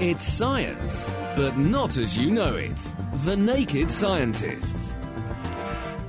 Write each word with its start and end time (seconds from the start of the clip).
It's 0.00 0.22
science, 0.22 1.10
but 1.34 1.56
not 1.56 1.98
as 1.98 2.16
you 2.16 2.30
know 2.30 2.54
it. 2.54 2.92
The 3.24 3.36
Naked 3.36 3.90
Scientists. 3.90 4.96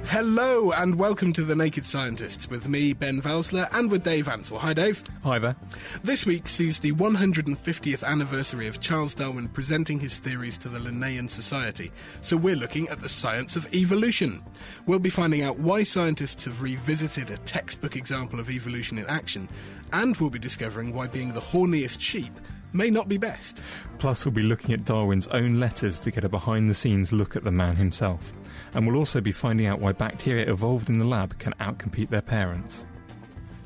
Hello 0.10 0.72
and 0.72 0.96
welcome 0.96 1.34
to 1.34 1.44
The 1.44 1.56
Naked 1.56 1.86
Scientists 1.86 2.50
with 2.50 2.68
me, 2.68 2.94
Ben 2.94 3.21
Valsler, 3.21 3.70
and 3.71 3.92
with 3.92 4.04
Dave 4.04 4.28
Ansell. 4.28 4.58
Hi, 4.58 4.74
Dave. 4.74 5.04
Hi 5.21 5.38
there. 5.38 5.55
This 6.04 6.25
week 6.25 6.50
sees 6.50 6.80
the 6.80 6.93
150th 6.93 8.04
anniversary 8.04 8.66
of 8.66 8.82
Charles 8.82 9.14
Darwin 9.14 9.50
presenting 9.50 10.00
his 10.00 10.18
theories 10.18 10.57
to 10.57 10.68
the 10.68 10.80
Linnean 10.80 11.30
Society. 11.30 11.92
So 12.21 12.36
we're 12.38 12.56
looking 12.56 12.88
at 12.88 13.04
the 13.04 13.07
science 13.07 13.56
of 13.56 13.71
evolution. 13.71 14.42
We'll 14.88 14.98
be 14.98 15.11
finding 15.11 15.43
out 15.43 15.60
why 15.60 15.84
scientists 15.84 16.46
have 16.46 16.64
revisited 16.64 17.30
a 17.30 17.38
textbook 17.38 17.96
example 17.96 18.39
of 18.39 18.50
evolution 18.50 18.98
in 18.98 19.05
action, 19.05 19.48
and 19.94 20.18
we'll 20.18 20.32
be 20.32 20.39
discovering 20.39 20.91
why 20.91 21.05
being 21.05 21.33
the 21.33 21.39
horniest 21.39 22.02
sheep 22.02 22.33
may 22.74 22.89
not 22.89 23.10
be 23.10 23.19
best. 23.19 23.61
Plus, 24.00 24.25
we'll 24.25 24.33
be 24.33 24.41
looking 24.41 24.74
at 24.74 24.86
Darwin's 24.86 25.28
own 25.28 25.60
letters 25.60 26.00
to 26.00 26.10
get 26.10 26.24
a 26.24 26.30
behind 26.30 26.68
the 26.68 26.74
scenes 26.74 27.11
look 27.11 27.36
at 27.36 27.44
the 27.44 27.52
man 27.52 27.75
himself. 27.75 28.33
And 28.73 28.86
we'll 28.86 28.97
also 28.97 29.21
be 29.21 29.32
finding 29.32 29.65
out 29.65 29.79
why 29.79 29.91
bacteria 29.93 30.51
evolved 30.51 30.89
in 30.89 31.00
the 31.00 31.05
lab 31.05 31.37
can 31.39 31.54
outcompete 31.60 32.09
their 32.09 32.22
parents. 32.22 32.86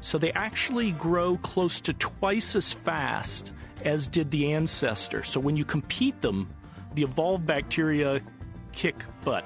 So 0.02 0.18
they 0.18 0.32
actually 0.34 0.92
grow 0.92 1.38
close 1.38 1.80
to 1.82 1.94
twice 1.94 2.56
as 2.56 2.74
fast 2.74 3.54
as 3.84 4.08
did 4.08 4.32
the 4.32 4.54
ancestor. 4.54 5.24
So 5.24 5.40
when 5.40 5.56
you 5.56 5.66
compete 5.66 6.22
them, 6.22 6.54
the 6.94 7.04
evolved 7.04 7.46
bacteria 7.46 8.22
kick 8.72 9.04
butt. 9.24 9.46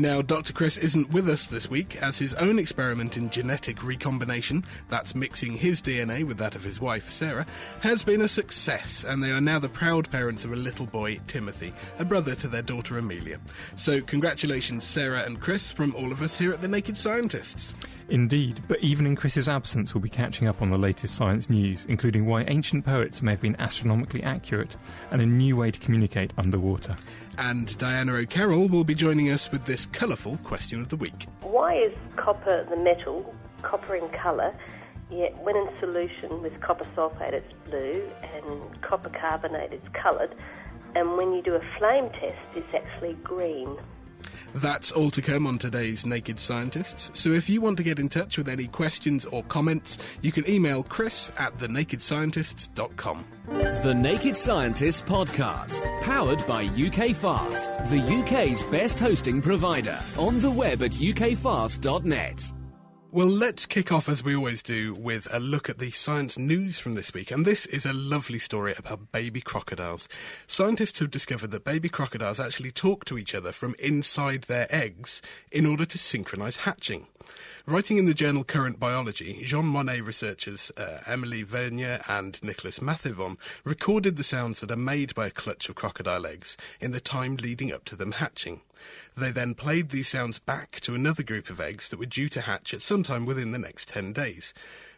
Now, 0.00 0.22
Dr. 0.22 0.52
Chris 0.52 0.76
isn't 0.76 1.10
with 1.10 1.28
us 1.28 1.48
this 1.48 1.68
week 1.68 1.96
as 1.96 2.18
his 2.18 2.32
own 2.34 2.60
experiment 2.60 3.16
in 3.16 3.30
genetic 3.30 3.82
recombination, 3.82 4.64
that's 4.88 5.16
mixing 5.16 5.56
his 5.56 5.82
DNA 5.82 6.24
with 6.24 6.38
that 6.38 6.54
of 6.54 6.62
his 6.62 6.80
wife, 6.80 7.10
Sarah, 7.10 7.46
has 7.80 8.04
been 8.04 8.22
a 8.22 8.28
success, 8.28 9.02
and 9.02 9.20
they 9.20 9.32
are 9.32 9.40
now 9.40 9.58
the 9.58 9.68
proud 9.68 10.08
parents 10.08 10.44
of 10.44 10.52
a 10.52 10.56
little 10.56 10.86
boy, 10.86 11.18
Timothy, 11.26 11.74
a 11.98 12.04
brother 12.04 12.36
to 12.36 12.46
their 12.46 12.62
daughter, 12.62 12.96
Amelia. 12.96 13.40
So, 13.74 14.00
congratulations, 14.00 14.86
Sarah 14.86 15.24
and 15.24 15.40
Chris, 15.40 15.72
from 15.72 15.96
all 15.96 16.12
of 16.12 16.22
us 16.22 16.36
here 16.36 16.52
at 16.52 16.60
The 16.60 16.68
Naked 16.68 16.96
Scientists. 16.96 17.74
Indeed, 18.08 18.62
but 18.68 18.78
even 18.78 19.04
in 19.04 19.16
Chris's 19.16 19.48
absence, 19.48 19.94
we'll 19.94 20.00
be 20.00 20.08
catching 20.08 20.46
up 20.46 20.62
on 20.62 20.70
the 20.70 20.78
latest 20.78 21.16
science 21.16 21.50
news, 21.50 21.84
including 21.86 22.24
why 22.24 22.42
ancient 22.44 22.86
poets 22.86 23.20
may 23.20 23.32
have 23.32 23.40
been 23.40 23.60
astronomically 23.60 24.22
accurate 24.22 24.76
and 25.10 25.20
a 25.20 25.26
new 25.26 25.56
way 25.56 25.72
to 25.72 25.80
communicate 25.80 26.32
underwater. 26.38 26.96
And 27.38 27.78
Diana 27.78 28.14
O'Carroll 28.14 28.68
will 28.68 28.82
be 28.82 28.96
joining 28.96 29.30
us 29.30 29.52
with 29.52 29.64
this 29.64 29.86
colourful 29.86 30.38
question 30.42 30.80
of 30.80 30.88
the 30.88 30.96
week. 30.96 31.26
Why 31.42 31.76
is 31.76 31.92
copper 32.16 32.66
the 32.68 32.76
metal, 32.76 33.32
copper 33.62 33.94
in 33.94 34.08
colour, 34.08 34.52
yet 35.08 35.38
when 35.44 35.56
in 35.56 35.68
solution 35.78 36.42
with 36.42 36.60
copper 36.60 36.86
sulfate 36.96 37.34
it's 37.34 37.52
blue 37.68 38.10
and 38.34 38.82
copper 38.82 39.10
carbonate 39.10 39.72
it's 39.72 39.86
coloured, 39.92 40.34
and 40.96 41.16
when 41.16 41.32
you 41.32 41.40
do 41.40 41.54
a 41.54 41.62
flame 41.78 42.10
test 42.10 42.38
it's 42.56 42.74
actually 42.74 43.14
green? 43.22 43.78
That's 44.54 44.92
all 44.92 45.10
to 45.10 45.22
come 45.22 45.46
on 45.46 45.58
today's 45.58 46.06
Naked 46.06 46.40
Scientists. 46.40 47.10
So 47.14 47.30
if 47.32 47.48
you 47.48 47.60
want 47.60 47.76
to 47.78 47.82
get 47.82 47.98
in 47.98 48.08
touch 48.08 48.38
with 48.38 48.48
any 48.48 48.66
questions 48.66 49.24
or 49.26 49.42
comments, 49.44 49.98
you 50.22 50.32
can 50.32 50.48
email 50.48 50.82
chris 50.82 51.30
at 51.38 51.56
thenakedscientists.com. 51.58 53.24
The 53.82 53.94
Naked 53.94 54.36
Scientists 54.36 55.02
podcast, 55.02 56.02
powered 56.02 56.46
by 56.46 56.64
UK 56.64 57.14
Fast, 57.14 57.72
the 57.90 58.00
UK's 58.00 58.62
best 58.64 58.98
hosting 58.98 59.40
provider, 59.40 59.98
on 60.16 60.40
the 60.40 60.50
web 60.50 60.82
at 60.82 60.92
ukfast.net. 60.92 62.52
Well, 63.10 63.26
let's 63.26 63.64
kick 63.64 63.90
off 63.90 64.06
as 64.10 64.22
we 64.22 64.36
always 64.36 64.60
do 64.60 64.92
with 64.92 65.26
a 65.32 65.40
look 65.40 65.70
at 65.70 65.78
the 65.78 65.90
science 65.90 66.36
news 66.36 66.78
from 66.78 66.92
this 66.92 67.14
week. 67.14 67.30
And 67.30 67.46
this 67.46 67.64
is 67.64 67.86
a 67.86 67.92
lovely 67.94 68.38
story 68.38 68.74
about 68.76 69.12
baby 69.12 69.40
crocodiles. 69.40 70.10
Scientists 70.46 70.98
have 70.98 71.10
discovered 71.10 71.50
that 71.52 71.64
baby 71.64 71.88
crocodiles 71.88 72.38
actually 72.38 72.70
talk 72.70 73.06
to 73.06 73.16
each 73.16 73.34
other 73.34 73.50
from 73.50 73.74
inside 73.78 74.42
their 74.42 74.66
eggs 74.68 75.22
in 75.50 75.64
order 75.64 75.86
to 75.86 75.96
synchronize 75.96 76.56
hatching. 76.56 77.06
Writing 77.66 77.98
in 77.98 78.06
the 78.06 78.14
journal 78.14 78.44
Current 78.44 78.80
Biology, 78.80 79.42
Jean 79.44 79.66
Monnet 79.66 80.06
researchers 80.06 80.72
uh, 80.76 81.00
Emily 81.06 81.42
Vernier 81.42 82.00
and 82.08 82.42
Nicholas 82.42 82.78
Mathevon 82.78 83.36
recorded 83.64 84.16
the 84.16 84.24
sounds 84.24 84.60
that 84.60 84.70
are 84.70 84.76
made 84.76 85.14
by 85.14 85.26
a 85.26 85.30
clutch 85.30 85.68
of 85.68 85.74
crocodile 85.74 86.26
eggs 86.26 86.56
in 86.80 86.92
the 86.92 87.00
time 87.00 87.36
leading 87.36 87.72
up 87.72 87.84
to 87.84 87.96
them 87.96 88.12
hatching. 88.12 88.62
They 89.16 89.30
then 89.30 89.54
played 89.54 89.90
these 89.90 90.08
sounds 90.08 90.38
back 90.38 90.80
to 90.80 90.94
another 90.94 91.22
group 91.22 91.50
of 91.50 91.60
eggs 91.60 91.88
that 91.88 91.98
were 91.98 92.06
due 92.06 92.28
to 92.30 92.42
hatch 92.42 92.72
at 92.72 92.82
some 92.82 93.02
time 93.02 93.26
within 93.26 93.52
the 93.52 93.58
next 93.58 93.88
10 93.88 94.12
days. 94.12 94.54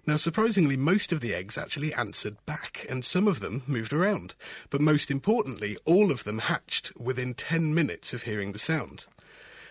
Now, 0.06 0.16
surprisingly, 0.16 0.76
most 0.76 1.12
of 1.12 1.20
the 1.20 1.34
eggs 1.34 1.58
actually 1.58 1.92
answered 1.92 2.36
back, 2.46 2.86
and 2.88 3.04
some 3.04 3.28
of 3.28 3.40
them 3.40 3.62
moved 3.66 3.92
around. 3.92 4.34
But 4.70 4.80
most 4.80 5.10
importantly, 5.10 5.76
all 5.84 6.10
of 6.10 6.24
them 6.24 6.38
hatched 6.38 6.96
within 6.96 7.34
10 7.34 7.74
minutes 7.74 8.14
of 8.14 8.22
hearing 8.22 8.52
the 8.52 8.58
sound. 8.58 9.06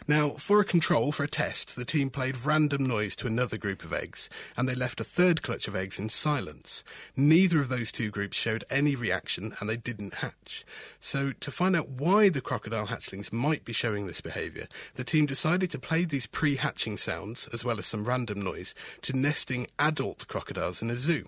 Now, 0.10 0.32
for 0.40 0.60
a 0.60 0.66
control, 0.66 1.12
for 1.12 1.24
a 1.24 1.28
test, 1.28 1.76
the 1.76 1.86
team 1.86 2.10
played 2.10 2.44
random 2.44 2.88
noise 2.88 3.16
to 3.18 3.28
another 3.28 3.58
group 3.58 3.84
of 3.84 3.94
eggs, 3.94 4.28
and 4.58 4.68
they 4.68 4.74
left 4.74 5.00
a 5.00 5.04
third 5.04 5.44
clutch 5.44 5.68
of 5.68 5.76
eggs 5.76 6.00
in 6.00 6.10
silence. 6.10 6.84
Neither 7.16 7.62
of 7.62 7.70
those 7.70 7.92
two 7.92 8.10
groups 8.10 8.36
showed 8.36 8.66
any 8.72 8.96
reaction, 8.96 9.56
and 9.60 9.70
they 9.70 9.78
didn't 9.78 10.16
hatch. 10.16 10.66
So, 11.00 11.34
to 11.40 11.52
find 11.52 11.76
out 11.76 11.90
why 11.90 12.30
the 12.30 12.42
crocodile 12.42 12.88
hatchlings 12.88 13.32
might 13.32 13.64
be 13.64 13.72
showing 13.72 14.08
this 14.08 14.20
behaviour, 14.20 14.68
the 14.96 15.04
team 15.04 15.28
decided 15.28 15.70
to 15.70 15.78
play 15.78 16.06
these 16.06 16.26
pre 16.26 16.56
hatching 16.56 16.98
sounds, 16.98 17.48
as 17.54 17.64
well 17.64 17.78
as 17.78 17.86
some 17.86 18.06
random 18.06 18.42
noise, 18.42 18.74
to 19.04 19.16
nesting 19.16 19.68
adult 19.78 20.28
crocodiles 20.28 20.82
in 20.82 20.90
a 20.90 20.98
zoo. 20.98 21.28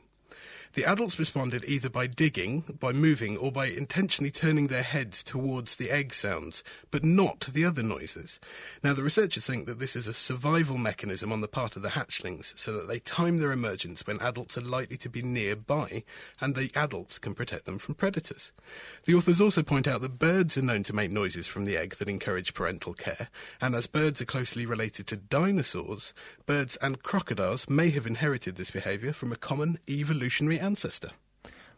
The 0.74 0.86
adults 0.86 1.20
responded 1.20 1.66
either 1.68 1.90
by 1.90 2.08
digging, 2.08 2.78
by 2.80 2.94
moving, 2.94 3.36
or 3.36 3.52
by 3.52 3.66
intentionally 3.66 4.32
turning 4.32 4.68
their 4.68 4.84
heads 4.84 5.22
towards 5.22 5.76
the 5.76 5.92
egg 5.92 6.14
sounds, 6.14 6.64
but 6.92 7.04
not 7.04 7.42
the 7.52 7.66
other 7.66 7.84
noises. 7.84 8.40
Now, 8.82 8.94
the 8.94 9.04
researchers 9.04 9.46
think 9.46 9.66
that 9.66 9.80
this 9.80 9.98
is 9.98 10.08
a 10.08 10.14
survival 10.14 10.78
mechanism 10.78 11.34
on 11.34 11.42
the 11.42 11.50
part 11.50 11.76
of 11.76 11.82
the 11.82 11.90
hatchlings, 11.90 12.58
so 12.58 12.72
that 12.74 12.88
they 12.88 13.00
time 13.00 13.40
their 13.40 13.52
emergence 13.52 14.08
when 14.08 14.22
adults 14.22 14.58
are 14.58 14.62
likely 14.62 14.96
to 14.98 15.10
be 15.10 15.22
nearby, 15.22 16.06
and 16.40 16.56
the 16.56 16.72
adults 16.74 17.20
can 17.20 17.36
protect 17.36 17.66
them 17.66 17.78
from 17.78 17.96
predators. 17.96 18.54
The 19.04 19.16
authors 19.16 19.42
also 19.42 19.64
point 19.64 19.90
out 19.90 20.00
that 20.02 20.20
birds 20.20 20.58
are 20.58 20.62
known 20.62 20.84
to 20.84 20.96
make 20.96 21.12
noises 21.12 21.48
from 21.48 21.66
the 21.66 21.76
egg 21.76 21.96
that 21.96 22.08
encourage 22.08 22.54
parental 22.54 22.94
care, 22.94 23.28
and 23.60 23.76
as 23.76 23.88
birds 23.88 24.22
are 24.22 24.26
closely 24.26 24.66
related 24.66 25.06
to 25.08 25.18
dinosaurs, 25.18 26.14
birds 26.46 26.78
and 26.78 27.04
crocodiles 27.04 27.70
may 27.70 27.90
have 27.90 28.08
inherited 28.08 28.56
this 28.56 28.72
behaviour 28.72 29.12
from 29.12 29.34
a 29.34 29.38
common 29.38 29.78
evolutionary 29.90 30.61
ancestor. 30.62 31.12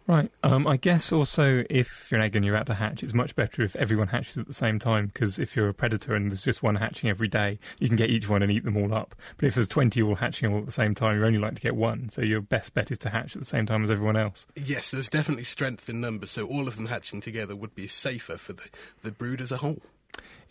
Right. 0.05 0.29
Um, 0.43 0.67
I 0.67 0.75
guess 0.75 1.13
also 1.13 1.63
if 1.69 2.11
you're 2.11 2.19
an 2.19 2.25
egg 2.25 2.35
and 2.35 2.43
you're 2.43 2.55
about 2.55 2.65
to 2.67 2.73
hatch, 2.73 3.03
it's 3.03 3.13
much 3.13 3.35
better 3.35 3.61
if 3.61 3.75
everyone 3.77 4.09
hatches 4.09 4.37
at 4.37 4.47
the 4.47 4.53
same 4.53 4.77
time 4.77 5.07
because 5.07 5.39
if 5.39 5.55
you're 5.55 5.69
a 5.69 5.73
predator 5.73 6.13
and 6.13 6.29
there's 6.29 6.43
just 6.43 6.61
one 6.61 6.75
hatching 6.75 7.09
every 7.09 7.29
day, 7.29 7.57
you 7.79 7.87
can 7.87 7.95
get 7.95 8.09
each 8.09 8.27
one 8.27 8.43
and 8.43 8.51
eat 8.51 8.65
them 8.65 8.75
all 8.75 8.93
up. 8.93 9.15
But 9.37 9.47
if 9.47 9.55
there's 9.55 9.67
20 9.67 10.01
all 10.01 10.15
hatching 10.15 10.51
all 10.51 10.59
at 10.59 10.65
the 10.65 10.73
same 10.73 10.93
time, 10.93 11.15
you're 11.15 11.25
only 11.25 11.39
likely 11.39 11.55
to 11.55 11.61
get 11.61 11.75
one. 11.75 12.09
So 12.09 12.21
your 12.21 12.41
best 12.41 12.73
bet 12.73 12.91
is 12.91 12.97
to 12.99 13.09
hatch 13.09 13.35
at 13.35 13.41
the 13.41 13.47
same 13.47 13.65
time 13.65 13.83
as 13.83 13.91
everyone 13.91 14.17
else. 14.17 14.45
Yes, 14.55 14.91
there's 14.91 15.09
definitely 15.09 15.45
strength 15.45 15.87
in 15.87 16.01
numbers, 16.01 16.31
so 16.31 16.45
all 16.47 16.67
of 16.67 16.75
them 16.75 16.87
hatching 16.87 17.21
together 17.21 17.55
would 17.55 17.73
be 17.73 17.87
safer 17.87 18.37
for 18.37 18.53
the, 18.53 18.63
the 19.03 19.11
brood 19.11 19.39
as 19.39 19.51
a 19.51 19.57
whole. 19.57 19.81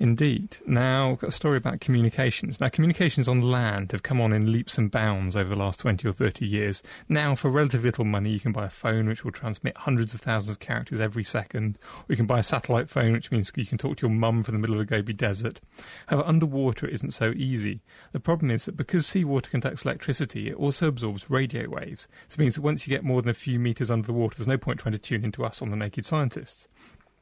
Indeed. 0.03 0.57
Now, 0.67 1.15
got 1.15 1.29
a 1.29 1.31
story 1.31 1.59
about 1.59 1.81
communications. 1.81 2.59
Now, 2.59 2.69
communications 2.69 3.29
on 3.29 3.41
land 3.41 3.93
have 3.93 4.03
come 4.03 4.21
on 4.21 4.33
in 4.33 4.51
leaps 4.51 4.77
and 4.77 4.91
bounds 4.91 5.37
over 5.37 5.51
the 5.51 5.57
last 5.57 5.79
20 5.79 6.09
or 6.09 6.13
30 6.13 6.45
years. 6.45 6.83
Now, 7.09 7.37
for 7.37 7.51
relatively 7.51 7.87
little 7.87 8.05
money, 8.05 8.31
you 8.31 8.41
can 8.41 8.51
buy 8.51 8.67
a 8.67 8.69
phone 8.69 9.07
which 9.07 9.23
will 9.23 9.31
transmit 9.31 9.77
hundreds 9.77 10.13
of 10.13 10.21
thousands 10.21 10.51
of 10.51 10.59
characters 10.59 10.99
every 10.99 11.23
second, 11.23 11.79
or 12.01 12.07
you 12.09 12.17
can 12.17 12.27
buy 12.27 12.41
a 12.41 12.43
satellite 12.43 12.91
phone, 12.91 13.13
which 13.13 13.31
means 13.31 13.53
you 13.55 13.65
can 13.65 13.79
talk 13.79 13.99
to 13.99 14.09
your 14.09 14.17
mum 14.17 14.43
from 14.43 14.55
the 14.55 14.59
middle 14.59 14.75
of 14.75 14.81
the 14.81 14.93
Gobi 14.93 15.13
Desert. 15.13 15.61
However, 16.09 16.27
underwater 16.27 16.89
it 16.89 16.95
isn't 16.95 17.13
so 17.13 17.33
easy. 17.37 17.81
The 18.11 18.19
problem 18.19 18.51
is 18.51 18.65
that 18.65 18.77
because 18.77 19.07
seawater 19.07 19.53
conducts 19.53 19.85
electricity, 19.85 20.49
it 20.49 20.57
also 20.57 20.89
absorbs 20.89 21.31
radio 21.31 21.69
waves. 21.69 22.09
This 22.27 22.39
means 22.39 22.57
that 22.57 22.63
once 22.63 22.89
you 22.89 22.91
get 22.91 23.05
more 23.05 23.23
than 23.23 23.31
a 23.31 23.35
few 23.35 23.61
metres 23.61 23.89
under 23.89 24.09
the 24.09 24.13
water, 24.13 24.37
there's 24.37 24.49
no 24.49 24.59
point 24.59 24.81
trying 24.81 24.95
to 24.95 24.99
tune 24.99 25.25
into 25.25 25.45
us 25.45 25.63
on 25.63 25.71
the 25.71 25.77
Naked 25.77 26.05
Scientists. 26.05 26.67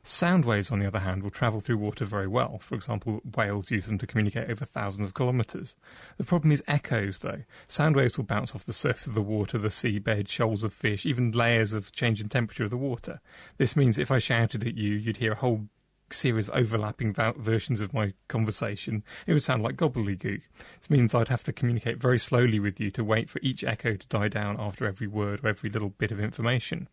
Sound 0.02 0.47
waves, 0.47 0.70
on 0.70 0.79
the 0.79 0.87
other 0.87 1.00
hand, 1.00 1.23
will 1.23 1.31
travel 1.31 1.61
through 1.61 1.76
water 1.76 2.06
very 2.06 2.26
well. 2.26 2.58
For 2.58 2.75
example, 2.75 3.20
whales 3.37 3.70
use 3.70 3.87
them 3.87 3.99
to 3.99 4.06
communicate 4.06 4.50
over 4.50 4.64
thousands 4.64 5.06
of 5.06 5.14
kilometres. 5.14 5.76
The 6.17 6.25
problem 6.25 6.52
is 6.52 6.62
echoes, 6.67 7.19
though. 7.19 7.43
Sound 7.69 7.97
waves 7.97 8.17
will 8.17 8.25
bounce 8.25 8.55
off 8.55 8.64
the 8.64 8.73
surface 8.73 9.06
of 9.06 9.14
the 9.14 9.20
water, 9.20 9.58
the 9.58 9.69
seabed, 9.69 10.29
shoals 10.29 10.64
of 10.64 10.73
fish, 10.73 11.05
even 11.05 11.32
layers 11.32 11.75
of 11.75 11.93
change 11.93 12.20
in 12.20 12.31
temperature 12.31 12.64
of 12.64 12.70
the 12.70 12.79
water. 12.79 13.20
This 13.58 13.76
means 13.76 13.99
if 13.99 14.11
I 14.11 14.19
shouted 14.19 14.67
at 14.67 14.76
you, 14.76 14.94
you'd 14.94 15.19
hear 15.19 15.32
a 15.32 15.37
whole 15.37 15.69
series 16.12 16.49
of 16.49 16.55
overlapping 16.55 17.12
va- 17.12 17.35
versions 17.37 17.81
of 17.81 17.93
my 17.93 18.14
conversation. 18.26 19.05
It 19.26 19.32
would 19.35 19.43
sound 19.43 19.62
like 19.62 19.76
gobbledygook. 19.76 20.43
This 20.81 20.91
means 20.91 21.14
I'd 21.14 21.29
have 21.29 21.44
to 21.44 21.53
communicate 21.53 22.00
very 22.00 22.19
slowly 22.19 22.58
with 22.58 22.81
you 22.81 22.91
to 22.93 23.05
wait 23.05 23.29
for 23.29 23.38
each 23.43 23.64
echo 23.64 23.96
to 23.96 24.06
die 24.08 24.29
down 24.29 24.56
after 24.58 24.87
every 24.87 25.06
word 25.06 25.44
or 25.44 25.49
every 25.49 25.70
little 25.70 25.91
bit 25.91 26.11
of 26.11 26.20
information. 26.20 26.88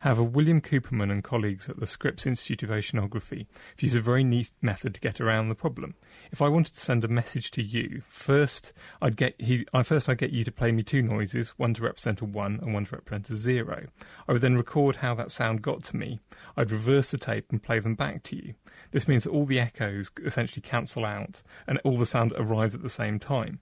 However, 0.00 0.22
William 0.22 0.62
Kuperman 0.62 1.10
and 1.10 1.22
colleagues 1.22 1.68
at 1.68 1.78
the 1.78 1.86
Scripps 1.86 2.26
Institute 2.26 2.62
of 2.62 2.70
Oceanography 2.70 3.46
have 3.74 3.82
used 3.82 3.96
a 3.96 4.00
very 4.00 4.24
neat 4.24 4.50
method 4.62 4.94
to 4.94 5.00
get 5.00 5.20
around 5.20 5.48
the 5.50 5.54
problem. 5.54 5.94
If 6.32 6.40
I 6.40 6.48
wanted 6.48 6.72
to 6.72 6.80
send 6.80 7.04
a 7.04 7.08
message 7.08 7.50
to 7.52 7.62
you, 7.62 8.02
first 8.08 8.72
I'd 9.02 9.16
get 9.16 9.38
he, 9.38 9.66
first 9.84 10.08
I'd 10.08 10.16
get 10.16 10.32
you 10.32 10.42
to 10.44 10.50
play 10.50 10.72
me 10.72 10.82
two 10.82 11.02
noises, 11.02 11.50
one 11.58 11.74
to 11.74 11.82
represent 11.82 12.22
a 12.22 12.24
one 12.24 12.60
and 12.62 12.72
one 12.72 12.86
to 12.86 12.96
represent 12.96 13.28
a 13.28 13.36
zero. 13.36 13.88
I 14.26 14.32
would 14.32 14.40
then 14.40 14.56
record 14.56 14.96
how 14.96 15.14
that 15.16 15.32
sound 15.32 15.60
got 15.60 15.84
to 15.84 15.96
me. 15.96 16.20
I'd 16.56 16.70
reverse 16.70 17.10
the 17.10 17.18
tape 17.18 17.50
and 17.50 17.62
play 17.62 17.78
them 17.78 17.94
back 17.94 18.22
to 18.24 18.36
you. 18.36 18.54
This 18.92 19.06
means 19.06 19.24
that 19.24 19.30
all 19.30 19.44
the 19.44 19.60
echoes 19.60 20.10
essentially 20.24 20.62
cancel 20.62 21.04
out 21.04 21.42
and 21.66 21.78
all 21.84 21.98
the 21.98 22.06
sound 22.06 22.32
arrives 22.36 22.74
at 22.74 22.82
the 22.82 22.88
same 22.88 23.18
time. 23.18 23.60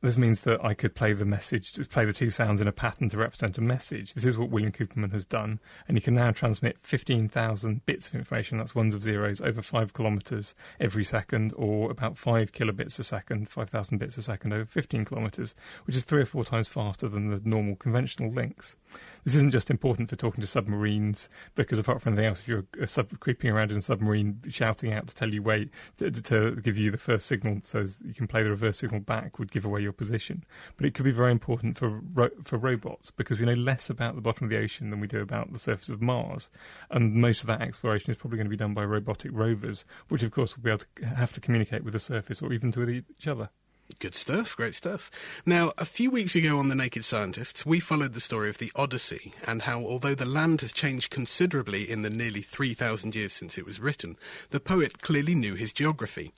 This 0.00 0.16
means 0.16 0.42
that 0.42 0.64
I 0.64 0.74
could 0.74 0.94
play 0.94 1.12
the 1.12 1.24
message, 1.24 1.74
play 1.90 2.04
the 2.04 2.12
two 2.12 2.30
sounds 2.30 2.60
in 2.60 2.68
a 2.68 2.72
pattern 2.72 3.08
to 3.08 3.16
represent 3.16 3.58
a 3.58 3.60
message. 3.60 4.14
This 4.14 4.24
is 4.24 4.38
what 4.38 4.48
William 4.48 4.70
Kuperman 4.70 5.10
has 5.10 5.24
done, 5.24 5.58
and 5.88 5.96
he 5.96 6.00
can 6.00 6.14
now 6.14 6.30
transmit 6.30 6.78
15,000 6.82 7.84
bits 7.84 8.06
of 8.06 8.14
information, 8.14 8.58
that's 8.58 8.76
ones 8.76 8.94
of 8.94 9.02
zeros, 9.02 9.40
over 9.40 9.60
five 9.60 9.94
kilometres 9.94 10.54
every 10.78 11.02
second, 11.02 11.52
or 11.56 11.90
about 11.90 12.16
five 12.16 12.52
kilobits 12.52 12.96
a 13.00 13.04
second, 13.04 13.48
5,000 13.48 13.98
bits 13.98 14.16
a 14.16 14.22
second 14.22 14.52
over 14.52 14.64
15 14.64 15.04
kilometres, 15.04 15.56
which 15.84 15.96
is 15.96 16.04
three 16.04 16.22
or 16.22 16.26
four 16.26 16.44
times 16.44 16.68
faster 16.68 17.08
than 17.08 17.30
the 17.30 17.40
normal 17.42 17.74
conventional 17.74 18.30
links. 18.30 18.76
This 19.24 19.34
isn't 19.34 19.50
just 19.50 19.68
important 19.68 20.08
for 20.08 20.16
talking 20.16 20.40
to 20.40 20.46
submarines, 20.46 21.28
because 21.56 21.78
apart 21.78 22.02
from 22.02 22.12
anything 22.12 22.28
else, 22.28 22.40
if 22.40 22.48
you're 22.48 22.64
sub- 22.86 23.18
creeping 23.18 23.50
around 23.50 23.72
in 23.72 23.78
a 23.78 23.82
submarine 23.82 24.40
shouting 24.48 24.92
out 24.92 25.08
to 25.08 25.14
tell 25.14 25.34
you 25.34 25.42
wait, 25.42 25.70
to, 25.96 26.10
to 26.10 26.54
give 26.56 26.78
you 26.78 26.92
the 26.92 26.98
first 26.98 27.26
signal 27.26 27.58
so 27.64 27.84
you 28.04 28.14
can 28.14 28.28
play 28.28 28.44
the 28.44 28.50
reverse 28.50 28.78
signal 28.78 29.00
back 29.00 29.40
would 29.40 29.50
give 29.50 29.64
away 29.64 29.80
your 29.80 29.87
position. 29.92 30.44
But 30.76 30.86
it 30.86 30.94
could 30.94 31.04
be 31.04 31.10
very 31.10 31.32
important 31.32 31.76
for 31.76 31.88
ro- 31.88 32.30
for 32.42 32.58
robots 32.58 33.10
because 33.10 33.38
we 33.38 33.46
know 33.46 33.54
less 33.54 33.90
about 33.90 34.14
the 34.14 34.20
bottom 34.20 34.44
of 34.44 34.50
the 34.50 34.58
ocean 34.58 34.90
than 34.90 35.00
we 35.00 35.06
do 35.06 35.20
about 35.20 35.52
the 35.52 35.58
surface 35.58 35.88
of 35.88 36.02
Mars, 36.02 36.50
and 36.90 37.14
most 37.14 37.40
of 37.40 37.46
that 37.46 37.62
exploration 37.62 38.10
is 38.10 38.16
probably 38.16 38.36
going 38.36 38.46
to 38.46 38.50
be 38.50 38.56
done 38.56 38.74
by 38.74 38.84
robotic 38.84 39.30
rovers, 39.32 39.84
which 40.08 40.22
of 40.22 40.30
course 40.30 40.56
will 40.56 40.62
be 40.62 40.70
able 40.70 40.82
to 40.96 41.06
have 41.06 41.32
to 41.32 41.40
communicate 41.40 41.84
with 41.84 41.92
the 41.92 42.00
surface 42.00 42.42
or 42.42 42.52
even 42.52 42.72
to 42.72 42.88
each 42.88 43.26
other. 43.26 43.50
Good 43.98 44.14
stuff, 44.14 44.54
great 44.54 44.76
stuff. 44.76 45.10
Now, 45.44 45.72
a 45.76 45.84
few 45.84 46.10
weeks 46.10 46.36
ago 46.36 46.58
on 46.58 46.68
The 46.68 46.74
Naked 46.76 47.04
Scientists, 47.04 47.66
we 47.66 47.80
followed 47.80 48.12
the 48.12 48.20
story 48.20 48.48
of 48.48 48.58
the 48.58 48.70
Odyssey 48.76 49.32
and 49.44 49.62
how, 49.62 49.80
although 49.80 50.14
the 50.14 50.24
land 50.24 50.60
has 50.60 50.72
changed 50.72 51.10
considerably 51.10 51.90
in 51.90 52.02
the 52.02 52.10
nearly 52.10 52.42
3,000 52.42 53.16
years 53.16 53.32
since 53.32 53.58
it 53.58 53.66
was 53.66 53.80
written, 53.80 54.16
the 54.50 54.60
poet 54.60 55.02
clearly 55.02 55.34
knew 55.34 55.54
his 55.54 55.72
geography. 55.72 56.32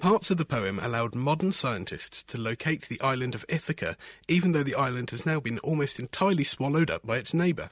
Parts 0.00 0.30
of 0.30 0.38
the 0.38 0.44
poem 0.44 0.80
allowed 0.80 1.14
modern 1.14 1.52
scientists 1.52 2.22
to 2.24 2.38
locate 2.38 2.88
the 2.88 3.00
island 3.00 3.36
of 3.36 3.44
Ithaca, 3.48 3.96
even 4.26 4.50
though 4.50 4.64
the 4.64 4.74
island 4.74 5.10
has 5.10 5.24
now 5.24 5.38
been 5.38 5.60
almost 5.60 6.00
entirely 6.00 6.44
swallowed 6.44 6.90
up 6.90 7.06
by 7.06 7.18
its 7.18 7.34
neighbour. 7.34 7.70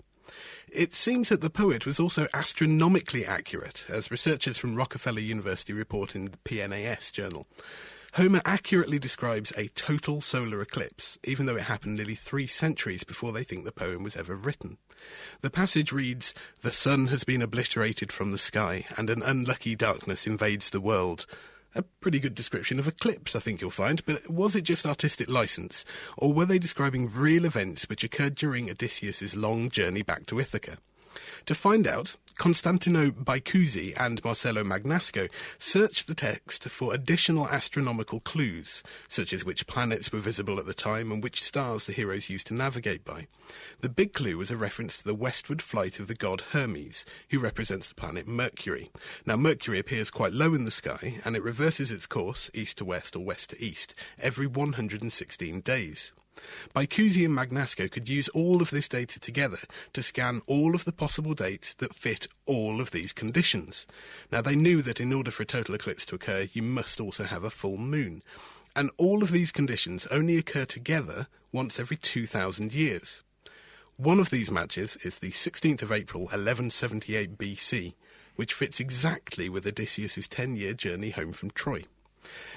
It 0.70 0.94
seems 0.94 1.30
that 1.30 1.40
the 1.40 1.50
poet 1.50 1.84
was 1.84 1.98
also 1.98 2.28
astronomically 2.32 3.26
accurate, 3.26 3.86
as 3.88 4.10
researchers 4.10 4.56
from 4.56 4.76
Rockefeller 4.76 5.20
University 5.20 5.72
report 5.72 6.14
in 6.14 6.26
the 6.26 6.38
PNAS 6.44 7.10
journal. 7.10 7.46
Homer 8.16 8.42
accurately 8.44 8.98
describes 8.98 9.54
a 9.56 9.68
total 9.68 10.20
solar 10.20 10.60
eclipse, 10.60 11.18
even 11.24 11.46
though 11.46 11.56
it 11.56 11.62
happened 11.62 11.96
nearly 11.96 12.14
three 12.14 12.46
centuries 12.46 13.04
before 13.04 13.32
they 13.32 13.42
think 13.42 13.64
the 13.64 13.72
poem 13.72 14.02
was 14.02 14.16
ever 14.16 14.36
written. 14.36 14.76
The 15.40 15.48
passage 15.48 15.92
reads, 15.92 16.34
The 16.60 16.72
sun 16.72 17.06
has 17.06 17.24
been 17.24 17.40
obliterated 17.40 18.12
from 18.12 18.30
the 18.30 18.36
sky, 18.36 18.84
and 18.98 19.08
an 19.08 19.22
unlucky 19.22 19.74
darkness 19.74 20.26
invades 20.26 20.68
the 20.68 20.80
world. 20.80 21.24
A 21.74 21.80
pretty 21.80 22.20
good 22.20 22.34
description 22.34 22.78
of 22.78 22.86
eclipse, 22.86 23.34
I 23.34 23.40
think 23.40 23.62
you'll 23.62 23.70
find, 23.70 24.04
but 24.04 24.28
was 24.28 24.54
it 24.54 24.64
just 24.64 24.84
artistic 24.84 25.30
license, 25.30 25.86
or 26.18 26.34
were 26.34 26.44
they 26.44 26.58
describing 26.58 27.08
real 27.08 27.46
events 27.46 27.88
which 27.88 28.04
occurred 28.04 28.34
during 28.34 28.68
Odysseus's 28.68 29.34
long 29.34 29.70
journey 29.70 30.02
back 30.02 30.26
to 30.26 30.38
Ithaca? 30.38 30.76
To 31.46 31.54
find 31.54 31.86
out, 31.86 32.16
Constantino 32.42 33.12
Baikouzis 33.12 33.94
and 33.96 34.24
Marcelo 34.24 34.64
Magnasco 34.64 35.28
searched 35.60 36.08
the 36.08 36.14
text 36.16 36.64
for 36.64 36.92
additional 36.92 37.46
astronomical 37.46 38.18
clues, 38.18 38.82
such 39.08 39.32
as 39.32 39.44
which 39.44 39.68
planets 39.68 40.10
were 40.10 40.18
visible 40.18 40.58
at 40.58 40.66
the 40.66 40.74
time 40.74 41.12
and 41.12 41.22
which 41.22 41.40
stars 41.40 41.86
the 41.86 41.92
heroes 41.92 42.28
used 42.28 42.48
to 42.48 42.54
navigate 42.54 43.04
by. 43.04 43.28
The 43.80 43.88
big 43.88 44.12
clue 44.12 44.38
was 44.38 44.50
a 44.50 44.56
reference 44.56 44.98
to 44.98 45.04
the 45.04 45.14
westward 45.14 45.62
flight 45.62 46.00
of 46.00 46.08
the 46.08 46.16
god 46.16 46.42
Hermes, 46.50 47.04
who 47.30 47.38
represents 47.38 47.86
the 47.86 47.94
planet 47.94 48.26
Mercury. 48.26 48.90
Now, 49.24 49.36
Mercury 49.36 49.78
appears 49.78 50.10
quite 50.10 50.32
low 50.32 50.52
in 50.52 50.64
the 50.64 50.72
sky, 50.72 51.20
and 51.24 51.36
it 51.36 51.44
reverses 51.44 51.92
its 51.92 52.06
course, 52.06 52.50
east 52.52 52.78
to 52.78 52.84
west 52.84 53.14
or 53.14 53.20
west 53.20 53.50
to 53.50 53.64
east, 53.64 53.94
every 54.18 54.48
116 54.48 55.60
days. 55.60 56.10
Baikouzis 56.74 57.24
and 57.24 57.36
Magnasco 57.36 57.90
could 57.90 58.08
use 58.08 58.28
all 58.30 58.62
of 58.62 58.70
this 58.70 58.88
data 58.88 59.20
together 59.20 59.58
to 59.92 60.02
scan 60.02 60.42
all 60.46 60.74
of 60.74 60.84
the 60.84 60.92
possible 60.92 61.34
dates 61.34 61.74
that 61.74 61.94
fit 61.94 62.28
all 62.46 62.80
of 62.80 62.90
these 62.90 63.12
conditions. 63.12 63.86
Now, 64.30 64.42
they 64.42 64.56
knew 64.56 64.82
that 64.82 65.00
in 65.00 65.12
order 65.12 65.30
for 65.30 65.42
a 65.42 65.46
total 65.46 65.74
eclipse 65.74 66.04
to 66.06 66.14
occur, 66.14 66.48
you 66.52 66.62
must 66.62 67.00
also 67.00 67.24
have 67.24 67.44
a 67.44 67.50
full 67.50 67.76
moon. 67.76 68.22
And 68.74 68.90
all 68.96 69.22
of 69.22 69.32
these 69.32 69.52
conditions 69.52 70.06
only 70.06 70.38
occur 70.38 70.64
together 70.64 71.26
once 71.52 71.78
every 71.78 71.96
2,000 71.96 72.72
years. 72.72 73.22
One 73.96 74.18
of 74.18 74.30
these 74.30 74.50
matches 74.50 74.96
is 75.04 75.18
the 75.18 75.30
16th 75.30 75.82
of 75.82 75.92
April 75.92 76.22
1178 76.24 77.36
BC, 77.36 77.94
which 78.36 78.54
fits 78.54 78.80
exactly 78.80 79.48
with 79.48 79.66
Odysseus' 79.66 80.26
10 80.26 80.56
year 80.56 80.72
journey 80.72 81.10
home 81.10 81.32
from 81.32 81.50
Troy. 81.50 81.84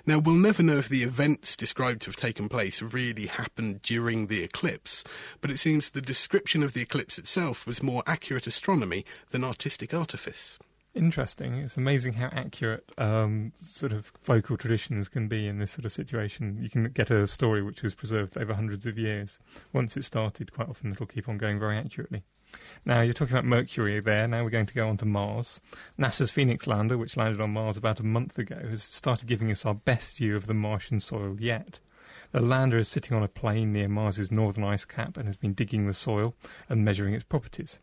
Now, 0.05 0.19
we'll 0.19 0.35
never 0.35 0.63
know 0.63 0.77
if 0.77 0.89
the 0.89 1.03
events 1.03 1.55
described 1.55 2.01
to 2.01 2.07
have 2.07 2.15
taken 2.15 2.49
place 2.49 2.81
really 2.81 3.27
happened 3.27 3.81
during 3.81 4.27
the 4.27 4.43
eclipse, 4.43 5.03
but 5.41 5.51
it 5.51 5.57
seems 5.57 5.89
the 5.89 6.01
description 6.01 6.63
of 6.63 6.73
the 6.73 6.81
eclipse 6.81 7.17
itself 7.17 7.65
was 7.65 7.83
more 7.83 8.03
accurate 8.05 8.47
astronomy 8.47 9.05
than 9.31 9.43
artistic 9.43 9.93
artifice. 9.93 10.57
Interesting. 10.95 11.55
It's 11.55 11.75
amazing 11.75 12.13
how 12.13 12.29
accurate 12.31 12.89
um, 12.97 13.51
sort 13.61 13.91
of 13.91 14.13
vocal 14.23 14.55
traditions 14.55 15.09
can 15.09 15.27
be 15.27 15.45
in 15.45 15.59
this 15.59 15.73
sort 15.73 15.83
of 15.83 15.91
situation. 15.91 16.57
You 16.61 16.69
can 16.69 16.85
get 16.85 17.11
a 17.11 17.27
story 17.27 17.61
which 17.61 17.83
was 17.83 17.93
preserved 17.93 18.37
over 18.37 18.53
hundreds 18.53 18.85
of 18.85 18.97
years. 18.97 19.37
Once 19.73 19.97
it 19.97 20.05
started, 20.05 20.53
quite 20.53 20.69
often 20.69 20.91
it'll 20.91 21.05
keep 21.05 21.27
on 21.27 21.37
going 21.37 21.59
very 21.59 21.77
accurately. 21.77 22.23
Now, 22.85 23.01
you're 23.01 23.13
talking 23.13 23.33
about 23.33 23.45
Mercury 23.45 23.99
there. 23.99 24.27
Now 24.27 24.43
we're 24.43 24.49
going 24.49 24.65
to 24.65 24.73
go 24.73 24.87
on 24.87 24.97
to 24.97 25.05
Mars. 25.05 25.59
NASA's 25.97 26.31
Phoenix 26.31 26.67
lander, 26.67 26.97
which 26.97 27.17
landed 27.17 27.41
on 27.41 27.51
Mars 27.51 27.77
about 27.77 27.99
a 27.99 28.03
month 28.03 28.37
ago, 28.37 28.67
has 28.69 28.87
started 28.91 29.27
giving 29.27 29.51
us 29.51 29.65
our 29.65 29.75
best 29.75 30.17
view 30.17 30.35
of 30.35 30.47
the 30.47 30.53
Martian 30.53 30.99
soil 30.99 31.37
yet. 31.39 31.79
The 32.31 32.41
lander 32.41 32.77
is 32.77 32.87
sitting 32.87 33.15
on 33.15 33.23
a 33.23 33.27
plain 33.27 33.73
near 33.73 33.87
Mars's 33.87 34.31
northern 34.31 34.63
ice 34.63 34.85
cap 34.85 35.17
and 35.17 35.27
has 35.27 35.37
been 35.37 35.53
digging 35.53 35.87
the 35.87 35.93
soil 35.93 36.35
and 36.69 36.83
measuring 36.83 37.13
its 37.13 37.23
properties 37.23 37.79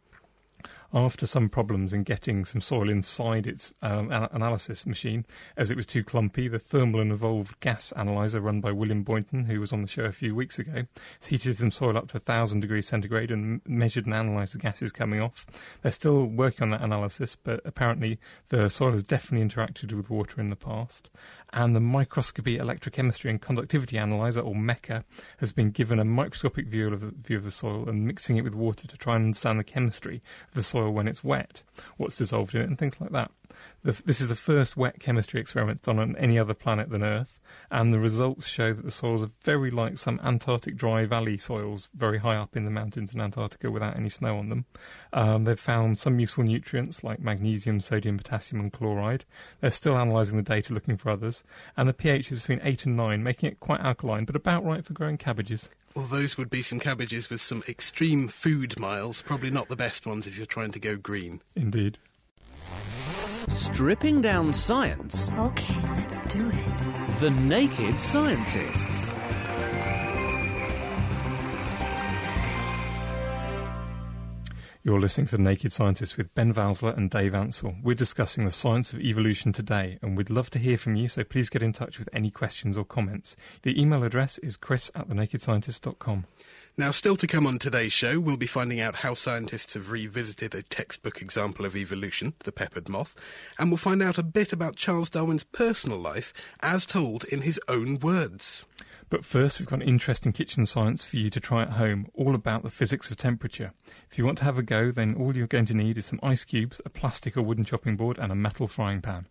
after 0.94 1.26
some 1.26 1.48
problems 1.48 1.92
in 1.92 2.02
getting 2.02 2.44
some 2.44 2.60
soil 2.60 2.88
inside 2.88 3.46
its 3.46 3.72
um, 3.82 4.10
analysis 4.10 4.84
machine, 4.84 5.24
as 5.56 5.70
it 5.70 5.76
was 5.76 5.86
too 5.86 6.04
clumpy, 6.04 6.48
the 6.48 6.58
thermal 6.58 7.00
and 7.00 7.12
evolved 7.12 7.58
gas 7.60 7.92
analyzer 7.92 8.40
run 8.40 8.60
by 8.60 8.72
William 8.72 9.02
Boynton, 9.02 9.46
who 9.46 9.60
was 9.60 9.72
on 9.72 9.82
the 9.82 9.88
show 9.88 10.04
a 10.04 10.12
few 10.12 10.34
weeks 10.34 10.58
ago, 10.58 10.84
heated 11.20 11.56
some 11.56 11.70
soil 11.70 11.96
up 11.96 12.08
to 12.08 12.16
1,000 12.16 12.60
degrees 12.60 12.86
centigrade 12.86 13.30
and 13.30 13.60
measured 13.66 14.06
and 14.06 14.14
analysed 14.14 14.52
the 14.52 14.58
gases 14.58 14.92
coming 14.92 15.20
off. 15.20 15.46
They're 15.82 15.92
still 15.92 16.26
working 16.26 16.64
on 16.64 16.70
that 16.70 16.82
analysis, 16.82 17.36
but 17.36 17.60
apparently 17.64 18.18
the 18.50 18.68
soil 18.68 18.92
has 18.92 19.02
definitely 19.02 19.48
interacted 19.48 19.92
with 19.92 20.10
water 20.10 20.40
in 20.40 20.50
the 20.50 20.56
past 20.56 21.10
and 21.52 21.76
the 21.76 21.80
microscopy 21.80 22.56
electrochemistry 22.58 23.28
and 23.28 23.40
conductivity 23.40 23.98
analyzer, 23.98 24.40
or 24.40 24.54
MECA, 24.54 25.04
has 25.38 25.52
been 25.52 25.70
given 25.70 25.98
a 25.98 26.04
microscopic 26.04 26.66
view 26.66 26.92
of 26.92 27.00
the, 27.00 27.10
view 27.10 27.36
of 27.36 27.44
the 27.44 27.50
soil 27.50 27.88
and 27.88 28.06
mixing 28.06 28.36
it 28.36 28.42
with 28.42 28.54
water 28.54 28.86
to 28.86 28.96
try 28.96 29.16
and 29.16 29.26
understand 29.26 29.60
the 29.60 29.64
chemistry 29.64 30.22
of 30.48 30.54
the 30.54 30.62
soil 30.62 30.81
when 30.90 31.08
it's 31.08 31.22
wet, 31.24 31.62
what's 31.96 32.16
dissolved 32.16 32.54
in 32.54 32.62
it, 32.62 32.68
and 32.68 32.78
things 32.78 33.00
like 33.00 33.10
that. 33.10 33.30
The, 33.84 34.00
this 34.04 34.20
is 34.20 34.28
the 34.28 34.36
first 34.36 34.76
wet 34.76 35.00
chemistry 35.00 35.40
experiment 35.40 35.82
done 35.82 35.98
on 35.98 36.16
any 36.16 36.38
other 36.38 36.54
planet 36.54 36.90
than 36.90 37.02
Earth, 37.02 37.40
and 37.70 37.92
the 37.92 37.98
results 37.98 38.46
show 38.46 38.72
that 38.72 38.84
the 38.84 38.90
soils 38.90 39.22
are 39.22 39.30
very 39.42 39.70
like 39.70 39.98
some 39.98 40.20
Antarctic 40.22 40.76
dry 40.76 41.04
valley 41.04 41.36
soils, 41.36 41.88
very 41.94 42.18
high 42.18 42.36
up 42.36 42.56
in 42.56 42.64
the 42.64 42.70
mountains 42.70 43.12
in 43.12 43.20
Antarctica 43.20 43.70
without 43.70 43.96
any 43.96 44.08
snow 44.08 44.38
on 44.38 44.48
them. 44.48 44.66
Um, 45.12 45.44
they've 45.44 45.58
found 45.58 45.98
some 45.98 46.20
useful 46.20 46.44
nutrients 46.44 47.02
like 47.02 47.20
magnesium, 47.20 47.80
sodium, 47.80 48.18
potassium, 48.18 48.60
and 48.60 48.72
chloride. 48.72 49.24
They're 49.60 49.70
still 49.70 49.96
analysing 49.96 50.36
the 50.36 50.42
data 50.42 50.72
looking 50.72 50.96
for 50.96 51.10
others, 51.10 51.42
and 51.76 51.88
the 51.88 51.94
pH 51.94 52.30
is 52.30 52.40
between 52.40 52.60
8 52.62 52.86
and 52.86 52.96
9, 52.96 53.22
making 53.22 53.50
it 53.50 53.60
quite 53.60 53.80
alkaline, 53.80 54.24
but 54.24 54.36
about 54.36 54.64
right 54.64 54.84
for 54.84 54.92
growing 54.92 55.18
cabbages. 55.18 55.68
Well, 55.94 56.06
those 56.06 56.38
would 56.38 56.48
be 56.48 56.62
some 56.62 56.80
cabbages 56.80 57.28
with 57.28 57.42
some 57.42 57.62
extreme 57.68 58.28
food 58.28 58.78
miles, 58.78 59.22
probably 59.22 59.50
not 59.50 59.68
the 59.68 59.76
best 59.76 60.06
ones 60.06 60.26
if 60.26 60.36
you're 60.36 60.46
trying 60.46 60.72
to 60.72 60.78
go 60.78 60.96
green. 60.96 61.42
Indeed. 61.54 61.98
Stripping 63.48 64.20
down 64.20 64.52
science. 64.52 65.30
Okay, 65.38 65.80
let's 65.94 66.20
do 66.32 66.48
it. 66.48 67.20
The 67.20 67.30
Naked 67.30 68.00
Scientists. 68.00 69.12
You're 74.84 75.00
listening 75.00 75.26
to 75.28 75.36
The 75.36 75.42
Naked 75.42 75.72
Scientists 75.72 76.16
with 76.16 76.34
Ben 76.34 76.52
Valsler 76.52 76.96
and 76.96 77.08
Dave 77.08 77.36
Ansell. 77.36 77.76
We're 77.84 77.94
discussing 77.94 78.44
the 78.44 78.50
science 78.50 78.92
of 78.92 79.00
evolution 79.00 79.52
today, 79.52 79.98
and 80.02 80.16
we'd 80.16 80.28
love 80.28 80.50
to 80.50 80.58
hear 80.58 80.76
from 80.76 80.96
you, 80.96 81.06
so 81.06 81.22
please 81.22 81.48
get 81.48 81.62
in 81.62 81.72
touch 81.72 82.00
with 82.00 82.08
any 82.12 82.32
questions 82.32 82.76
or 82.76 82.84
comments. 82.84 83.36
The 83.62 83.80
email 83.80 84.02
address 84.02 84.38
is 84.38 84.56
chris 84.56 84.90
at 84.94 85.08
thenakedscientist.com. 85.08 86.26
Now, 86.78 86.90
still 86.90 87.16
to 87.16 87.26
come 87.26 87.46
on 87.46 87.58
today's 87.58 87.92
show, 87.92 88.18
we'll 88.18 88.38
be 88.38 88.46
finding 88.46 88.80
out 88.80 88.96
how 88.96 89.12
scientists 89.12 89.74
have 89.74 89.90
revisited 89.90 90.54
a 90.54 90.62
textbook 90.62 91.20
example 91.20 91.66
of 91.66 91.76
evolution, 91.76 92.32
the 92.44 92.52
peppered 92.52 92.88
moth, 92.88 93.14
and 93.58 93.70
we'll 93.70 93.76
find 93.76 94.02
out 94.02 94.16
a 94.16 94.22
bit 94.22 94.54
about 94.54 94.76
Charles 94.76 95.10
Darwin's 95.10 95.44
personal 95.44 95.98
life 95.98 96.32
as 96.60 96.86
told 96.86 97.24
in 97.24 97.42
his 97.42 97.60
own 97.68 97.98
words. 97.98 98.64
But 99.10 99.26
first, 99.26 99.58
we've 99.58 99.68
got 99.68 99.82
an 99.82 99.88
interesting 99.88 100.32
kitchen 100.32 100.64
science 100.64 101.04
for 101.04 101.18
you 101.18 101.28
to 101.28 101.40
try 101.40 101.60
at 101.60 101.72
home, 101.72 102.06
all 102.14 102.34
about 102.34 102.62
the 102.62 102.70
physics 102.70 103.10
of 103.10 103.18
temperature. 103.18 103.74
If 104.10 104.16
you 104.16 104.24
want 104.24 104.38
to 104.38 104.44
have 104.44 104.56
a 104.56 104.62
go, 104.62 104.90
then 104.90 105.14
all 105.14 105.36
you're 105.36 105.46
going 105.46 105.66
to 105.66 105.74
need 105.74 105.98
is 105.98 106.06
some 106.06 106.20
ice 106.22 106.44
cubes, 106.44 106.80
a 106.86 106.88
plastic 106.88 107.36
or 107.36 107.42
wooden 107.42 107.66
chopping 107.66 107.96
board, 107.96 108.16
and 108.16 108.32
a 108.32 108.34
metal 108.34 108.66
frying 108.66 109.02
pan. 109.02 109.26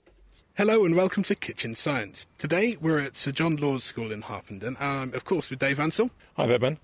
Hello 0.57 0.85
and 0.85 0.95
welcome 0.95 1.23
to 1.23 1.33
Kitchen 1.33 1.75
Science. 1.75 2.27
Today 2.37 2.77
we're 2.79 2.99
at 2.99 3.17
Sir 3.17 3.31
John 3.31 3.55
Lawes 3.55 3.85
School 3.85 4.11
in 4.11 4.21
Harpenden. 4.21 4.77
I'm, 4.79 5.13
of 5.13 5.25
course, 5.25 5.49
with 5.49 5.59
Dave 5.59 5.79
Ansell, 5.79 6.11
Hi 6.35 6.45
there, 6.45 6.59
Ben. 6.59 6.77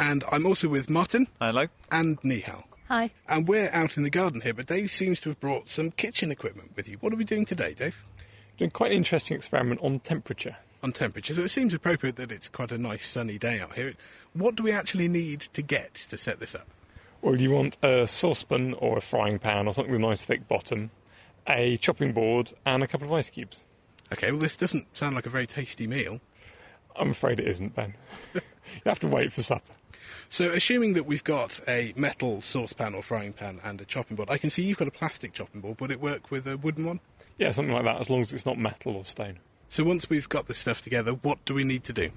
And 0.00 0.24
I'm 0.32 0.46
also 0.46 0.68
with 0.68 0.90
Martin 0.90 1.28
Hello. 1.38 1.66
and 1.92 2.20
Nihal. 2.22 2.64
Hi. 2.88 3.10
And 3.28 3.46
we're 3.46 3.70
out 3.72 3.96
in 3.96 4.02
the 4.02 4.10
garden 4.10 4.40
here, 4.40 4.54
but 4.54 4.66
Dave 4.66 4.90
seems 4.90 5.20
to 5.20 5.28
have 5.28 5.38
brought 5.38 5.70
some 5.70 5.92
kitchen 5.92 6.32
equipment 6.32 6.72
with 6.74 6.88
you. 6.88 6.96
What 7.00 7.12
are 7.12 7.16
we 7.16 7.22
doing 7.24 7.44
today, 7.44 7.74
Dave? 7.74 8.04
Doing 8.56 8.70
quite 8.70 8.90
an 8.90 8.96
interesting 8.96 9.36
experiment 9.36 9.80
on 9.82 10.00
temperature. 10.00 10.56
On 10.82 10.90
temperature. 10.90 11.34
So 11.34 11.42
it 11.42 11.50
seems 11.50 11.74
appropriate 11.74 12.16
that 12.16 12.32
it's 12.32 12.48
quite 12.48 12.72
a 12.72 12.78
nice 12.78 13.06
sunny 13.06 13.38
day 13.38 13.60
out 13.60 13.74
here. 13.74 13.94
What 14.32 14.56
do 14.56 14.62
we 14.62 14.72
actually 14.72 15.06
need 15.06 15.40
to 15.40 15.62
get 15.62 15.94
to 15.94 16.18
set 16.18 16.40
this 16.40 16.54
up? 16.54 16.66
Well, 17.20 17.38
you 17.38 17.50
want 17.50 17.76
a 17.82 18.06
saucepan 18.06 18.74
or 18.74 18.96
a 18.96 19.02
frying 19.02 19.38
pan 19.38 19.66
or 19.66 19.74
something 19.74 19.92
with 19.92 20.00
a 20.00 20.06
nice 20.06 20.24
thick 20.24 20.48
bottom, 20.48 20.90
a 21.46 21.76
chopping 21.76 22.12
board, 22.12 22.54
and 22.64 22.82
a 22.82 22.86
couple 22.86 23.06
of 23.06 23.12
ice 23.12 23.28
cubes. 23.28 23.62
Okay, 24.12 24.30
well, 24.30 24.40
this 24.40 24.56
doesn't 24.56 24.96
sound 24.96 25.14
like 25.14 25.26
a 25.26 25.30
very 25.30 25.46
tasty 25.46 25.86
meal. 25.86 26.20
I'm 26.96 27.10
afraid 27.10 27.38
it 27.38 27.46
isn't, 27.46 27.76
Ben. 27.76 27.94
you 28.34 28.40
have 28.86 28.98
to 29.00 29.06
wait 29.06 29.32
for 29.32 29.42
supper. 29.42 29.74
So, 30.32 30.52
assuming 30.52 30.92
that 30.92 31.06
we've 31.06 31.24
got 31.24 31.58
a 31.66 31.92
metal 31.96 32.40
saucepan 32.40 32.94
or 32.94 33.02
frying 33.02 33.32
pan 33.32 33.58
and 33.64 33.80
a 33.80 33.84
chopping 33.84 34.16
board, 34.16 34.30
I 34.30 34.38
can 34.38 34.48
see 34.48 34.62
you've 34.62 34.78
got 34.78 34.86
a 34.86 34.92
plastic 34.92 35.32
chopping 35.32 35.60
board. 35.60 35.80
Would 35.80 35.90
it 35.90 36.00
work 36.00 36.30
with 36.30 36.46
a 36.46 36.56
wooden 36.56 36.84
one? 36.84 37.00
Yeah, 37.36 37.50
something 37.50 37.74
like 37.74 37.82
that, 37.82 38.00
as 38.00 38.08
long 38.08 38.20
as 38.20 38.32
it's 38.32 38.46
not 38.46 38.56
metal 38.56 38.94
or 38.94 39.04
stone. 39.04 39.40
So, 39.70 39.82
once 39.82 40.08
we've 40.08 40.28
got 40.28 40.46
this 40.46 40.60
stuff 40.60 40.82
together, 40.82 41.14
what 41.14 41.44
do 41.44 41.52
we 41.52 41.64
need 41.64 41.82
to 41.82 41.92
do? 41.92 42.10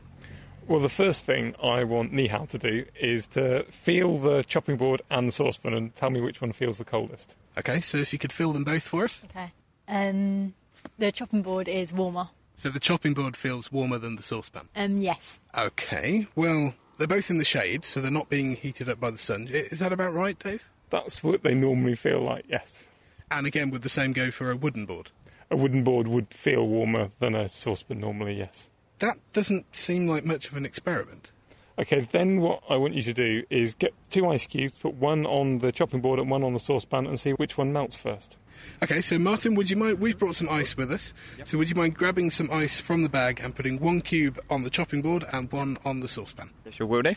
Well, 0.68 0.80
the 0.80 0.90
first 0.90 1.26
thing 1.26 1.56
I 1.62 1.84
want 1.86 2.14
Nihal 2.14 2.48
to 2.50 2.60
do 2.60 2.86
is 3.00 3.26
to 3.30 3.64
feel 3.72 4.20
the 4.20 4.44
chopping 4.44 4.78
board 4.78 5.02
and 5.10 5.28
the 5.28 5.32
saucepan 5.32 5.74
and 5.74 5.96
tell 5.96 6.12
me 6.12 6.22
which 6.22 6.40
one 6.40 6.52
feels 6.52 6.78
the 6.78 6.86
coldest. 6.86 7.36
Okay, 7.58 7.82
so 7.82 7.98
if 7.98 8.14
you 8.14 8.20
could 8.20 8.32
feel 8.32 8.54
them 8.54 8.64
both 8.64 8.88
for 8.88 9.06
us. 9.06 9.24
Okay. 9.26 9.52
Um, 9.88 10.54
the 11.00 11.12
chopping 11.12 11.42
board 11.42 11.68
is 11.68 11.92
warmer. 11.92 12.28
So, 12.58 12.70
the 12.70 12.80
chopping 12.80 13.16
board 13.16 13.36
feels 13.36 13.72
warmer 13.72 13.98
than 13.98 14.18
the 14.18 14.24
saucepan. 14.24 14.70
Um, 14.76 14.98
yes. 15.00 15.40
Okay, 15.58 16.28
well, 16.36 16.76
they're 16.98 17.08
both 17.08 17.30
in 17.30 17.38
the 17.38 17.46
shade, 17.46 17.86
so 17.86 18.02
they're 18.02 18.12
not 18.12 18.30
being 18.30 18.56
heated 18.56 18.90
up 18.90 19.00
by 19.00 19.12
the 19.12 19.18
sun. 19.18 19.48
Is 19.50 19.80
that 19.80 19.94
about 19.94 20.14
right, 20.14 20.38
Dave? 20.38 20.64
That's 20.90 21.24
what 21.24 21.44
they 21.44 21.56
normally 21.56 21.96
feel 21.96 22.22
like, 22.22 22.46
yes. 22.48 22.88
And 23.32 23.48
again, 23.48 23.72
would 23.72 23.82
the 23.82 23.90
same 23.90 24.14
go 24.14 24.30
for 24.30 24.52
a 24.52 24.56
wooden 24.56 24.86
board? 24.86 25.12
A 25.50 25.56
wooden 25.56 25.84
board 25.84 26.08
would 26.08 26.34
feel 26.34 26.68
warmer 26.68 27.10
than 27.20 27.36
a 27.36 27.50
saucepan 27.50 28.00
normally, 28.00 28.38
yes. 28.38 28.70
That 29.00 29.18
doesn't 29.34 29.76
seem 29.76 30.08
like 30.08 30.26
much 30.26 30.48
of 30.48 30.56
an 30.56 30.66
experiment. 30.66 31.32
Okay, 31.80 32.08
then 32.12 32.40
what 32.40 32.62
I 32.70 32.78
want 32.78 32.94
you 32.94 33.02
to 33.02 33.14
do 33.14 33.44
is 33.50 33.74
get 33.74 33.94
two 34.12 34.28
ice 34.28 34.46
cubes, 34.46 34.78
put 34.78 34.94
one 34.94 35.26
on 35.26 35.58
the 35.60 35.72
chopping 35.72 36.02
board 36.02 36.20
and 36.20 36.30
one 36.30 36.44
on 36.44 36.54
the 36.54 36.60
saucepan, 36.60 37.08
and 37.08 37.20
see 37.20 37.32
which 37.32 37.58
one 37.58 37.74
melts 37.74 37.98
first. 37.98 38.38
Okay, 38.82 39.02
so 39.02 39.18
Martin, 39.18 39.56
would 39.56 39.70
you 39.70 39.78
mind? 39.78 40.00
We've 40.00 40.18
brought 40.18 40.36
some 40.36 40.50
ice 40.50 40.76
with 40.76 40.92
us. 40.92 41.14
So 41.46 41.58
would 41.58 41.70
you 41.70 41.76
mind 41.76 41.96
grabbing 41.96 42.32
some 42.32 42.50
ice 42.52 42.80
from 42.80 43.04
the 43.04 43.10
bag 43.10 43.40
and 43.44 43.56
putting 43.56 43.80
one 43.80 44.02
cube 44.02 44.40
on 44.50 44.64
the 44.64 44.70
chopping 44.70 45.02
board 45.02 45.24
and 45.32 45.52
one 45.52 45.78
on 45.86 46.00
the 46.00 46.08
saucepan? 46.08 46.50
Yes, 46.66 46.80
you 46.80 46.88
will 46.88 47.02
do. 47.02 47.16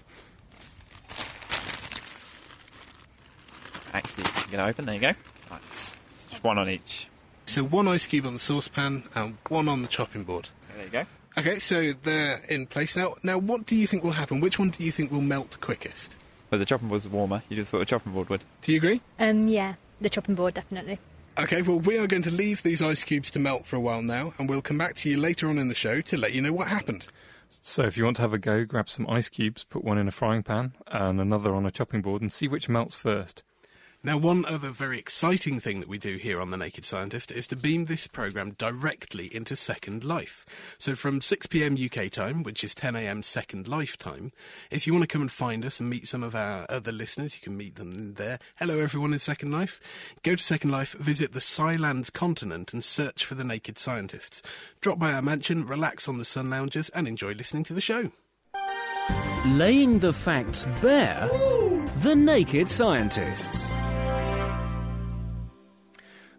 Actually, 3.92 4.24
you 4.24 4.50
can 4.50 4.60
open. 4.60 4.84
There 4.84 4.94
you 4.94 5.00
go. 5.00 5.12
Right, 5.50 5.60
it's 5.68 5.96
just 6.30 6.44
one 6.44 6.58
on 6.58 6.68
each. 6.68 7.08
So 7.46 7.62
one 7.64 7.88
ice 7.88 8.06
cube 8.06 8.26
on 8.26 8.34
the 8.34 8.40
saucepan 8.40 9.04
and 9.14 9.38
one 9.48 9.68
on 9.68 9.82
the 9.82 9.88
chopping 9.88 10.24
board. 10.24 10.48
There 10.74 10.84
you 10.84 10.90
go. 10.90 11.04
Okay, 11.38 11.58
so 11.58 11.92
they're 11.92 12.42
in 12.48 12.66
place 12.66 12.96
now. 12.96 13.14
Now, 13.22 13.38
what 13.38 13.66
do 13.66 13.76
you 13.76 13.86
think 13.86 14.02
will 14.02 14.12
happen? 14.12 14.40
Which 14.40 14.58
one 14.58 14.70
do 14.70 14.82
you 14.82 14.90
think 14.90 15.12
will 15.12 15.20
melt 15.20 15.58
quickest? 15.60 16.16
Well, 16.50 16.58
the 16.58 16.64
chopping 16.64 16.88
board's 16.88 17.08
warmer. 17.08 17.42
You 17.48 17.56
just 17.56 17.70
thought 17.70 17.78
the 17.78 17.84
chopping 17.84 18.12
board 18.12 18.28
would. 18.30 18.42
Do 18.62 18.72
you 18.72 18.78
agree? 18.78 19.00
Um, 19.18 19.48
yeah. 19.48 19.74
The 20.00 20.08
chopping 20.08 20.34
board, 20.34 20.54
definitely. 20.54 20.98
Okay, 21.38 21.60
well, 21.60 21.80
we 21.80 21.98
are 21.98 22.06
going 22.06 22.22
to 22.22 22.30
leave 22.30 22.62
these 22.62 22.80
ice 22.80 23.04
cubes 23.04 23.30
to 23.30 23.38
melt 23.38 23.66
for 23.66 23.76
a 23.76 23.80
while 23.80 24.00
now, 24.00 24.32
and 24.38 24.48
we'll 24.48 24.62
come 24.62 24.78
back 24.78 24.94
to 24.96 25.10
you 25.10 25.18
later 25.18 25.48
on 25.48 25.58
in 25.58 25.68
the 25.68 25.74
show 25.74 26.00
to 26.00 26.16
let 26.16 26.32
you 26.32 26.40
know 26.40 26.52
what 26.52 26.68
happened. 26.68 27.06
So 27.50 27.82
if 27.82 27.98
you 27.98 28.04
want 28.04 28.16
to 28.16 28.22
have 28.22 28.32
a 28.32 28.38
go, 28.38 28.64
grab 28.64 28.88
some 28.88 29.06
ice 29.08 29.28
cubes, 29.28 29.64
put 29.64 29.84
one 29.84 29.98
in 29.98 30.08
a 30.08 30.12
frying 30.12 30.42
pan 30.42 30.72
and 30.86 31.20
another 31.20 31.54
on 31.54 31.66
a 31.66 31.70
chopping 31.70 32.00
board, 32.00 32.22
and 32.22 32.32
see 32.32 32.48
which 32.48 32.70
melts 32.70 32.96
first. 32.96 33.42
Now, 34.06 34.18
one 34.18 34.44
other 34.44 34.70
very 34.70 35.00
exciting 35.00 35.58
thing 35.58 35.80
that 35.80 35.88
we 35.88 35.98
do 35.98 36.16
here 36.16 36.40
on 36.40 36.52
The 36.52 36.56
Naked 36.56 36.84
Scientist 36.84 37.32
is 37.32 37.48
to 37.48 37.56
beam 37.56 37.86
this 37.86 38.06
programme 38.06 38.52
directly 38.52 39.34
into 39.34 39.56
Second 39.56 40.04
Life. 40.04 40.46
So, 40.78 40.94
from 40.94 41.20
6 41.20 41.46
pm 41.48 41.76
UK 41.76 42.08
time, 42.12 42.44
which 42.44 42.62
is 42.62 42.72
10 42.72 42.94
am 42.94 43.24
Second 43.24 43.66
Life 43.66 43.96
time, 43.96 44.30
if 44.70 44.86
you 44.86 44.92
want 44.92 45.02
to 45.02 45.08
come 45.08 45.22
and 45.22 45.32
find 45.32 45.64
us 45.64 45.80
and 45.80 45.90
meet 45.90 46.06
some 46.06 46.22
of 46.22 46.36
our 46.36 46.66
other 46.68 46.92
listeners, 46.92 47.34
you 47.34 47.40
can 47.42 47.56
meet 47.56 47.74
them 47.74 48.14
there. 48.14 48.38
Hello, 48.60 48.78
everyone 48.78 49.12
in 49.12 49.18
Second 49.18 49.50
Life. 49.50 49.80
Go 50.22 50.36
to 50.36 50.42
Second 50.42 50.70
Life, 50.70 50.92
visit 50.92 51.32
the 51.32 51.40
Skylands 51.40 52.12
continent, 52.12 52.72
and 52.72 52.84
search 52.84 53.24
for 53.24 53.34
The 53.34 53.42
Naked 53.42 53.76
Scientists. 53.76 54.40
Drop 54.80 55.00
by 55.00 55.14
our 55.14 55.22
mansion, 55.22 55.66
relax 55.66 56.06
on 56.06 56.18
the 56.18 56.24
sun 56.24 56.48
loungers, 56.48 56.90
and 56.90 57.08
enjoy 57.08 57.32
listening 57.32 57.64
to 57.64 57.74
the 57.74 57.80
show. 57.80 58.12
Laying 59.46 59.98
the 59.98 60.12
facts 60.12 60.64
bare. 60.80 61.28
The 61.96 62.14
Naked 62.14 62.68
Scientists. 62.68 63.68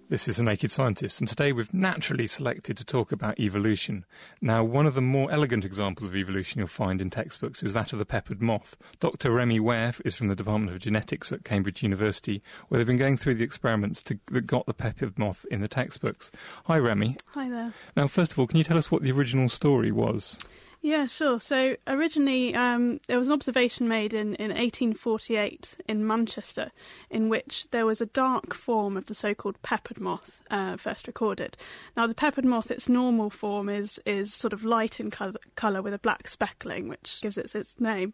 This 0.10 0.30
is 0.30 0.40
a 0.40 0.44
Naked 0.44 0.72
Scientist, 0.72 1.20
and 1.20 1.28
today 1.28 1.52
we've 1.52 1.74
naturally 1.74 2.28
selected 2.28 2.78
to 2.78 2.86
talk 2.86 3.12
about 3.12 3.38
evolution. 3.42 4.06
Now, 4.40 4.64
one 4.64 4.86
of 4.86 4.94
the 4.94 5.02
more 5.02 5.30
elegant 5.30 5.66
examples 5.66 6.08
of 6.08 6.16
evolution 6.16 6.60
you'll 6.60 6.70
find 6.70 7.02
in 7.02 7.10
textbooks 7.10 7.62
is 7.62 7.74
that 7.74 7.92
of 7.92 8.00
the 8.00 8.06
peppered 8.06 8.42
moth. 8.42 8.78
Dr. 9.02 9.34
Remy 9.34 9.60
Ware 9.60 9.94
is 10.06 10.16
from 10.16 10.28
the 10.28 10.36
Department 10.36 10.74
of 10.74 10.82
Genetics 10.82 11.34
at 11.34 11.44
Cambridge 11.44 11.84
University, 11.84 12.42
where 12.70 12.78
they've 12.78 12.88
been 12.88 12.96
going 12.96 13.18
through 13.18 13.36
the 13.36 13.44
experiments 13.44 14.02
to, 14.04 14.18
that 14.28 14.48
got 14.48 14.66
the 14.66 14.74
peppered 14.74 15.20
moth 15.20 15.46
in 15.52 15.60
the 15.60 15.68
textbooks. 15.68 16.32
Hi, 16.68 16.78
Remy. 16.78 17.18
Hi 17.34 17.50
there. 17.50 17.74
Now, 17.98 18.08
first 18.08 18.32
of 18.32 18.40
all, 18.40 18.48
can 18.48 18.60
you 18.60 18.64
tell 18.64 18.78
us 18.78 18.90
what 18.90 19.02
the 19.02 19.12
original 19.12 19.50
story 19.50 19.92
was? 19.92 20.40
Yeah, 20.88 21.06
sure. 21.06 21.42
So 21.42 21.76
originally, 21.86 22.56
um, 22.56 23.02
there 23.08 23.18
was 23.18 23.28
an 23.28 23.34
observation 23.34 23.90
made 23.90 24.14
in, 24.14 24.36
in 24.36 24.52
1848 24.52 25.76
in 25.86 26.08
Manchester 26.08 26.72
in 27.10 27.28
which 27.28 27.68
there 27.72 27.86
was 27.86 28.00
a 28.00 28.06
dark 28.06 28.54
form 28.54 28.96
of 28.96 29.08
the 29.08 29.14
so-called 29.14 29.62
peppered 29.62 30.00
moth 30.00 30.42
uh, 30.50 30.78
first 30.78 31.06
recorded. 31.06 31.58
Now, 31.98 32.08
the 32.08 32.16
peppered 32.16 32.46
moth, 32.46 32.72
its 32.72 32.88
normal 32.88 33.30
form 33.30 33.68
is 33.68 34.00
is 34.06 34.34
sort 34.34 34.54
of 34.54 34.64
light 34.64 34.98
in 35.02 35.12
colour, 35.12 35.82
with 35.82 35.94
a 35.94 36.00
black 36.00 36.30
speckling, 36.30 36.88
which 36.88 37.20
gives 37.22 37.38
it 37.38 37.54
its 37.54 37.78
name. 37.82 38.14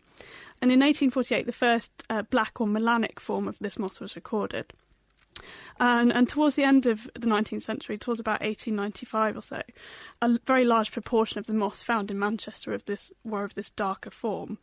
And 0.59 0.71
in 0.71 0.79
1848, 0.79 1.45
the 1.45 1.51
first 1.51 1.91
uh, 2.09 2.23
black 2.23 2.59
or 2.59 2.65
melanic 2.65 3.19
form 3.19 3.47
of 3.47 3.59
this 3.59 3.77
moth 3.77 4.01
was 4.01 4.15
recorded. 4.15 4.73
And, 5.79 6.11
and 6.11 6.29
towards 6.29 6.55
the 6.55 6.63
end 6.63 6.85
of 6.85 7.09
the 7.13 7.27
19th 7.27 7.63
century, 7.63 7.97
towards 7.97 8.19
about 8.19 8.41
1895 8.41 9.37
or 9.37 9.41
so, 9.41 9.61
a 10.21 10.39
very 10.45 10.63
large 10.63 10.91
proportion 10.91 11.39
of 11.39 11.47
the 11.47 11.53
moths 11.53 11.83
found 11.83 12.11
in 12.11 12.19
Manchester 12.19 12.73
of 12.73 12.85
this 12.85 13.11
were 13.23 13.43
of 13.43 13.55
this 13.55 13.71
darker 13.71 14.11
form, 14.11 14.59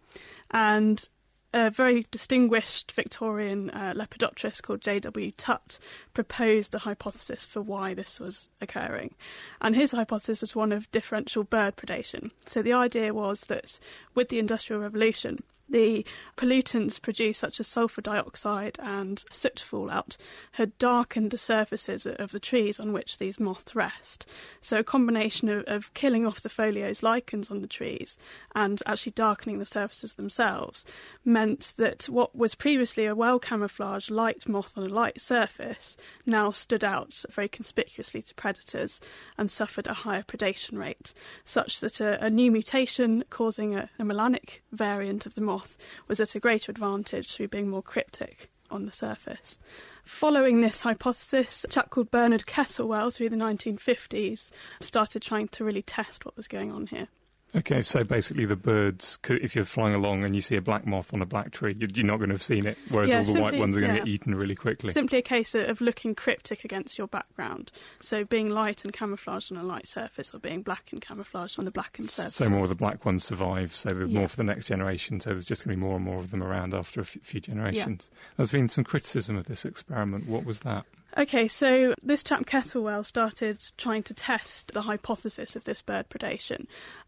and 0.51 1.09
a 1.53 1.71
very 1.71 2.07
distinguished 2.11 2.93
Victorian 2.93 3.71
uh, 3.71 3.93
lepidopterist 3.97 4.63
called 4.63 4.81
J.W. 4.81 5.33
Tutt 5.33 5.79
proposed 6.15 6.71
the 6.71 6.81
hypothesis 6.81 7.45
for 7.45 7.61
why 7.61 7.93
this 7.93 8.21
was 8.21 8.49
occurring. 8.61 9.15
And 9.61 9.75
his 9.75 9.91
hypothesis 9.91 10.43
was 10.43 10.55
one 10.55 10.71
of 10.71 10.91
differential 10.93 11.43
bird 11.43 11.77
predation. 11.77 12.31
So 12.47 12.63
the 12.63 12.73
idea 12.73 13.13
was 13.13 13.43
that 13.43 13.81
with 14.15 14.29
the 14.29 14.39
Industrial 14.39 14.81
Revolution, 14.81 15.43
the 15.71 16.05
pollutants 16.37 17.01
produced, 17.01 17.41
such 17.41 17.61
as 17.61 17.69
sulfur 17.69 18.01
dioxide 18.01 18.79
and 18.83 19.25
soot 19.31 19.61
fallout, 19.61 20.17
had 20.53 20.77
darkened 20.79 21.31
the 21.31 21.39
surfaces 21.39 22.07
of 22.07 22.33
the 22.33 22.41
trees 22.41 22.81
on 22.81 22.93
which 22.93 23.19
these 23.19 23.41
moths 23.41 23.75
rest. 23.75 24.27
So, 24.61 24.79
a 24.79 24.85
combination 24.85 25.49
of, 25.49 25.65
of 25.67 25.95
killing 25.95 26.27
off 26.27 26.41
the 26.41 26.49
foliose 26.49 27.03
lichens 27.03 27.51
on 27.51 27.61
the 27.61 27.67
trees 27.67 28.19
and 28.55 28.83
actually 28.87 29.13
darkening 29.13 29.59
the 29.59 29.65
surfaces 29.65 30.15
themselves 30.15 30.85
meant 31.25 31.73
that 31.77 32.09
what 32.09 32.35
was 32.35 32.55
previously 32.55 33.07
a 33.07 33.15
well 33.15 33.39
camouflaged 33.39 34.11
light 34.11 34.49
moth 34.49 34.77
on 34.77 34.85
a 34.85 34.89
light 34.89 35.21
surface 35.21 35.97
now 36.27 36.51
stood 36.51 36.85
out 36.85 37.25
very 37.31 37.49
conspicuously 37.49 38.23
to 38.23 38.35
predators 38.35 39.01
and 39.39 39.51
suffered 39.51 39.87
a 39.87 39.95
higher 39.95 40.23
predation 40.23 40.79
rate, 40.79 41.13
such 41.45 41.81
that 41.81 42.01
a, 42.01 42.23
a 42.25 42.31
new 42.31 42.51
mutation 42.51 43.25
causing 43.31 43.75
a, 43.75 43.91
a 43.99 44.05
melanic 44.05 44.63
variant 44.73 45.27
of 45.27 45.35
the 45.35 45.41
moth 45.41 45.60
was 46.09 46.21
at 46.21 46.35
a 46.35 46.41
greater 46.41 46.71
advantage 46.71 47.33
through 47.33 47.49
being 47.49 47.69
more 47.69 47.83
cryptic 47.83 48.51
on 48.71 48.87
the 48.87 48.93
surface. 48.93 49.59
Following 50.05 50.61
this 50.61 50.81
hypothesis, 50.81 51.65
a 51.65 51.69
chap 51.69 51.91
called 51.91 52.11
Bernard 52.11 52.47
Kettlewell 52.47 53.13
through 53.13 53.31
the 53.31 53.37
1950s 53.37 54.51
started 54.81 55.23
trying 55.23 55.49
to 55.49 55.65
really 55.65 55.83
test 55.83 56.25
what 56.25 56.37
was 56.37 56.49
going 56.49 56.71
on 56.71 56.87
here. 56.87 57.09
Okay, 57.55 57.81
so 57.81 58.05
basically, 58.05 58.45
the 58.45 58.55
birds, 58.55 59.17
could, 59.17 59.43
if 59.43 59.57
you're 59.57 59.65
flying 59.65 59.93
along 59.93 60.23
and 60.23 60.37
you 60.37 60.41
see 60.41 60.55
a 60.55 60.61
black 60.63 60.87
moth 60.87 61.13
on 61.13 61.21
a 61.21 61.27
black 61.27 61.51
tree, 61.51 61.75
you're, 61.77 61.91
you're 61.93 62.07
not 62.07 62.19
going 62.19 62.29
to 62.29 62.35
have 62.35 62.43
seen 62.45 62.65
it, 62.65 62.79
whereas 62.91 63.11
Yeah, 63.11 63.19
all 63.19 63.25
the 63.25 63.41
white 63.41 63.59
ones 63.59 63.77
are 63.77 63.81
going 63.81 63.91
to 63.91 63.99
yeah. 63.99 64.05
get 64.05 64.09
eaten 64.09 64.37
really 64.37 64.55
quickly. 64.55 64.93
Simply 64.93 65.19
a 65.19 65.23
case 65.23 65.55
of 65.57 65.81
looking 65.81 66.15
cryptic 66.15 66.65
against 66.65 66.97
your 66.97 67.09
background. 67.09 67.73
So 68.01 68.25
being 68.25 68.51
light 68.51 68.85
and 68.85 68.93
camouflaged 68.93 69.51
on 69.51 69.59
a 69.59 69.65
light 69.65 69.89
surface, 69.89 70.33
or 70.33 70.39
being 70.39 70.63
black 70.63 70.93
and 70.93 71.01
camouflaged 71.01 71.59
on 71.59 71.65
the 71.65 71.73
blackened 71.73 72.09
surface. 72.09 72.37
So 72.37 72.49
more 72.49 72.63
of 72.63 72.69
the 72.69 72.77
black 72.77 73.05
ones 73.05 73.25
survive, 73.25 73.75
so 73.75 73.89
there's 73.89 74.11
Yeah. 74.11 74.21
more 74.21 74.29
for 74.29 74.37
the 74.37 74.45
next 74.45 74.69
generation, 74.69 75.19
so 75.19 75.31
there's 75.31 75.47
just 75.47 75.65
going 75.65 75.75
to 75.75 75.77
be 75.77 75.85
more 75.85 75.97
and 75.97 76.05
more 76.05 76.21
of 76.21 76.31
them 76.31 76.45
around 76.45 76.73
after 76.73 77.01
a 77.01 77.05
few 77.05 77.41
generations. 77.41 78.11
There's 78.37 78.53
been 78.53 78.69
some 78.69 78.85
criticism 78.85 79.37
of 79.37 79.47
this 79.47 79.65
experiment. 79.65 80.29
What 80.29 80.45
was 80.45 80.61
that? 80.61 80.87
Okay, 81.17 81.49
so 81.49 81.95
this 82.03 82.23
chap 82.23 82.47
Kettlewell 82.47 83.05
started 83.05 83.61
trying 83.77 84.05
to 84.05 84.15
test 84.15 84.73
the 84.73 84.83
hypothesis 84.83 85.57
of 85.57 85.65
this 85.65 85.83
bird 85.83 86.09
predation, 86.09 86.67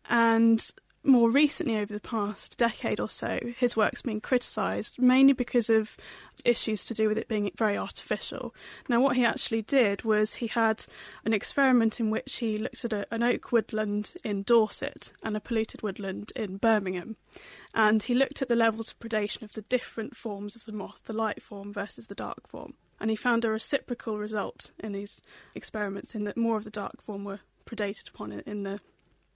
and 0.08 0.72
more 1.04 1.30
recently, 1.30 1.76
over 1.76 1.92
the 1.92 2.00
past 2.00 2.56
decade 2.56 3.00
or 3.00 3.08
so, 3.08 3.40
his 3.56 3.76
work's 3.76 4.02
been 4.02 4.20
criticised 4.20 5.00
mainly 5.00 5.32
because 5.32 5.68
of 5.68 5.96
issues 6.44 6.84
to 6.84 6.94
do 6.94 7.08
with 7.08 7.18
it 7.18 7.26
being 7.26 7.50
very 7.56 7.76
artificial. 7.76 8.54
Now, 8.88 9.00
what 9.00 9.16
he 9.16 9.24
actually 9.24 9.62
did 9.62 10.04
was 10.04 10.34
he 10.34 10.46
had 10.46 10.84
an 11.24 11.32
experiment 11.32 11.98
in 11.98 12.10
which 12.10 12.36
he 12.36 12.56
looked 12.56 12.84
at 12.84 12.92
a, 12.92 13.06
an 13.12 13.24
oak 13.24 13.50
woodland 13.50 14.14
in 14.22 14.44
Dorset 14.44 15.12
and 15.24 15.36
a 15.36 15.40
polluted 15.40 15.82
woodland 15.82 16.30
in 16.36 16.58
Birmingham, 16.58 17.16
and 17.74 18.04
he 18.04 18.14
looked 18.14 18.40
at 18.40 18.48
the 18.48 18.56
levels 18.56 18.92
of 18.92 19.00
predation 19.00 19.42
of 19.42 19.54
the 19.54 19.62
different 19.62 20.16
forms 20.16 20.54
of 20.54 20.66
the 20.66 20.72
moth, 20.72 21.02
the 21.04 21.12
light 21.12 21.42
form 21.42 21.72
versus 21.72 22.06
the 22.06 22.14
dark 22.14 22.46
form. 22.46 22.74
And 23.02 23.10
he 23.10 23.16
found 23.16 23.44
a 23.44 23.50
reciprocal 23.50 24.16
result 24.16 24.70
in 24.78 24.92
these 24.92 25.20
experiments 25.56 26.14
in 26.14 26.22
that 26.22 26.36
more 26.36 26.56
of 26.56 26.62
the 26.62 26.70
dark 26.70 27.02
form 27.02 27.24
were 27.24 27.40
predated 27.66 28.08
upon 28.08 28.30
in- 28.32 28.62
the 28.62 28.80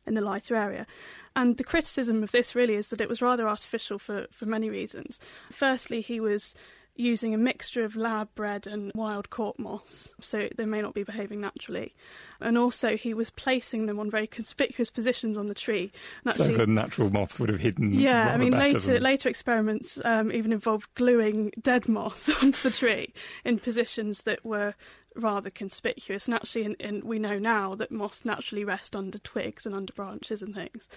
in 0.07 0.15
the 0.15 0.21
lighter 0.21 0.55
area. 0.55 0.87
And 1.35 1.57
the 1.57 1.65
criticism 1.65 2.23
of 2.23 2.31
this 2.31 2.55
really 2.55 2.77
is 2.77 2.91
that 2.91 3.01
it 3.01 3.09
was 3.09 3.21
rather 3.21 3.49
artificial 3.49 3.99
for, 3.99 4.29
for 4.31 4.47
many 4.47 4.71
reasons. 4.71 5.19
Firstly, 5.51 6.01
he 6.01 6.21
was 6.21 6.55
using 6.95 7.35
a 7.35 7.39
mixture 7.39 7.83
of 7.83 7.97
lab 7.97 8.33
bred 8.37 8.69
and 8.69 8.93
wild 8.95 9.31
caught 9.31 9.59
moss, 9.59 10.09
so 10.21 10.49
they 10.57 10.65
may 10.65 10.81
not 10.81 10.95
be 10.95 11.03
behaving 11.03 11.41
naturally. 11.41 11.93
And 12.41 12.59
also, 12.59 12.97
he 12.97 13.15
was 13.15 13.31
placing 13.31 13.87
them 13.87 13.99
on 13.99 14.11
very 14.11 14.27
conspicuous 14.27 14.91
positions 14.91 15.39
on 15.39 15.47
the 15.47 15.55
tree. 15.55 15.93
And 16.25 16.35
so 16.35 16.49
the 16.49 16.67
natural 16.67 17.11
moths 17.11 17.41
would 17.41 17.49
have 17.49 17.61
hidden. 17.61 17.93
yeah, 17.93 18.33
I 18.33 18.37
mean, 18.37 18.53
later 18.53 18.79
than- 18.79 19.03
later 19.03 19.29
experiments 19.29 19.99
um, 20.05 20.33
even 20.33 20.53
involved 20.53 20.93
gluing 20.95 21.53
dead 21.61 21.89
moths 21.89 22.29
onto 22.43 22.69
the 22.69 22.77
tree 22.77 23.13
in 23.45 23.59
positions 23.59 24.23
that 24.23 24.45
were 24.45 24.75
rather 25.17 25.51
conspicuous. 25.51 26.27
And 26.27 26.35
actually, 26.35 26.65
in, 26.65 26.75
in, 26.75 27.07
we 27.07 27.19
know 27.19 27.39
now 27.39 27.75
that 27.75 27.91
moths 27.91 28.25
naturally 28.25 28.65
rest 28.65 28.95
under 28.95 29.19
twigs 29.19 29.67
and 29.67 29.75
under 29.75 29.93
branches 29.93 30.43
and 30.43 30.55
things. 30.55 30.89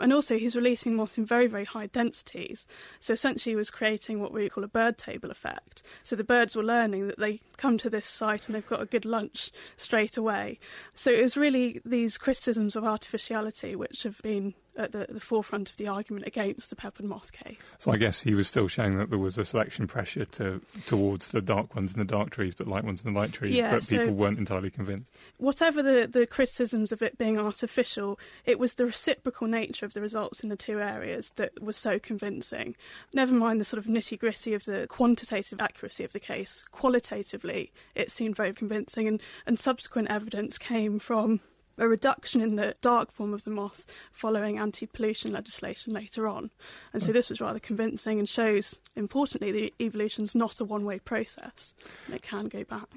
And 0.00 0.12
also, 0.12 0.38
he's 0.38 0.56
releasing 0.56 0.94
moths 0.94 1.16
in 1.16 1.24
very 1.24 1.46
very 1.46 1.64
high 1.64 1.86
densities. 1.86 2.66
So 3.00 3.12
essentially, 3.12 3.52
he 3.52 3.56
was 3.56 3.70
creating 3.70 4.20
what 4.20 4.32
we 4.32 4.48
call 4.48 4.64
a 4.64 4.68
bird 4.68 4.98
table 4.98 5.30
effect. 5.30 5.82
So 6.02 6.16
the 6.16 6.24
birds 6.24 6.56
were 6.56 6.64
learning 6.64 7.06
that 7.06 7.18
they 7.18 7.40
come 7.56 7.78
to 7.78 7.90
this 7.90 8.06
site 8.06 8.46
and 8.46 8.54
they've 8.54 8.66
got 8.66 8.82
a 8.82 8.86
good 8.86 9.04
lunch 9.04 9.50
straight 9.76 10.16
away. 10.16 10.58
So 10.98 11.12
it 11.12 11.22
was 11.22 11.36
really 11.36 11.80
these 11.84 12.18
criticisms 12.18 12.74
of 12.74 12.82
artificiality 12.82 13.76
which 13.76 14.02
have 14.02 14.20
been 14.20 14.54
at 14.76 14.92
the, 14.92 15.06
the 15.08 15.20
forefront 15.20 15.70
of 15.70 15.76
the 15.76 15.88
argument 15.88 16.26
against 16.26 16.70
the 16.70 16.76
peppered 16.76 17.06
moth 17.06 17.32
case. 17.32 17.74
So 17.78 17.92
I 17.92 17.96
guess 17.96 18.22
he 18.22 18.34
was 18.34 18.46
still 18.48 18.68
showing 18.68 18.98
that 18.98 19.10
there 19.10 19.18
was 19.18 19.38
a 19.38 19.44
selection 19.44 19.86
pressure 19.86 20.24
to 20.24 20.60
towards 20.86 21.28
the 21.28 21.40
dark 21.40 21.74
ones 21.74 21.92
in 21.92 21.98
the 21.98 22.04
dark 22.04 22.30
trees, 22.30 22.54
but 22.54 22.66
light 22.66 22.84
ones 22.84 23.02
in 23.04 23.12
the 23.12 23.18
light 23.18 23.32
trees. 23.32 23.56
Yeah, 23.56 23.72
but 23.72 23.84
so- 23.84 23.98
people 23.98 24.14
weren't 24.14 24.38
entirely 24.38 24.70
convinced. 24.70 25.12
Whatever 25.38 25.82
the, 25.82 26.06
the 26.06 26.26
criticisms 26.26 26.92
of 26.92 27.02
it 27.02 27.18
being 27.18 27.38
artificial, 27.38 28.18
it 28.44 28.58
was 28.58 28.74
the 28.74 28.86
reciprocal 28.86 29.46
nature 29.46 29.86
of 29.86 29.94
the 29.94 30.00
results 30.00 30.40
in 30.40 30.48
the 30.48 30.56
two 30.56 30.80
areas 30.80 31.32
that 31.36 31.62
was 31.62 31.76
so 31.76 31.98
convincing. 31.98 32.76
Never 33.14 33.34
mind 33.34 33.60
the 33.60 33.64
sort 33.64 33.78
of 33.78 33.86
nitty 33.90 34.18
gritty 34.18 34.54
of 34.54 34.64
the 34.64 34.86
quantitative 34.88 35.60
accuracy 35.60 36.04
of 36.04 36.12
the 36.12 36.20
case, 36.20 36.64
qualitatively, 36.70 37.72
it 37.94 38.10
seemed 38.10 38.36
very 38.36 38.52
convincing, 38.52 39.08
and, 39.08 39.20
and 39.46 39.58
subsequent 39.58 40.08
evidence 40.10 40.58
came 40.58 40.98
from 40.98 41.40
a 41.78 41.88
reduction 41.88 42.40
in 42.40 42.56
the 42.56 42.74
dark 42.80 43.12
form 43.12 43.32
of 43.32 43.44
the 43.44 43.50
moth 43.50 43.86
following 44.12 44.58
anti 44.58 44.86
pollution 44.86 45.32
legislation 45.32 45.92
later 45.92 46.26
on. 46.26 46.50
And 46.92 47.02
so 47.02 47.12
this 47.12 47.30
was 47.30 47.40
rather 47.40 47.58
convincing 47.58 48.18
and 48.18 48.28
shows, 48.28 48.78
importantly, 48.96 49.52
that 49.52 49.82
evolution's 49.82 50.34
not 50.34 50.60
a 50.60 50.64
one 50.64 50.84
way 50.84 50.98
process 50.98 51.74
and 52.06 52.14
it 52.14 52.22
can 52.22 52.48
go 52.48 52.64
back. 52.64 52.88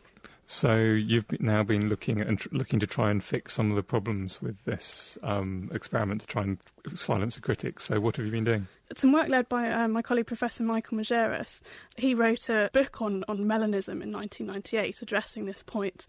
So 0.47 0.75
you've 0.75 1.39
now 1.39 1.63
been 1.63 1.87
looking 1.87 2.19
at 2.19 2.27
and 2.27 2.37
tr- 2.37 2.49
looking 2.51 2.79
to 2.81 2.87
try 2.87 3.09
and 3.09 3.23
fix 3.23 3.53
some 3.53 3.69
of 3.69 3.77
the 3.77 3.83
problems 3.83 4.41
with 4.41 4.61
this 4.65 5.17
um, 5.23 5.71
experiment 5.73 6.21
to 6.21 6.27
try 6.27 6.41
and 6.43 6.57
silence 6.93 7.35
the 7.35 7.41
critics. 7.41 7.85
So 7.85 8.01
what 8.01 8.17
have 8.17 8.25
you 8.25 8.31
been 8.33 8.43
doing? 8.43 8.67
Some 8.97 9.11
work 9.13 9.29
led 9.29 9.47
by 9.49 9.71
uh, 9.71 9.87
my 9.87 10.01
colleague 10.01 10.27
Professor 10.27 10.63
Michael 10.63 10.97
Majerus. 10.97 11.61
He 11.97 12.13
wrote 12.13 12.49
a 12.49 12.69
book 12.73 13.01
on, 13.01 13.23
on 13.27 13.39
melanism 13.39 14.01
in 14.01 14.11
1998 14.11 15.01
addressing 15.01 15.45
this 15.45 15.63
point, 15.63 16.05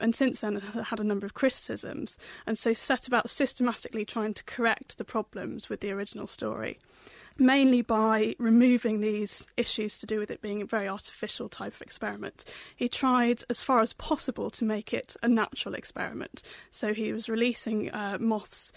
and 0.00 0.14
since 0.14 0.40
then 0.40 0.56
had 0.56 1.00
a 1.00 1.04
number 1.04 1.26
of 1.26 1.34
criticisms, 1.34 2.18
and 2.46 2.58
so 2.58 2.74
set 2.74 3.06
about 3.06 3.30
systematically 3.30 4.04
trying 4.04 4.34
to 4.34 4.44
correct 4.44 4.98
the 4.98 5.04
problems 5.04 5.68
with 5.68 5.80
the 5.80 5.90
original 5.90 6.26
story. 6.26 6.78
Mainly 7.38 7.82
by 7.82 8.34
removing 8.38 9.00
these 9.00 9.46
issues 9.58 9.98
to 9.98 10.06
do 10.06 10.18
with 10.18 10.30
it 10.30 10.40
being 10.40 10.62
a 10.62 10.66
very 10.66 10.88
artificial 10.88 11.50
type 11.50 11.74
of 11.74 11.82
experiment. 11.82 12.46
He 12.74 12.88
tried, 12.88 13.42
as 13.50 13.62
far 13.62 13.80
as 13.80 13.92
possible, 13.92 14.48
to 14.52 14.64
make 14.64 14.94
it 14.94 15.16
a 15.22 15.28
natural 15.28 15.74
experiment. 15.74 16.42
So 16.70 16.94
he 16.94 17.12
was 17.12 17.28
releasing 17.28 17.90
uh, 17.90 18.16
moths 18.18 18.72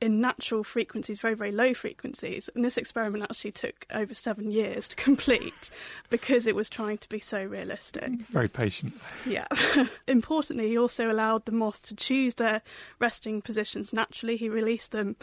in 0.00 0.20
natural 0.20 0.64
frequencies, 0.64 1.20
very, 1.20 1.34
very 1.34 1.52
low 1.52 1.74
frequencies. 1.74 2.48
And 2.54 2.64
this 2.64 2.76
experiment 2.76 3.24
actually 3.24 3.52
took 3.52 3.86
over 3.92 4.14
seven 4.14 4.50
years 4.50 4.88
to 4.88 4.96
complete 5.10 5.70
because 6.08 6.46
it 6.46 6.54
was 6.54 6.70
trying 6.70 6.98
to 6.98 7.08
be 7.08 7.20
so 7.20 7.42
realistic. 7.44 8.10
Very 8.30 8.48
patient. 8.48 8.98
Yeah. 9.26 9.46
Importantly, 10.08 10.68
he 10.68 10.78
also 10.78 11.10
allowed 11.10 11.44
the 11.44 11.52
moths 11.52 11.80
to 11.80 11.94
choose 11.94 12.34
their 12.34 12.62
resting 12.98 13.42
positions 13.42 13.92
naturally. 13.92 14.36
He 14.36 14.48
released 14.48 14.92
them 14.92 15.16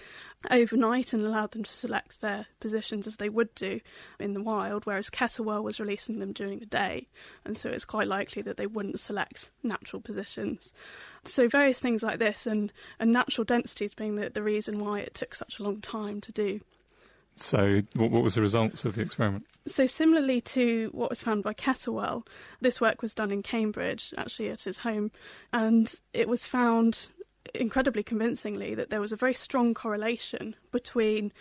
overnight 0.49 1.13
and 1.13 1.25
allowed 1.25 1.51
them 1.51 1.63
to 1.63 1.71
select 1.71 2.21
their 2.21 2.47
positions 2.59 3.07
as 3.07 3.17
they 3.17 3.29
would 3.29 3.53
do 3.55 3.79
in 4.19 4.33
the 4.33 4.41
wild, 4.41 4.85
whereas 4.85 5.09
Kettlewell 5.09 5.63
was 5.63 5.79
releasing 5.79 6.19
them 6.19 6.31
during 6.31 6.59
the 6.59 6.65
day. 6.65 7.07
And 7.45 7.57
so 7.57 7.69
it's 7.69 7.85
quite 7.85 8.07
likely 8.07 8.41
that 8.43 8.57
they 8.57 8.67
wouldn't 8.67 8.99
select 8.99 9.49
natural 9.63 10.01
positions. 10.01 10.73
So 11.25 11.47
various 11.47 11.79
things 11.79 12.03
like 12.03 12.19
this 12.19 12.47
and, 12.47 12.71
and 12.99 13.11
natural 13.11 13.45
densities 13.45 13.93
being 13.93 14.15
the, 14.15 14.29
the 14.29 14.43
reason 14.43 14.79
why 14.79 14.99
it 14.99 15.13
took 15.13 15.35
such 15.35 15.59
a 15.59 15.63
long 15.63 15.81
time 15.81 16.21
to 16.21 16.31
do. 16.31 16.61
So 17.35 17.83
what, 17.93 18.09
what 18.09 18.23
was 18.23 18.35
the 18.35 18.41
results 18.41 18.83
of 18.83 18.95
the 18.95 19.01
experiment? 19.01 19.45
So, 19.67 19.85
similarly 19.85 20.41
to 20.41 20.89
what 20.91 21.11
was 21.11 21.21
found 21.21 21.43
by 21.43 21.53
Kettlewell, 21.53 22.25
this 22.61 22.81
work 22.81 23.03
was 23.03 23.13
done 23.13 23.31
in 23.31 23.43
Cambridge, 23.43 24.11
actually 24.17 24.49
at 24.49 24.63
his 24.63 24.79
home, 24.79 25.11
and 25.53 25.93
it 26.13 26.27
was 26.27 26.47
found 26.47 27.09
incredibly 27.53 28.03
convincingly 28.03 28.75
that 28.75 28.89
there 28.89 29.01
was 29.01 29.11
a 29.11 29.17
very 29.17 29.33
strong 29.33 29.73
correlation 29.73 30.55
between 30.71 31.31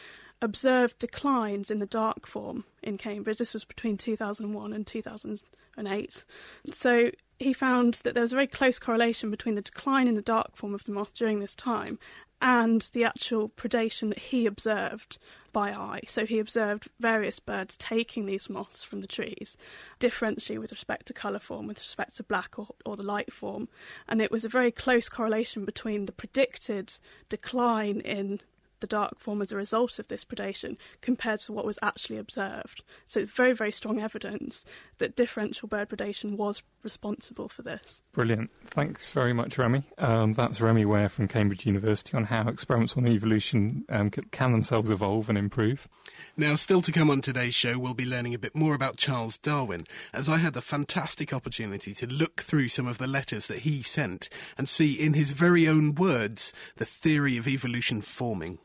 observed 0.42 0.98
declines 0.98 1.70
in 1.70 1.78
the 1.78 1.86
dark 1.86 2.26
form 2.26 2.64
in 2.82 2.98
Cambridge. 2.98 3.38
This 3.38 3.54
was 3.54 3.64
between 3.64 3.96
2001 3.96 4.72
and 4.72 4.86
2008. 4.86 6.24
So, 6.72 7.10
he 7.38 7.52
found 7.52 7.94
that 8.04 8.14
there 8.14 8.22
was 8.22 8.32
a 8.32 8.36
very 8.36 8.46
close 8.46 8.78
correlation 8.78 9.30
between 9.30 9.56
the 9.56 9.60
decline 9.60 10.08
in 10.08 10.14
the 10.14 10.22
dark 10.22 10.56
form 10.56 10.74
of 10.74 10.84
the 10.84 10.92
moth 10.92 11.12
during 11.12 11.40
this 11.40 11.54
time 11.54 11.98
and 12.40 12.88
the 12.92 13.04
actual 13.04 13.48
predation 13.50 14.08
that 14.08 14.18
he 14.18 14.46
observed 14.46 15.18
by 15.56 15.72
eye. 15.72 16.02
So 16.06 16.26
he 16.26 16.38
observed 16.38 16.90
various 17.00 17.40
birds 17.40 17.78
taking 17.78 18.26
these 18.26 18.50
moths 18.50 18.84
from 18.84 19.00
the 19.00 19.06
trees, 19.06 19.56
differentially 19.98 20.60
with 20.60 20.70
respect 20.70 21.06
to 21.06 21.14
colour 21.14 21.38
form, 21.38 21.66
with 21.66 21.78
respect 21.78 22.16
to 22.16 22.22
black 22.22 22.58
or, 22.58 22.68
or 22.84 22.94
the 22.94 23.02
light 23.02 23.32
form. 23.32 23.70
And 24.06 24.20
it 24.20 24.30
was 24.30 24.44
a 24.44 24.50
very 24.50 24.70
close 24.70 25.08
correlation 25.08 25.64
between 25.64 26.04
the 26.04 26.12
predicted 26.12 26.98
decline 27.30 28.00
in 28.00 28.40
the 28.80 28.86
dark 28.86 29.18
form 29.18 29.42
as 29.42 29.52
a 29.52 29.56
result 29.56 29.98
of 29.98 30.08
this 30.08 30.24
predation 30.24 30.76
compared 31.00 31.40
to 31.40 31.52
what 31.52 31.64
was 31.64 31.78
actually 31.82 32.18
observed. 32.18 32.82
So 33.06 33.20
it's 33.20 33.32
very, 33.32 33.52
very 33.52 33.72
strong 33.72 34.00
evidence 34.00 34.64
that 34.98 35.16
differential 35.16 35.68
bird 35.68 35.88
predation 35.88 36.36
was 36.36 36.62
responsible 36.82 37.48
for 37.48 37.62
this. 37.62 38.00
Brilliant. 38.12 38.50
Thanks 38.68 39.10
very 39.10 39.32
much, 39.32 39.58
Remy. 39.58 39.84
Um, 39.98 40.32
that's 40.32 40.60
Remy 40.60 40.84
Ware 40.84 41.08
from 41.08 41.28
Cambridge 41.28 41.66
University 41.66 42.16
on 42.16 42.24
how 42.24 42.48
experiments 42.48 42.96
on 42.96 43.06
evolution 43.06 43.84
um, 43.88 44.10
can 44.10 44.52
themselves 44.52 44.90
evolve 44.90 45.28
and 45.28 45.36
improve. 45.36 45.88
Now, 46.36 46.54
still 46.54 46.82
to 46.82 46.92
come 46.92 47.10
on 47.10 47.20
today's 47.20 47.54
show, 47.54 47.78
we'll 47.78 47.94
be 47.94 48.06
learning 48.06 48.34
a 48.34 48.38
bit 48.38 48.54
more 48.54 48.74
about 48.74 48.96
Charles 48.96 49.36
Darwin, 49.36 49.84
as 50.12 50.28
I 50.28 50.38
had 50.38 50.54
the 50.54 50.62
fantastic 50.62 51.32
opportunity 51.32 51.94
to 51.94 52.06
look 52.06 52.42
through 52.42 52.68
some 52.68 52.86
of 52.86 52.98
the 52.98 53.06
letters 53.06 53.46
that 53.48 53.60
he 53.60 53.82
sent 53.82 54.28
and 54.56 54.68
see 54.68 54.92
in 54.92 55.14
his 55.14 55.32
very 55.32 55.68
own 55.68 55.94
words 55.94 56.52
the 56.76 56.84
theory 56.84 57.36
of 57.36 57.48
evolution 57.48 58.00
forming. 58.00 58.58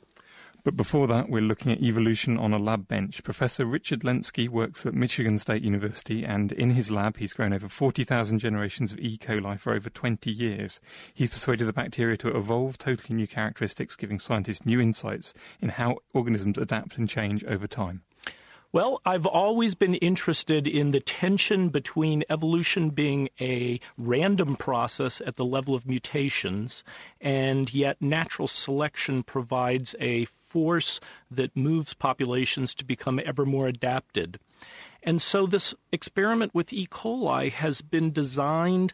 But 0.63 0.78
before 0.78 1.08
that, 1.08 1.28
we're 1.28 1.41
looking 1.41 1.71
at 1.71 1.82
evolution 1.82 2.38
on 2.38 2.54
a 2.54 2.60
lab 2.60 2.88
bench. 2.88 3.24
Professor 3.24 3.65
Richard 3.65 4.02
Lenski 4.02 4.47
works 4.47 4.86
at 4.86 4.93
Michigan 4.93 5.39
State 5.39 5.63
University, 5.63 6.24
and 6.24 6.52
in 6.52 6.71
his 6.71 6.91
lab, 6.91 7.17
he's 7.17 7.34
grown 7.34 7.52
over 7.52 7.67
40,000 7.67 8.38
generations 8.38 8.93
of 8.93 9.00
E. 9.00 9.17
coli 9.17 9.60
for 9.60 9.74
over 9.74 9.89
20 9.89 10.30
years. 10.30 10.80
He's 11.15 11.32
persuaded 11.32 11.65
the 11.65 11.74
bacteria 11.74 12.15
to 12.17 12.38
evolve 12.38 12.78
totally 12.78 13.15
new 13.15 13.28
characteristics, 13.28 13.95
giving 13.95 14.19
scientists 14.19 14.63
new 14.63 14.80
insights 14.80 15.34
in 15.62 15.69
how 15.69 15.97
organisms 16.13 16.60
adapt 16.60 16.95
and 16.95 17.10
change 17.10 17.43
over 17.45 17.65
time. 17.65 18.04
Well, 18.74 19.02
I've 19.04 19.26
always 19.26 19.76
been 19.76 19.95
interested 19.95 20.65
in 20.67 20.91
the 20.91 21.02
tension 21.02 21.69
between 21.69 22.24
evolution 22.30 22.91
being 22.91 23.30
a 23.41 23.82
random 23.97 24.56
process 24.56 25.21
at 25.26 25.36
the 25.36 25.43
level 25.43 25.74
of 25.74 25.88
mutations, 25.88 26.84
and 27.19 27.74
yet 27.74 28.00
natural 28.00 28.47
selection 28.47 29.24
provides 29.24 29.93
a 30.00 30.26
force 30.51 30.99
that 31.29 31.55
moves 31.55 31.93
populations 31.93 32.75
to 32.75 32.85
become 32.85 33.21
ever 33.23 33.45
more 33.45 33.67
adapted. 33.67 34.39
And 35.01 35.21
so 35.21 35.47
this 35.47 35.73
experiment 35.91 36.53
with 36.53 36.73
E. 36.73 36.85
coli 36.87 37.51
has 37.51 37.81
been 37.81 38.11
designed 38.11 38.93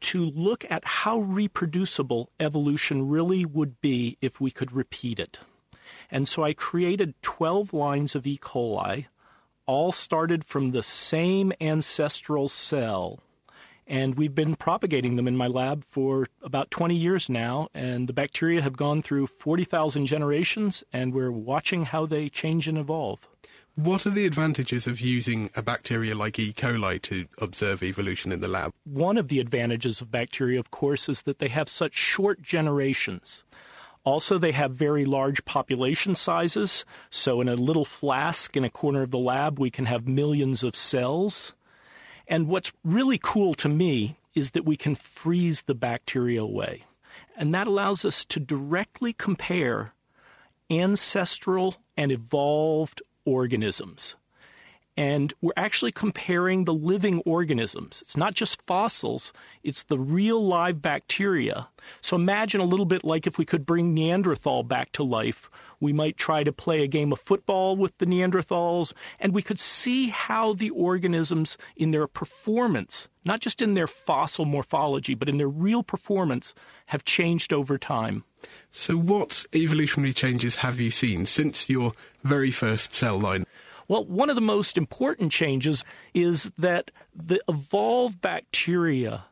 to 0.00 0.24
look 0.24 0.64
at 0.70 0.84
how 0.84 1.18
reproducible 1.18 2.30
evolution 2.38 3.08
really 3.08 3.44
would 3.44 3.80
be 3.80 4.16
if 4.20 4.40
we 4.40 4.50
could 4.50 4.72
repeat 4.72 5.18
it. 5.18 5.40
And 6.10 6.28
so 6.28 6.44
I 6.44 6.54
created 6.54 7.20
12 7.22 7.72
lines 7.72 8.14
of 8.14 8.26
E. 8.26 8.38
coli, 8.38 9.06
all 9.66 9.90
started 9.90 10.44
from 10.44 10.70
the 10.70 10.82
same 10.82 11.52
ancestral 11.60 12.48
cell. 12.48 13.20
And 13.86 14.16
we've 14.16 14.34
been 14.34 14.56
propagating 14.56 15.16
them 15.16 15.28
in 15.28 15.36
my 15.36 15.46
lab 15.46 15.84
for 15.84 16.26
about 16.42 16.70
20 16.70 16.94
years 16.94 17.28
now. 17.28 17.68
And 17.72 18.08
the 18.08 18.12
bacteria 18.12 18.62
have 18.62 18.76
gone 18.76 19.02
through 19.02 19.28
40,000 19.28 20.06
generations, 20.06 20.82
and 20.92 21.14
we're 21.14 21.30
watching 21.30 21.84
how 21.84 22.06
they 22.06 22.28
change 22.28 22.66
and 22.66 22.78
evolve. 22.78 23.28
What 23.76 24.06
are 24.06 24.10
the 24.10 24.24
advantages 24.24 24.86
of 24.86 25.02
using 25.02 25.50
a 25.54 25.60
bacteria 25.60 26.14
like 26.14 26.38
E. 26.38 26.54
coli 26.54 27.00
to 27.02 27.26
observe 27.36 27.82
evolution 27.82 28.32
in 28.32 28.40
the 28.40 28.48
lab? 28.48 28.72
One 28.84 29.18
of 29.18 29.28
the 29.28 29.38
advantages 29.38 30.00
of 30.00 30.10
bacteria, 30.10 30.58
of 30.58 30.70
course, 30.70 31.10
is 31.10 31.22
that 31.22 31.40
they 31.40 31.48
have 31.48 31.68
such 31.68 31.94
short 31.94 32.40
generations. 32.40 33.44
Also, 34.02 34.38
they 34.38 34.52
have 34.52 34.70
very 34.70 35.04
large 35.04 35.44
population 35.44 36.14
sizes. 36.14 36.84
So, 37.10 37.40
in 37.40 37.48
a 37.48 37.54
little 37.54 37.84
flask 37.84 38.56
in 38.56 38.64
a 38.64 38.70
corner 38.70 39.02
of 39.02 39.10
the 39.10 39.18
lab, 39.18 39.58
we 39.58 39.68
can 39.68 39.84
have 39.84 40.08
millions 40.08 40.62
of 40.62 40.76
cells. 40.76 41.52
And 42.28 42.48
what's 42.48 42.72
really 42.84 43.18
cool 43.18 43.54
to 43.54 43.68
me 43.68 44.16
is 44.34 44.50
that 44.50 44.64
we 44.64 44.76
can 44.76 44.94
freeze 44.94 45.62
the 45.62 45.74
bacteria 45.74 46.42
away. 46.42 46.84
And 47.36 47.54
that 47.54 47.66
allows 47.66 48.04
us 48.04 48.24
to 48.26 48.40
directly 48.40 49.12
compare 49.12 49.92
ancestral 50.70 51.76
and 51.96 52.10
evolved 52.10 53.02
organisms 53.24 54.16
and 54.96 55.34
we're 55.42 55.52
actually 55.56 55.92
comparing 55.92 56.64
the 56.64 56.74
living 56.74 57.20
organisms. 57.26 58.00
It's 58.02 58.16
not 58.16 58.34
just 58.34 58.62
fossils, 58.62 59.32
it's 59.62 59.84
the 59.84 59.98
real 59.98 60.46
live 60.46 60.80
bacteria. 60.80 61.68
So 62.00 62.16
imagine 62.16 62.60
a 62.60 62.64
little 62.64 62.86
bit 62.86 63.04
like 63.04 63.26
if 63.26 63.36
we 63.36 63.44
could 63.44 63.66
bring 63.66 63.92
Neanderthal 63.92 64.62
back 64.62 64.92
to 64.92 65.02
life. 65.02 65.50
We 65.80 65.92
might 65.92 66.16
try 66.16 66.42
to 66.42 66.52
play 66.52 66.82
a 66.82 66.88
game 66.88 67.12
of 67.12 67.20
football 67.20 67.76
with 67.76 67.96
the 67.98 68.06
Neanderthals, 68.06 68.94
and 69.20 69.34
we 69.34 69.42
could 69.42 69.60
see 69.60 70.08
how 70.08 70.54
the 70.54 70.70
organisms, 70.70 71.58
in 71.76 71.90
their 71.90 72.06
performance, 72.06 73.08
not 73.26 73.40
just 73.40 73.60
in 73.60 73.74
their 73.74 73.86
fossil 73.86 74.46
morphology, 74.46 75.14
but 75.14 75.28
in 75.28 75.36
their 75.36 75.48
real 75.48 75.82
performance, 75.82 76.54
have 76.86 77.04
changed 77.04 77.52
over 77.52 77.76
time. 77.76 78.24
So, 78.72 78.96
what 78.96 79.44
evolutionary 79.54 80.14
changes 80.14 80.56
have 80.56 80.80
you 80.80 80.90
seen 80.90 81.26
since 81.26 81.68
your 81.68 81.92
very 82.24 82.50
first 82.50 82.94
cell 82.94 83.18
line? 83.18 83.44
Well, 83.88 84.04
one 84.04 84.30
of 84.30 84.36
the 84.36 84.42
most 84.42 84.76
important 84.76 85.32
changes 85.32 85.84
is 86.14 86.50
that 86.58 86.90
the 87.14 87.40
evolved 87.48 88.20
bacteria 88.20 89.24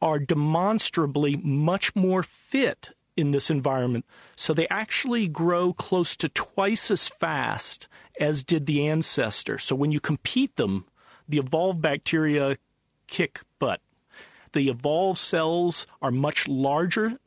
are 0.00 0.18
demonstrably 0.18 1.36
much 1.36 1.94
more 1.96 2.22
fit 2.22 2.90
in 3.16 3.30
this 3.30 3.50
environment. 3.50 4.04
So 4.36 4.52
they 4.52 4.68
actually 4.68 5.26
grow 5.26 5.72
close 5.72 6.16
to 6.16 6.28
twice 6.28 6.90
as 6.90 7.08
fast 7.08 7.88
as 8.20 8.44
did 8.44 8.66
the 8.66 8.86
ancestor. 8.88 9.58
So 9.58 9.74
when 9.74 9.90
you 9.90 10.00
compete 10.00 10.56
them, 10.56 10.84
the 11.28 11.38
evolved 11.38 11.80
bacteria 11.80 12.58
kick 13.06 13.40
butt. 13.58 13.80
The 14.52 14.68
evolved 14.68 15.18
cells 15.18 15.86
are 16.00 16.10
much 16.10 16.46
larger 16.46 17.18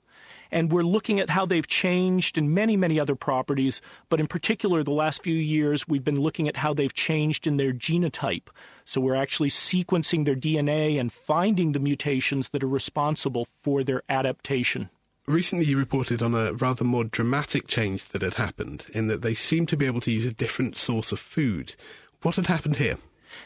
and 0.52 0.72
we're 0.72 0.82
looking 0.82 1.20
at 1.20 1.30
how 1.30 1.46
they've 1.46 1.68
changed 1.68 2.38
in 2.38 2.54
many, 2.54 2.76
many 2.76 3.00
other 3.00 3.16
properties. 3.16 3.82
But 4.10 4.20
in 4.20 4.28
particular, 4.28 4.84
the 4.84 4.92
last 4.92 5.24
few 5.24 5.36
years, 5.36 5.88
we've 5.88 6.04
been 6.04 6.20
looking 6.20 6.48
at 6.48 6.58
how 6.58 6.74
they've 6.74 6.94
changed 6.94 7.48
in 7.48 7.58
their 7.58 7.74
genotype. 7.74 8.50
So 8.86 9.02
we're 9.02 9.16
actually 9.16 9.50
sequencing 9.50 10.26
their 10.26 10.36
DNA 10.36 11.00
and 11.00 11.12
finding 11.14 11.72
the 11.72 11.80
mutations 11.80 12.50
that 12.50 12.64
are 12.64 12.68
responsible 12.68 13.48
for 13.64 13.84
their 13.84 14.04
adaptation. 14.10 14.90
Recently, 15.28 15.66
you 15.66 15.78
reported 15.78 16.24
on 16.24 16.34
a 16.34 16.54
rather 16.54 16.84
more 16.84 17.04
dramatic 17.04 17.68
change 17.68 18.06
that 18.06 18.24
had 18.24 18.36
happened, 18.36 18.88
in 18.94 19.08
that 19.10 19.22
they 19.22 19.36
seemed 19.36 19.70
to 19.70 19.78
be 19.78 19.86
able 19.86 20.02
to 20.02 20.12
use 20.12 20.26
a 20.26 20.34
different 20.34 20.78
source 20.78 21.12
of 21.12 21.20
food. 21.20 21.76
What 22.24 22.38
had 22.38 22.48
happened 22.48 22.78
here? 22.78 22.98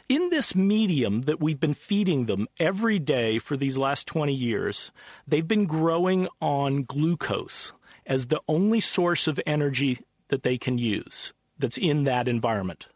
In 0.08 0.30
this 0.30 0.56
medium 0.56 1.24
that 1.24 1.39
we've 1.39 1.60
been 1.60 1.74
feeding 1.74 2.26
them 2.26 2.48
every 2.60 3.00
day 3.00 3.39
for 3.39 3.58
these 3.58 3.78
last 3.78 4.08
20 4.08 4.34
years, 4.34 4.91
they've 5.28 5.48
been 5.48 5.65
growing 5.65 6.28
on 6.41 6.84
glucose 6.84 7.74
as 8.06 8.28
the 8.28 8.41
only 8.48 8.80
source 8.80 9.28
of 9.28 9.39
energy 9.46 10.00
that 10.30 10.43
they 10.43 10.58
can 10.58 10.78
use 10.78 11.34
that's 11.58 11.78
in 11.78 12.06
that 12.06 12.28
environment. 12.28 12.88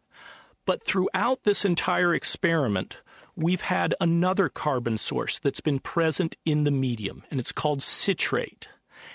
But 0.64 0.82
throughout 0.82 1.44
this 1.44 1.64
entire 1.64 2.14
experiment, 2.14 2.98
we've 3.36 3.60
had 3.60 3.94
another 4.00 4.48
carbon 4.48 4.98
source 4.98 5.38
that's 5.38 5.60
been 5.60 5.78
present 5.78 6.36
in 6.44 6.64
the 6.64 6.70
medium, 6.70 7.22
and 7.30 7.38
it's 7.38 7.52
called 7.52 7.82
citrate. 7.82 8.68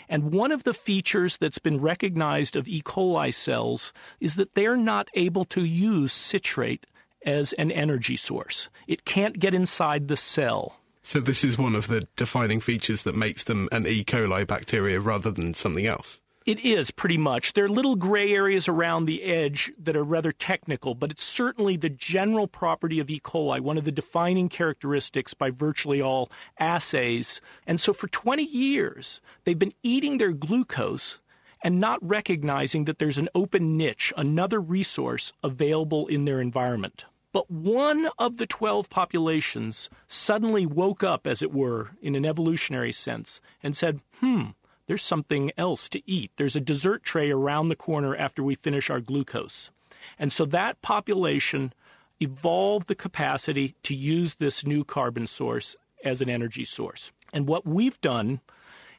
And 0.08 0.32
one 0.32 0.52
of 0.52 0.64
the 0.64 0.74
features 0.74 1.38
that's 1.38 1.60
been 1.60 1.82
recognized 1.82 2.56
of 2.56 2.68
E. 2.68 2.82
coli 2.82 3.34
cells 3.34 3.94
is 4.20 4.36
that 4.36 4.56
they're 4.56 4.78
not 4.78 5.10
able 5.14 5.46
to 5.46 5.64
use 5.64 6.14
citrate 6.14 6.88
as 7.26 7.54
an 7.54 7.72
energy 7.72 8.16
source. 8.18 8.70
It 8.88 9.06
can't 9.06 9.40
get 9.40 9.54
inside 9.54 10.08
the 10.08 10.18
cell. 10.18 10.80
So 11.02 11.20
this 11.20 11.44
is 11.44 11.58
one 11.58 11.76
of 11.76 11.88
the 11.88 12.08
defining 12.16 12.62
features 12.62 13.04
that 13.04 13.16
makes 13.16 13.44
them 13.44 13.68
an 13.72 13.86
E. 13.86 14.04
coli 14.06 14.48
bacteria 14.48 15.00
rather 15.00 15.32
than 15.32 15.54
something 15.54 15.86
else. 15.86 16.22
It 16.46 16.60
is 16.60 16.92
pretty 16.92 17.18
much. 17.18 17.54
There 17.54 17.66
are 17.66 17.70
little 17.70 17.96
gray 17.96 18.34
areas 18.34 18.68
around 18.68 19.06
the 19.06 19.24
edge 19.24 19.72
that 19.80 19.96
are 19.96 20.04
rather 20.04 20.34
technical, 20.34 20.94
but 20.94 21.10
it's 21.10 21.24
certainly 21.24 21.78
the 21.78 21.90
general 21.90 22.48
property 22.48 23.00
of 23.00 23.10
E. 23.10 23.22
coli, 23.22 23.62
one 23.62 23.78
of 23.78 23.86
the 23.86 23.94
defining 23.94 24.50
characteristics 24.50 25.34
by 25.34 25.52
virtually 25.52 26.02
all 26.02 26.30
assays. 26.58 27.40
And 27.66 27.80
so 27.80 27.94
for 27.94 28.08
20 28.08 28.44
years, 28.44 29.22
they've 29.46 29.58
been 29.58 29.74
eating 29.84 30.18
their 30.18 30.34
glucose 30.34 31.20
and 31.64 31.80
not 31.80 32.06
recognizing 32.06 32.86
that 32.86 33.00
there's 33.00 33.18
an 33.18 33.30
open 33.34 33.78
niche, 33.78 34.12
another 34.18 34.60
resource 34.60 35.32
available 35.44 36.08
in 36.08 36.26
their 36.26 36.42
environment. 36.42 37.06
But 37.34 37.50
one 37.50 38.10
of 38.20 38.38
the 38.38 38.46
12 38.46 38.92
populations 38.92 39.90
suddenly 40.08 40.68
woke 40.68 41.04
up, 41.04 41.26
as 41.26 41.42
it 41.42 41.52
were, 41.52 41.90
in 42.00 42.14
an 42.14 42.26
evolutionary 42.26 42.92
sense, 42.92 43.42
and 43.64 43.76
said, 43.76 44.02
hmm, 44.20 44.52
there's 44.86 45.02
something 45.02 45.52
else 45.58 45.90
to 45.90 46.02
eat. 46.10 46.32
There's 46.38 46.56
a 46.56 46.62
dessert 46.62 47.04
tray 47.04 47.32
around 47.32 47.70
the 47.70 47.76
corner 47.76 48.16
after 48.16 48.44
we 48.44 48.54
finish 48.54 48.92
our 48.92 49.02
glucose. 49.02 49.72
And 50.20 50.32
so 50.32 50.46
that 50.46 50.82
population 50.84 51.74
evolved 52.20 52.88
the 52.88 52.96
capacity 52.96 53.76
to 53.82 53.96
use 53.96 54.36
this 54.36 54.64
new 54.64 54.84
carbon 54.84 55.26
source 55.26 55.76
as 56.06 56.22
an 56.22 56.30
energy 56.30 56.66
source. 56.66 57.12
And 57.34 57.48
what 57.48 57.66
we've 57.66 58.00
done 58.02 58.42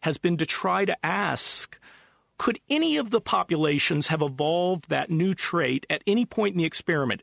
has 0.00 0.18
been 0.18 0.38
to 0.38 0.46
try 0.46 0.84
to 0.84 1.06
ask 1.06 1.78
could 2.36 2.58
any 2.68 2.96
of 2.96 3.10
the 3.10 3.20
populations 3.20 4.08
have 4.08 4.20
evolved 4.20 4.88
that 4.88 5.08
new 5.08 5.34
trait 5.34 5.86
at 5.88 6.02
any 6.04 6.26
point 6.26 6.54
in 6.54 6.58
the 6.58 6.64
experiment? 6.64 7.22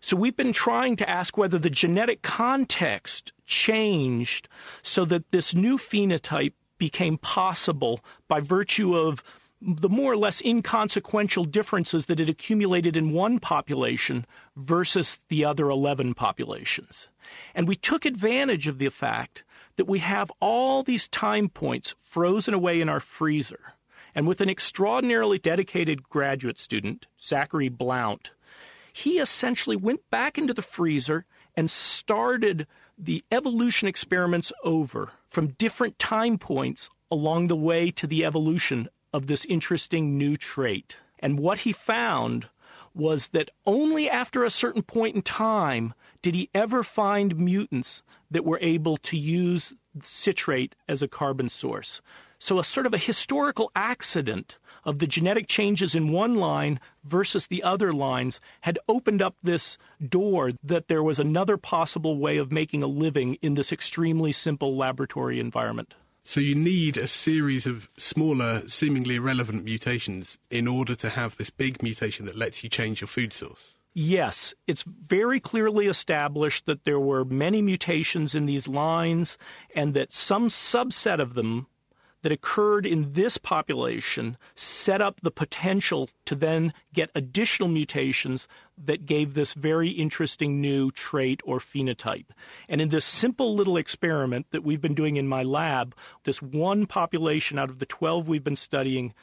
So 0.00 0.16
we've 0.16 0.36
been 0.36 0.52
trying 0.52 0.96
to 0.96 1.08
ask 1.08 1.36
whether 1.36 1.58
the 1.58 1.70
genetic 1.70 2.22
context 2.22 3.32
changed 3.46 4.48
so 4.82 5.04
that 5.06 5.30
this 5.32 5.54
new 5.54 5.76
phenotype 5.76 6.52
became 6.78 7.18
possible 7.18 8.00
by 8.28 8.40
virtue 8.40 8.96
of 8.96 9.22
the 9.60 9.88
more 9.88 10.12
or 10.12 10.16
less 10.16 10.40
inconsequential 10.42 11.44
differences 11.44 12.06
that 12.06 12.20
had 12.20 12.28
accumulated 12.28 12.96
in 12.96 13.10
one 13.10 13.40
population 13.40 14.24
versus 14.56 15.18
the 15.28 15.44
other 15.44 15.68
11 15.68 16.14
populations. 16.14 17.08
And 17.56 17.66
we 17.66 17.74
took 17.74 18.04
advantage 18.04 18.68
of 18.68 18.78
the 18.78 18.88
fact 18.88 19.42
that 19.74 19.88
we 19.88 19.98
have 19.98 20.30
all 20.40 20.84
these 20.84 21.08
time 21.08 21.48
points 21.48 21.94
frozen 21.98 22.54
away 22.54 22.80
in 22.80 22.88
our 22.88 23.00
freezer. 23.00 23.74
And 24.14 24.28
with 24.28 24.40
an 24.40 24.48
extraordinarily 24.48 25.38
dedicated 25.38 26.08
graduate 26.08 26.58
student, 26.58 27.06
Zachary 27.20 27.68
Blount, 27.68 28.30
he 28.98 29.20
essentially 29.20 29.76
went 29.76 30.00
back 30.10 30.38
into 30.38 30.52
the 30.52 30.60
freezer 30.60 31.24
and 31.56 31.70
started 31.70 32.66
the 32.98 33.24
evolution 33.30 33.86
experiments 33.86 34.52
over 34.64 35.12
from 35.30 35.54
different 35.56 35.96
time 36.00 36.36
points 36.36 36.90
along 37.08 37.46
the 37.46 37.54
way 37.54 37.92
to 37.92 38.08
the 38.08 38.24
evolution 38.24 38.88
of 39.12 39.28
this 39.28 39.44
interesting 39.44 40.18
new 40.18 40.36
trait. 40.36 40.96
And 41.20 41.38
what 41.38 41.60
he 41.60 41.70
found 41.70 42.48
was 42.92 43.28
that 43.28 43.52
only 43.64 44.10
after 44.10 44.42
a 44.42 44.50
certain 44.50 44.82
point 44.82 45.14
in 45.14 45.22
time 45.22 45.94
did 46.20 46.34
he 46.34 46.50
ever 46.52 46.82
find 46.82 47.38
mutants 47.38 48.02
that 48.32 48.44
were 48.44 48.58
able 48.60 48.96
to 48.96 49.16
use 49.16 49.72
citrate 50.02 50.74
as 50.88 51.02
a 51.02 51.08
carbon 51.08 51.48
source. 51.48 52.00
So, 52.40 52.58
a 52.58 52.64
sort 52.64 52.86
of 52.86 52.94
a 52.94 52.98
historical 52.98 53.70
accident 53.74 54.58
of 54.84 55.00
the 55.00 55.06
genetic 55.06 55.48
changes 55.48 55.94
in 55.94 56.12
one 56.12 56.36
line 56.36 56.78
versus 57.04 57.46
the 57.46 57.62
other 57.62 57.92
lines 57.92 58.40
had 58.60 58.78
opened 58.88 59.20
up 59.20 59.34
this 59.42 59.76
door 60.08 60.52
that 60.62 60.88
there 60.88 61.02
was 61.02 61.18
another 61.18 61.56
possible 61.56 62.16
way 62.16 62.36
of 62.36 62.52
making 62.52 62.82
a 62.82 62.86
living 62.86 63.34
in 63.42 63.54
this 63.54 63.72
extremely 63.72 64.32
simple 64.32 64.76
laboratory 64.76 65.40
environment. 65.40 65.94
So 66.24 66.40
you 66.40 66.54
need 66.54 66.96
a 66.96 67.08
series 67.08 67.66
of 67.66 67.88
smaller, 67.96 68.68
seemingly 68.68 69.16
irrelevant 69.16 69.64
mutations 69.64 70.38
in 70.50 70.68
order 70.68 70.94
to 70.96 71.10
have 71.10 71.36
this 71.36 71.50
big 71.50 71.82
mutation 71.82 72.26
that 72.26 72.36
lets 72.36 72.62
you 72.62 72.70
change 72.70 73.00
your 73.00 73.08
food 73.08 73.32
source. 73.32 73.78
Yes, 73.94 74.54
it's 74.66 74.84
very 74.84 75.40
clearly 75.40 75.86
established 75.86 76.66
that 76.66 76.84
there 76.84 77.00
were 77.00 77.24
many 77.24 77.62
mutations 77.62 78.34
in 78.34 78.46
these 78.46 78.68
lines 78.68 79.38
and 79.74 79.94
that 79.94 80.12
some 80.12 80.48
subset 80.48 81.18
of 81.18 81.34
them 81.34 81.66
that 82.22 82.32
occurred 82.32 82.84
in 82.84 83.12
this 83.12 83.38
population 83.38 84.36
set 84.54 85.00
up 85.00 85.20
the 85.20 85.30
potential 85.30 86.08
to 86.24 86.34
then 86.34 86.72
get 86.92 87.10
additional 87.14 87.68
mutations 87.68 88.48
that 88.76 89.06
gave 89.06 89.34
this 89.34 89.54
very 89.54 89.88
interesting 89.88 90.60
new 90.60 90.90
trait 90.90 91.40
or 91.44 91.58
phenotype. 91.58 92.26
And 92.68 92.80
in 92.80 92.88
this 92.88 93.04
simple 93.04 93.54
little 93.54 93.76
experiment 93.76 94.46
that 94.50 94.64
we've 94.64 94.80
been 94.80 94.94
doing 94.94 95.16
in 95.16 95.28
my 95.28 95.42
lab, 95.42 95.94
this 96.24 96.42
one 96.42 96.86
population 96.86 97.58
out 97.58 97.70
of 97.70 97.78
the 97.78 97.86
12 97.86 98.28
we've 98.28 98.44
been 98.44 98.56
studying 98.56 99.14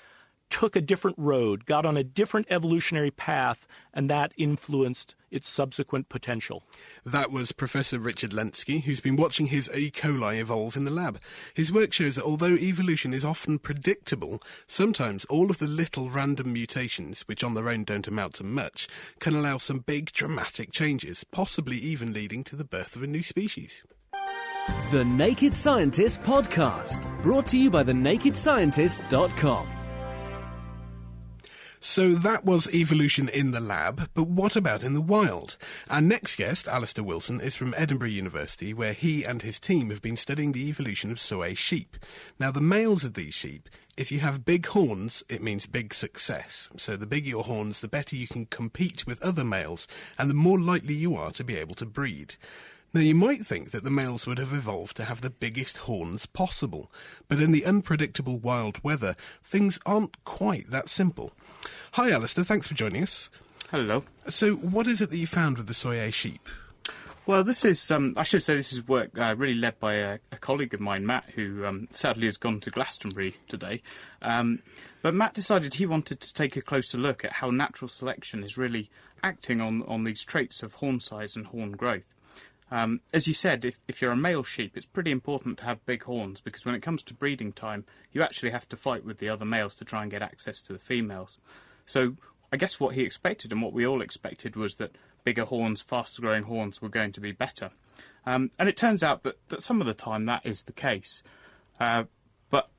took 0.49 0.75
a 0.75 0.81
different 0.81 1.17
road, 1.17 1.65
got 1.65 1.85
on 1.85 1.97
a 1.97 2.03
different 2.03 2.47
evolutionary 2.49 3.11
path, 3.11 3.67
and 3.93 4.09
that 4.09 4.33
influenced 4.37 5.15
its 5.31 5.49
subsequent 5.49 6.07
potential. 6.09 6.63
That 7.05 7.31
was 7.31 7.51
Professor 7.51 7.99
Richard 7.99 8.31
Lenski, 8.31 8.83
who's 8.83 9.01
been 9.01 9.15
watching 9.15 9.47
his 9.47 9.69
E. 9.73 9.91
coli 9.91 10.39
evolve 10.39 10.75
in 10.77 10.85
the 10.85 10.91
lab. 10.91 11.19
His 11.53 11.71
work 11.71 11.93
shows 11.93 12.15
that 12.15 12.23
although 12.23 12.55
evolution 12.55 13.13
is 13.13 13.25
often 13.25 13.59
predictable, 13.59 14.41
sometimes 14.67 15.25
all 15.25 15.49
of 15.49 15.57
the 15.57 15.67
little 15.67 16.09
random 16.09 16.53
mutations, 16.53 17.21
which 17.21 17.43
on 17.43 17.53
their 17.53 17.69
own 17.69 17.83
don't 17.83 18.07
amount 18.07 18.35
to 18.35 18.43
much, 18.43 18.87
can 19.19 19.35
allow 19.35 19.57
some 19.57 19.79
big 19.79 20.11
dramatic 20.11 20.71
changes, 20.71 21.23
possibly 21.23 21.77
even 21.77 22.13
leading 22.13 22.43
to 22.45 22.55
the 22.55 22.63
birth 22.63 22.95
of 22.95 23.03
a 23.03 23.07
new 23.07 23.23
species. 23.23 23.83
The 24.91 25.05
Naked 25.05 25.53
Scientist 25.53 26.23
Podcast, 26.23 27.05
brought 27.21 27.47
to 27.47 27.57
you 27.57 27.69
by 27.69 27.83
thenakedscientist.com. 27.83 29.67
So 31.87 32.15
that 32.15 32.43
was 32.43 32.67
evolution 32.73 33.29
in 33.29 33.51
the 33.51 33.59
lab, 33.59 34.09
but 34.15 34.23
what 34.23 34.55
about 34.55 34.83
in 34.83 34.95
the 34.95 35.01
wild? 35.01 35.55
Our 35.87 36.01
next 36.01 36.35
guest, 36.35 36.67
Alistair 36.67 37.03
Wilson, 37.03 37.39
is 37.39 37.55
from 37.55 37.75
Edinburgh 37.77 38.09
University, 38.09 38.73
where 38.73 38.93
he 38.93 39.23
and 39.23 39.43
his 39.43 39.59
team 39.59 39.91
have 39.91 40.01
been 40.01 40.17
studying 40.17 40.51
the 40.51 40.67
evolution 40.67 41.11
of 41.11 41.19
Soay 41.19 41.55
sheep. 41.55 41.95
Now, 42.39 42.49
the 42.49 42.59
males 42.59 43.03
of 43.03 43.13
these 43.13 43.35
sheep, 43.35 43.69
if 43.95 44.11
you 44.11 44.19
have 44.21 44.45
big 44.45 44.65
horns, 44.65 45.23
it 45.29 45.43
means 45.43 45.67
big 45.67 45.93
success. 45.93 46.69
So 46.75 46.97
the 46.97 47.05
bigger 47.05 47.29
your 47.29 47.43
horns, 47.43 47.81
the 47.81 47.87
better 47.87 48.15
you 48.15 48.27
can 48.27 48.47
compete 48.47 49.05
with 49.05 49.21
other 49.21 49.43
males, 49.43 49.87
and 50.17 50.27
the 50.27 50.33
more 50.33 50.59
likely 50.59 50.95
you 50.95 51.15
are 51.15 51.31
to 51.33 51.43
be 51.43 51.55
able 51.55 51.75
to 51.75 51.85
breed. 51.85 52.33
Now, 52.95 53.01
you 53.01 53.13
might 53.13 53.45
think 53.45 53.71
that 53.71 53.83
the 53.83 53.91
males 53.91 54.25
would 54.25 54.37
have 54.37 54.53
evolved 54.53 54.95
to 54.97 55.03
have 55.03 55.19
the 55.19 55.29
biggest 55.29 55.77
horns 55.79 56.25
possible, 56.25 56.89
but 57.27 57.41
in 57.41 57.51
the 57.51 57.65
unpredictable 57.65 58.37
wild 58.37 58.83
weather, 58.83 59.15
things 59.43 59.79
aren't 59.85 60.23
quite 60.23 60.71
that 60.71 60.89
simple. 60.89 61.33
Hi, 61.93 62.11
Alistair, 62.11 62.43
thanks 62.43 62.67
for 62.67 62.73
joining 62.73 63.03
us. 63.03 63.29
Hello. 63.71 64.03
So, 64.27 64.55
what 64.55 64.87
is 64.87 65.01
it 65.01 65.09
that 65.09 65.17
you 65.17 65.27
found 65.27 65.57
with 65.57 65.67
the 65.67 65.73
Soay 65.73 66.13
sheep? 66.13 66.47
Well, 67.27 67.43
this 67.43 67.65
is, 67.65 67.89
um, 67.89 68.13
I 68.15 68.23
should 68.23 68.43
say, 68.43 68.55
this 68.55 68.71
is 68.71 68.87
work 68.87 69.17
uh, 69.17 69.33
really 69.35 69.55
led 69.55 69.79
by 69.79 69.93
a, 69.93 70.19
a, 70.31 70.37
colleague 70.37 70.75
of 70.75 70.79
mine, 70.79 71.07
Matt, 71.07 71.31
who 71.33 71.65
um, 71.65 71.87
sadly 71.89 72.25
has 72.25 72.37
gone 72.37 72.59
to 72.59 72.69
Glastonbury 72.69 73.35
today. 73.47 73.81
Um, 74.21 74.59
but 75.01 75.15
Matt 75.15 75.33
decided 75.33 75.73
he 75.73 75.87
wanted 75.87 76.21
to 76.21 76.33
take 76.33 76.55
a 76.55 76.61
closer 76.61 76.99
look 76.99 77.25
at 77.25 77.31
how 77.31 77.49
natural 77.49 77.89
selection 77.89 78.43
is 78.43 78.59
really 78.59 78.91
acting 79.23 79.59
on, 79.59 79.81
on 79.87 80.03
these 80.03 80.23
traits 80.23 80.61
of 80.61 80.75
horn 80.75 80.99
size 80.99 81.35
and 81.35 81.47
horn 81.47 81.71
growth. 81.71 82.14
Um, 82.75 82.99
as 83.13 83.25
you 83.25 83.33
said, 83.33 83.63
if, 83.63 83.79
if 83.87 84.01
you're 84.01 84.11
a 84.11 84.17
male 84.17 84.43
sheep, 84.43 84.75
it's 84.75 84.85
pretty 84.85 85.09
important 85.09 85.59
to 85.59 85.63
have 85.63 85.85
big 85.85 86.03
horns 86.03 86.41
because 86.41 86.65
when 86.65 86.75
it 86.75 86.81
comes 86.81 87.03
to 87.03 87.13
breeding 87.13 87.53
time, 87.53 87.85
you 88.11 88.21
actually 88.21 88.49
have 88.49 88.67
to 88.67 88.75
fight 88.75 89.05
with 89.05 89.19
the 89.19 89.29
other 89.29 89.45
males 89.45 89.75
to 89.75 89.85
try 89.85 90.01
and 90.01 90.11
get 90.11 90.21
access 90.21 90.61
to 90.63 90.73
the 90.73 90.79
females. 90.79 91.37
So 91.85 92.17
I 92.51 92.57
guess 92.57 92.77
what 92.77 92.93
he 92.93 93.03
expected 93.03 93.53
and 93.53 93.61
what 93.61 93.71
we 93.71 93.87
all 93.87 94.01
expected 94.01 94.57
was 94.57 94.75
that 94.75 94.97
bigger 95.23 95.45
horns, 95.45 95.81
faster 95.81 96.21
growing 96.21 96.43
horns 96.43 96.81
were 96.81 96.89
going 96.89 97.13
to 97.13 97.21
be 97.21 97.31
better. 97.31 97.71
Um, 98.25 98.51
and 98.59 98.67
it 98.67 98.75
turns 98.75 99.03
out 99.03 99.23
that, 99.23 99.37
that 99.47 99.61
some 99.61 99.79
of 99.79 99.87
the 99.87 99.93
time 99.93 100.25
that 100.25 100.45
is 100.45 100.63
the 100.63 100.73
case. 100.73 101.23
Uh, 101.79 102.03
but 102.49 102.69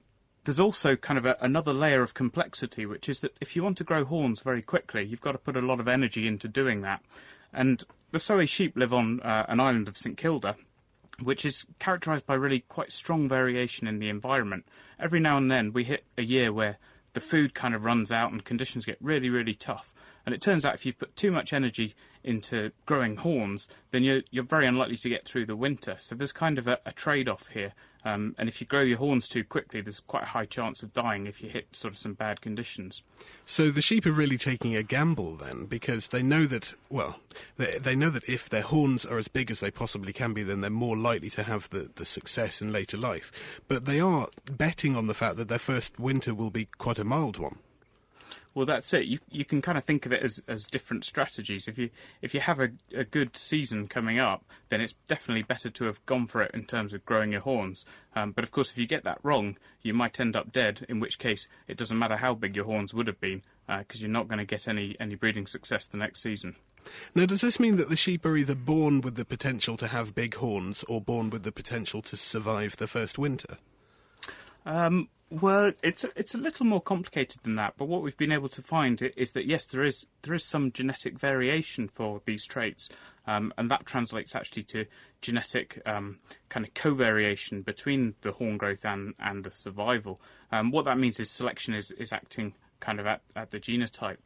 there's 0.45 0.61
also 0.61 0.97
kind 0.97 1.17
of 1.17 1.25
a, 1.25 1.39
another 1.41 1.73
layer 1.73 2.03
of 2.03 2.13
complexity, 2.13 2.85
which 2.85 3.09
is 3.09 3.21
that 3.21 3.35
if 3.41 3.57
you 3.57 3.63
want 3.63 3.79
to 3.79 3.85
grow 3.85 4.05
horns 4.05 4.43
very 4.43 4.61
quickly, 4.61 5.07
you've 5.07 5.23
got 5.23 5.33
to 5.33 5.39
put 5.39 5.57
a 5.57 5.63
lot 5.63 5.81
of 5.81 5.89
energy 5.89 6.27
into 6.27 6.49
doing 6.49 6.83
that. 6.83 7.03
And 7.51 7.83
the 8.11 8.19
Soay 8.19 8.49
sheep 8.49 8.77
live 8.77 8.93
on 8.93 9.21
uh, 9.21 9.47
an 9.49 9.61
island 9.61 9.89
of 9.89 9.97
St 9.97 10.17
Kilda, 10.17 10.57
which 11.23 11.45
is 11.45 11.67
characterised 11.79 12.27
by 12.27 12.35
really 12.35 12.61
quite 12.61 12.93
strong 12.93 13.29
variation 13.29 13.87
in 13.87 13.99
the 13.99 14.09
environment. 14.09 14.67
Every 14.99 15.21
now 15.21 15.37
and 15.37 15.51
then 15.51 15.73
we 15.73 15.85
hit 15.85 16.05
a 16.17 16.23
year 16.23 16.53
where 16.53 16.79
the 17.15 17.21
food 17.21 17.55
kind 17.55 17.75
of 17.75 17.85
runs 17.85 18.13
out 18.13 18.33
and 18.33 18.45
conditions 18.45 18.85
get 18.85 18.99
really, 19.01 19.31
really 19.31 19.55
tough. 19.55 19.95
And 20.27 20.35
it 20.35 20.41
turns 20.41 20.65
out 20.65 20.75
if 20.75 20.85
you've 20.85 20.99
put 20.99 21.15
too 21.15 21.31
much 21.31 21.53
energy 21.53 21.95
into 22.25 22.73
growing 22.85 23.17
horns, 23.17 23.69
then 23.93 24.03
you're, 24.03 24.23
you're 24.33 24.43
very 24.43 24.67
unlikely 24.67 24.97
to 24.97 25.09
get 25.09 25.25
through 25.25 25.47
the 25.47 25.55
winter. 25.55 25.97
So 26.01 26.17
there's 26.17 26.33
kind 26.33 26.59
of 26.59 26.67
a, 26.67 26.81
a 26.85 26.91
trade 26.91 27.29
off 27.29 27.47
here. 27.47 27.73
Um, 28.05 28.35
and 28.39 28.49
if 28.49 28.61
you 28.61 28.67
grow 28.67 28.83
your 28.83 28.99
horns 28.99 29.29
too 29.29 29.45
quickly, 29.45 29.81
there's 29.81 30.01
quite 30.01 30.25
a 30.25 30.27
high 30.27 30.45
chance 30.45 30.83
of 30.83 30.93
dying 30.93 31.27
if 31.27 31.43
you 31.43 31.49
hit 31.49 31.75
sort 31.75 31.95
of 31.95 31.99
some 31.99 32.15
bad 32.15 32.41
conditions. 32.41 33.03
So 33.47 33.71
the 33.71 33.81
sheep 33.81 34.05
are 34.07 34.13
really 34.13 34.39
taking 34.39 34.77
a 34.77 34.83
gamble 34.83 35.37
then, 35.37 35.67
because 35.67 36.09
they 36.09 36.23
know 36.23 36.45
that, 36.47 36.75
well, 36.89 37.21
they, 37.57 37.79
they 37.79 37.95
know 37.97 38.11
that 38.11 38.29
if 38.29 38.49
their 38.49 38.63
horns 38.63 39.07
are 39.07 39.19
as 39.19 39.29
big 39.29 39.51
as 39.51 39.61
they 39.61 39.71
possibly 39.71 40.13
can 40.13 40.35
be, 40.35 40.43
then 40.43 40.61
they're 40.61 40.71
more 40.71 40.97
likely 40.97 41.31
to 41.31 41.45
have 41.45 41.71
the, 41.71 41.91
the 41.97 42.07
success 42.07 42.61
in 42.61 42.73
later 42.73 42.97
life. 42.97 43.61
But 43.67 43.87
they 43.87 44.01
are 44.01 44.29
betting 44.51 44.97
on 44.97 45.07
the 45.07 45.15
fact 45.15 45.37
that 45.37 45.49
their 45.49 45.59
first 45.59 45.99
winter 45.99 46.35
will 46.35 46.51
be 46.51 46.67
quite 46.79 46.99
a 46.99 47.05
mild 47.05 47.39
one. 47.39 47.59
Well, 48.57 48.65
that's 48.65 48.95
it. 48.95 49.05
You 49.05 49.19
you 49.31 49.45
can 49.45 49.61
kind 49.61 49.77
of 49.77 49.85
think 49.85 50.07
of 50.07 50.15
it 50.15 50.23
as, 50.23 50.43
as 50.49 50.65
different 50.65 51.05
strategies. 51.05 51.69
If 51.69 51.77
you 51.77 51.91
if 52.23 52.33
you 52.33 52.41
have 52.41 52.59
a, 52.59 52.71
a 52.95 53.05
good 53.05 53.37
season 53.37 53.87
coming 53.87 54.19
up, 54.19 54.47
then 54.71 54.81
it's 54.81 54.95
definitely 55.09 55.43
better 55.43 55.69
to 55.69 55.85
have 55.85 56.05
gone 56.07 56.27
for 56.27 56.41
it 56.41 56.53
in 56.55 56.65
terms 56.65 56.95
of 56.95 57.05
growing 57.05 57.33
your 57.33 57.43
horns. 57.43 57.85
Um, 58.15 58.33
but 58.33 58.45
of 58.45 58.53
course, 58.53 58.71
if 58.71 58.79
you 58.79 58.87
get 58.87 59.05
that 59.05 59.19
wrong, 59.23 59.59
you 59.83 59.93
might 59.93 60.19
end 60.19 60.37
up 60.37 60.53
dead. 60.53 60.87
In 60.89 61.01
which 61.01 61.19
case, 61.19 61.49
it 61.69 61.77
doesn't 61.77 61.99
matter 61.99 62.17
how 62.17 62.33
big 62.33 62.57
your 62.57 62.65
horns 62.65 62.95
would 62.95 63.09
have 63.09 63.21
been, 63.21 63.43
because 63.67 64.01
uh, 64.01 64.05
you're 64.05 64.09
not 64.09 64.27
going 64.27 64.39
to 64.39 64.47
get 64.47 64.67
any 64.67 64.97
any 64.99 65.17
breeding 65.17 65.47
success 65.47 65.87
the 65.87 65.99
next 65.99 66.23
season. 66.23 66.57
Now, 67.15 67.27
does 67.27 67.43
this 67.43 67.61
mean 67.61 67.77
that 67.77 67.91
the 67.91 67.95
sheep 67.95 68.25
are 68.25 68.39
either 68.39 68.55
born 68.55 69.03
with 69.03 69.17
the 69.17 69.27
potential 69.27 69.77
to 69.77 69.89
have 69.89 70.15
big 70.15 70.35
horns 70.37 70.83
or 70.89 71.03
born 71.03 71.29
with 71.29 71.43
the 71.43 71.53
potential 71.53 72.01
to 72.01 72.17
survive 72.17 72.79
the 72.79 72.89
first 72.89 73.19
winter? 73.19 73.59
Um, 74.67 75.09
well, 75.31 75.73
it's 75.83 76.05
a, 76.05 76.11
it's 76.15 76.35
a 76.35 76.39
little 76.39 76.67
more 76.67 76.81
complicated 76.81 77.43
than 77.43 77.57
that. 77.57 77.75
But 77.77 77.87
what 77.87 78.03
we've 78.03 78.17
been 78.17 78.33
able 78.33 78.49
to 78.51 78.63
find 78.63 79.01
is 79.17 79.33
that 79.33 79.47
yes, 79.47 79.65
there 79.65 79.83
is 79.83 80.07
there 80.23 80.35
is 80.35 80.45
some 80.45 80.71
genetic 80.71 81.19
variation 81.19 81.89
for 81.89 82.21
these 82.27 82.45
traits, 82.45 82.89
um, 83.27 83.53
and 83.59 83.71
that 83.71 83.87
translates 83.87 84.37
actually 84.37 84.65
to 84.65 84.85
genetic 85.23 85.83
um, 85.87 86.19
kind 86.49 86.67
of 86.67 86.75
covariation 86.75 87.65
between 87.65 88.15
the 88.21 88.33
horn 88.33 88.57
growth 88.57 88.85
and 88.85 89.15
and 89.19 89.43
the 89.43 89.53
survival. 89.53 90.21
Um, 90.53 90.71
what 90.71 90.85
that 90.85 90.99
means 90.99 91.19
is 91.19 91.31
selection 91.31 91.75
is 91.75 91.91
is 91.93 92.13
acting 92.13 92.55
kind 92.79 93.01
of 93.01 93.07
at, 93.07 93.23
at 93.35 93.51
the 93.51 93.59
genotype. 93.59 94.19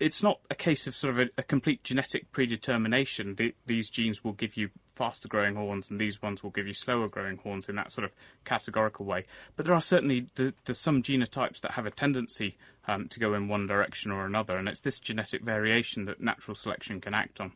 It's 0.00 0.22
not 0.22 0.40
a 0.50 0.54
case 0.54 0.86
of 0.86 0.96
sort 0.96 1.14
of 1.14 1.20
a, 1.20 1.30
a 1.38 1.42
complete 1.42 1.84
genetic 1.84 2.32
predetermination. 2.32 3.34
The, 3.34 3.54
these 3.66 3.90
genes 3.90 4.24
will 4.24 4.32
give 4.32 4.56
you 4.56 4.70
faster 4.94 5.28
growing 5.28 5.56
horns, 5.56 5.90
and 5.90 6.00
these 6.00 6.22
ones 6.22 6.42
will 6.42 6.50
give 6.50 6.66
you 6.66 6.72
slower 6.72 7.06
growing 7.06 7.36
horns 7.36 7.68
in 7.68 7.76
that 7.76 7.92
sort 7.92 8.06
of 8.06 8.12
categorical 8.44 9.04
way. 9.04 9.26
But 9.56 9.66
there 9.66 9.74
are 9.74 9.80
certainly 9.80 10.26
the, 10.36 10.54
there's 10.64 10.80
some 10.80 11.02
genotypes 11.02 11.60
that 11.60 11.72
have 11.72 11.84
a 11.84 11.90
tendency 11.90 12.56
um, 12.88 13.08
to 13.08 13.20
go 13.20 13.34
in 13.34 13.46
one 13.46 13.66
direction 13.66 14.10
or 14.10 14.24
another, 14.24 14.56
and 14.56 14.68
it's 14.68 14.80
this 14.80 15.00
genetic 15.00 15.42
variation 15.42 16.06
that 16.06 16.20
natural 16.20 16.54
selection 16.54 17.00
can 17.00 17.14
act 17.14 17.38
on. 17.38 17.52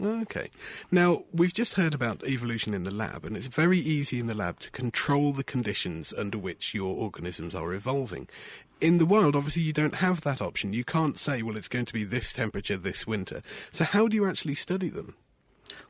Okay. 0.00 0.50
Now, 0.90 1.24
we've 1.32 1.52
just 1.52 1.74
heard 1.74 1.94
about 1.94 2.22
evolution 2.24 2.74
in 2.74 2.84
the 2.84 2.94
lab, 2.94 3.24
and 3.24 3.36
it's 3.36 3.46
very 3.46 3.78
easy 3.78 4.20
in 4.20 4.26
the 4.26 4.34
lab 4.34 4.60
to 4.60 4.70
control 4.70 5.32
the 5.32 5.44
conditions 5.44 6.14
under 6.16 6.38
which 6.38 6.74
your 6.74 6.94
organisms 6.96 7.54
are 7.54 7.72
evolving. 7.72 8.28
In 8.80 8.98
the 8.98 9.06
wild, 9.06 9.34
obviously, 9.34 9.62
you 9.62 9.72
don't 9.72 9.96
have 9.96 10.20
that 10.22 10.40
option. 10.40 10.72
You 10.72 10.84
can't 10.84 11.18
say, 11.18 11.42
well, 11.42 11.56
it's 11.56 11.68
going 11.68 11.86
to 11.86 11.92
be 11.92 12.04
this 12.04 12.32
temperature 12.32 12.76
this 12.76 13.06
winter. 13.06 13.42
So, 13.72 13.84
how 13.84 14.06
do 14.06 14.14
you 14.14 14.26
actually 14.26 14.54
study 14.54 14.88
them? 14.88 15.16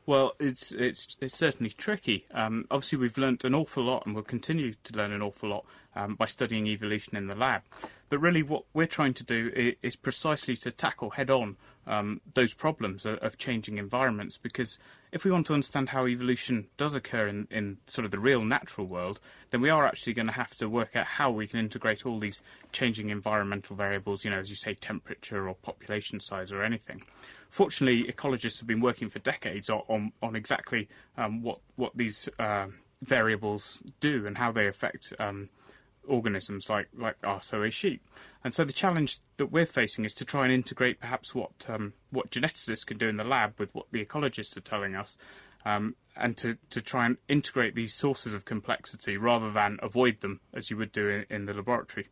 Well, 0.05 0.33
it's 0.39 0.71
it's 0.71 1.15
it's 1.21 1.37
certainly 1.37 1.69
tricky. 1.69 2.25
Um, 2.33 2.65
obviously, 2.71 2.97
we've 2.97 3.17
learnt 3.17 3.43
an 3.43 3.53
awful 3.53 3.83
lot, 3.83 4.05
and 4.05 4.15
we'll 4.15 4.23
continue 4.23 4.73
to 4.83 4.97
learn 4.97 5.11
an 5.11 5.21
awful 5.21 5.49
lot 5.49 5.65
um, 5.95 6.15
by 6.15 6.25
studying 6.25 6.67
evolution 6.67 7.15
in 7.15 7.27
the 7.27 7.35
lab. 7.35 7.61
But 8.09 8.19
really, 8.19 8.41
what 8.41 8.63
we're 8.73 8.87
trying 8.87 9.13
to 9.15 9.23
do 9.23 9.51
is, 9.55 9.75
is 9.83 9.95
precisely 9.95 10.57
to 10.57 10.71
tackle 10.71 11.11
head-on 11.11 11.57
um, 11.89 12.21
those 12.33 12.53
problems 12.53 13.05
of, 13.05 13.37
changing 13.37 13.77
environments. 13.77 14.37
Because 14.37 14.79
if 15.11 15.25
we 15.25 15.31
want 15.31 15.47
to 15.47 15.53
understand 15.53 15.89
how 15.89 16.07
evolution 16.07 16.67
does 16.77 16.95
occur 16.95 17.27
in, 17.27 17.47
in 17.51 17.77
sort 17.87 18.05
of 18.05 18.11
the 18.11 18.19
real 18.19 18.43
natural 18.43 18.87
world, 18.87 19.19
then 19.49 19.61
we 19.61 19.69
are 19.69 19.85
actually 19.85 20.13
going 20.13 20.27
to 20.27 20.33
have 20.33 20.55
to 20.57 20.69
work 20.69 20.95
out 20.95 21.05
how 21.05 21.31
we 21.31 21.47
can 21.47 21.59
integrate 21.59 22.05
all 22.05 22.19
these 22.19 22.41
changing 22.71 23.09
environmental 23.09 23.75
variables. 23.75 24.23
You 24.23 24.31
know, 24.31 24.39
as 24.39 24.49
you 24.49 24.55
say, 24.55 24.73
temperature 24.73 25.47
or 25.47 25.55
population 25.55 26.19
size 26.19 26.51
or 26.51 26.63
anything 26.63 27.01
fortunately, 27.49 28.11
ecologists 28.11 28.59
have 28.59 28.67
been 28.67 28.79
working 28.79 29.09
for 29.09 29.19
decades 29.19 29.69
on, 29.69 29.81
on, 29.87 30.11
on 30.21 30.35
exactly 30.35 30.87
um, 31.17 31.41
what, 31.41 31.57
what 31.75 31.91
these 31.95 32.29
uh, 32.37 32.67
variables 33.01 33.81
do 33.99 34.25
and 34.25 34.37
how 34.37 34.51
they 34.51 34.67
affect 34.67 35.13
um, 35.19 35.49
organisms 36.09 36.69
like, 36.69 36.87
like 36.97 37.15
our 37.23 37.39
Soay 37.39 37.71
sheep. 37.71 38.01
And 38.43 38.53
so 38.53 38.63
the 38.63 38.73
challenge 38.73 39.19
that 39.37 39.47
we're 39.47 39.65
facing 39.65 40.05
is 40.05 40.13
to 40.15 40.25
try 40.25 40.45
and 40.45 40.53
integrate 40.53 40.99
perhaps 40.99 41.35
what, 41.35 41.51
um, 41.67 41.93
what 42.09 42.31
geneticists 42.31 42.85
can 42.85 42.97
do 42.97 43.07
in 43.07 43.17
the 43.17 43.23
lab 43.23 43.59
with 43.59 43.73
what 43.73 43.87
the 43.91 44.03
ecologists 44.03 44.55
are 44.57 44.61
telling 44.61 44.95
us. 44.95 45.17
Um, 45.65 45.95
and 46.15 46.37
to, 46.37 46.57
to 46.69 46.81
try 46.81 47.05
and 47.05 47.17
integrate 47.27 47.75
these 47.75 47.93
sources 47.93 48.33
of 48.33 48.45
complexity 48.45 49.17
rather 49.17 49.51
than 49.51 49.77
avoid 49.81 50.21
them 50.21 50.39
as 50.53 50.69
you 50.69 50.77
would 50.77 50.91
do 50.91 51.09
in, 51.09 51.25
in 51.29 51.45
the 51.45 51.53
laboratory. 51.53 52.07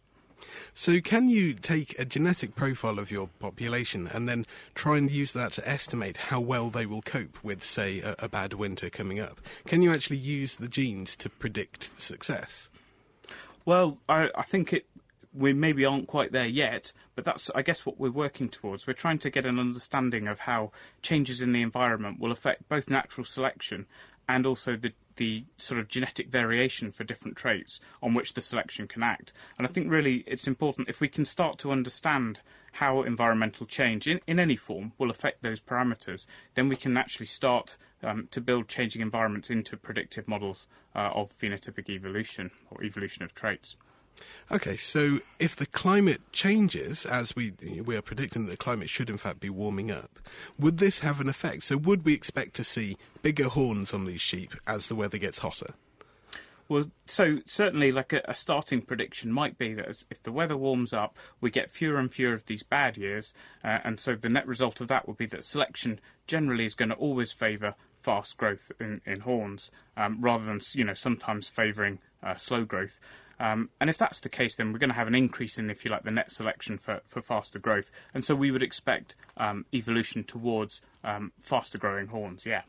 So, 0.73 0.99
can 1.01 1.29
you 1.29 1.53
take 1.53 1.97
a 1.97 2.05
genetic 2.05 2.55
profile 2.55 2.99
of 2.99 3.09
your 3.09 3.29
population 3.39 4.07
and 4.07 4.29
then 4.29 4.45
try 4.75 4.97
and 4.97 5.09
use 5.09 5.33
that 5.33 5.53
to 5.53 5.67
estimate 5.67 6.17
how 6.17 6.39
well 6.39 6.69
they 6.69 6.85
will 6.85 7.01
cope 7.01 7.43
with, 7.43 7.63
say, 7.63 8.01
a, 8.01 8.15
a 8.19 8.29
bad 8.29 8.53
winter 8.53 8.89
coming 8.89 9.19
up? 9.19 9.41
Can 9.65 9.81
you 9.81 9.91
actually 9.91 10.17
use 10.17 10.55
the 10.55 10.67
genes 10.67 11.15
to 11.17 11.29
predict 11.29 11.89
success? 11.99 12.69
Well, 13.67 13.97
I, 14.07 14.29
I 14.33 14.43
think 14.43 14.71
it. 14.71 14.85
We 15.33 15.51
maybe 15.51 15.83
aren't 15.83 16.07
quite 16.07 16.31
there 16.31 16.47
yet, 16.47 16.93
but 17.15 17.25
that's, 17.25 17.51
I 17.53 17.61
guess, 17.61 17.85
what 17.85 17.99
we're 17.99 18.09
working 18.09 18.47
towards. 18.47 18.87
We're 18.87 18.93
trying 18.93 19.19
to 19.19 19.29
get 19.29 19.45
an 19.45 19.59
understanding 19.59 20.25
of 20.27 20.39
how 20.39 20.71
changes 21.01 21.41
in 21.41 21.51
the 21.51 21.61
environment 21.61 22.17
will 22.19 22.31
affect 22.31 22.69
both 22.69 22.89
natural 22.89 23.25
selection 23.25 23.85
and 24.29 24.45
also 24.45 24.77
the 24.77 24.93
the 25.17 25.43
sort 25.57 25.79
of 25.79 25.89
genetic 25.89 26.29
variation 26.29 26.91
for 26.91 27.03
different 27.03 27.35
traits 27.35 27.79
on 28.01 28.13
which 28.13 28.35
the 28.35 28.41
selection 28.41 28.87
can 28.87 29.03
act. 29.03 29.33
And 29.57 29.67
I 29.67 29.69
think 29.69 29.91
really 29.91 30.23
it's 30.27 30.47
important 30.47 30.87
if 30.87 31.01
we 31.01 31.09
can 31.09 31.25
start 31.25 31.57
to 31.59 31.71
understand 31.71 32.39
how 32.77 33.01
environmental 33.01 33.65
change 33.65 34.05
in, 34.07 34.19
in 34.27 34.39
any 34.39 34.55
form 34.55 34.93
will 34.99 35.09
affect 35.09 35.41
those 35.41 35.59
parameters, 35.59 36.27
then 36.53 36.69
we 36.69 36.75
can 36.75 36.95
actually 36.95 37.25
start 37.25 37.75
um, 38.03 38.27
to 38.29 38.39
build 38.39 38.67
changing 38.67 39.01
environments 39.01 39.49
into 39.49 39.75
predictive 39.75 40.27
models 40.27 40.67
uh, 40.95 41.09
of 41.15 41.31
phenotypic 41.31 41.89
evolution 41.89 42.51
or 42.69 42.83
evolution 42.83 43.23
of 43.23 43.33
traits. 43.33 43.77
Okay, 44.51 44.77
so 44.77 45.19
if 45.39 45.55
the 45.55 45.65
climate 45.65 46.21
changes, 46.31 47.03
as 47.03 47.35
we 47.35 47.53
we 47.83 47.95
are 47.95 48.01
predicting 48.03 48.45
that 48.45 48.51
the 48.51 48.57
climate 48.57 48.89
should 48.89 49.09
in 49.09 49.17
fact 49.17 49.39
be 49.39 49.49
warming 49.49 49.89
up, 49.89 50.19
would 50.59 50.77
this 50.77 50.99
have 50.99 51.19
an 51.19 51.29
effect? 51.29 51.63
So 51.63 51.77
would 51.77 52.05
we 52.05 52.13
expect 52.13 52.55
to 52.57 52.63
see 52.63 52.97
bigger 53.23 53.49
horns 53.49 53.91
on 53.91 54.05
these 54.05 54.21
sheep 54.21 54.53
as 54.67 54.87
the 54.87 54.95
weather 54.95 55.17
gets 55.17 55.39
hotter? 55.39 55.73
Well, 56.69 56.85
so 57.05 57.39
certainly, 57.45 57.91
like 57.91 58.11
a, 58.11 58.21
a, 58.25 58.35
starting 58.35 58.81
prediction 58.81 59.31
might 59.31 59.57
be 59.57 59.73
that 59.73 60.03
if 60.09 60.21
the 60.23 60.33
weather 60.33 60.57
warms 60.57 60.91
up, 60.91 61.17
we 61.39 61.49
get 61.49 61.71
fewer 61.71 61.97
and 61.97 62.11
fewer 62.11 62.33
of 62.33 62.45
these 62.45 62.63
bad 62.63 62.97
years, 62.97 63.33
uh, 63.63 63.79
and 63.85 63.99
so 63.99 64.15
the 64.15 64.29
net 64.29 64.45
result 64.45 64.81
of 64.81 64.89
that 64.89 65.07
would 65.07 65.17
be 65.17 65.27
that 65.27 65.45
selection 65.45 65.99
generally 66.25 66.65
is 66.65 66.75
going 66.75 66.89
to 66.89 66.95
always 66.95 67.31
favour 67.31 67.75
fast 67.95 68.35
growth 68.37 68.71
in, 68.81 69.01
in 69.05 69.21
horns, 69.21 69.71
um, 69.95 70.17
rather 70.19 70.43
than 70.43 70.59
you 70.73 70.83
know 70.83 70.93
sometimes 70.93 71.47
favouring 71.47 71.99
uh, 72.21 72.35
slow 72.35 72.65
growth. 72.65 72.99
Um, 73.39 73.69
and 73.79 73.89
if 73.89 73.97
that's 73.97 74.19
the 74.19 74.29
case, 74.29 74.55
then 74.55 74.73
we're 74.73 74.79
going 74.79 74.89
to 74.89 74.95
have 74.95 75.07
an 75.07 75.15
increase 75.15 75.57
in, 75.59 75.69
if 75.69 75.85
you 75.85 75.91
like, 75.91 76.03
the 76.03 76.11
net 76.11 76.31
selection 76.31 76.77
for, 76.77 77.01
for 77.05 77.21
faster 77.21 77.59
growth. 77.59 77.91
And 78.13 78.25
so 78.25 78.35
we 78.35 78.49
would 78.49 78.63
expect 78.63 79.15
um, 79.37 79.65
evolution 79.73 80.23
towards 80.23 80.81
um, 81.03 81.31
faster 81.39 81.77
growing 81.77 82.07
horns, 82.07 82.45
yeah. 82.45 82.63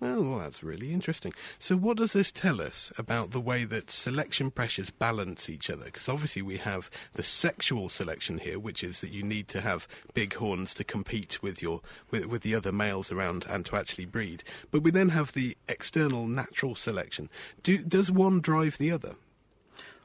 Oh, 0.00 0.22
well, 0.22 0.38
that's 0.38 0.62
really 0.62 0.92
interesting. 0.92 1.32
So, 1.58 1.76
what 1.76 1.96
does 1.96 2.12
this 2.12 2.30
tell 2.30 2.60
us 2.60 2.92
about 2.96 3.32
the 3.32 3.40
way 3.40 3.64
that 3.64 3.90
selection 3.90 4.52
pressures 4.52 4.90
balance 4.90 5.50
each 5.50 5.68
other? 5.68 5.86
Because 5.86 6.08
obviously, 6.08 6.40
we 6.40 6.58
have 6.58 6.88
the 7.14 7.24
sexual 7.24 7.88
selection 7.88 8.38
here, 8.38 8.60
which 8.60 8.84
is 8.84 9.00
that 9.00 9.10
you 9.10 9.24
need 9.24 9.48
to 9.48 9.60
have 9.60 9.88
big 10.14 10.34
horns 10.34 10.72
to 10.74 10.84
compete 10.84 11.42
with 11.42 11.60
your 11.60 11.80
with, 12.12 12.26
with 12.26 12.42
the 12.42 12.54
other 12.54 12.70
males 12.70 13.10
around 13.10 13.44
and 13.48 13.66
to 13.66 13.76
actually 13.76 14.04
breed. 14.04 14.44
But 14.70 14.82
we 14.82 14.92
then 14.92 15.08
have 15.08 15.32
the 15.32 15.56
external 15.68 16.28
natural 16.28 16.76
selection. 16.76 17.28
Do, 17.64 17.78
does 17.78 18.08
one 18.08 18.40
drive 18.40 18.78
the 18.78 18.92
other? 18.92 19.16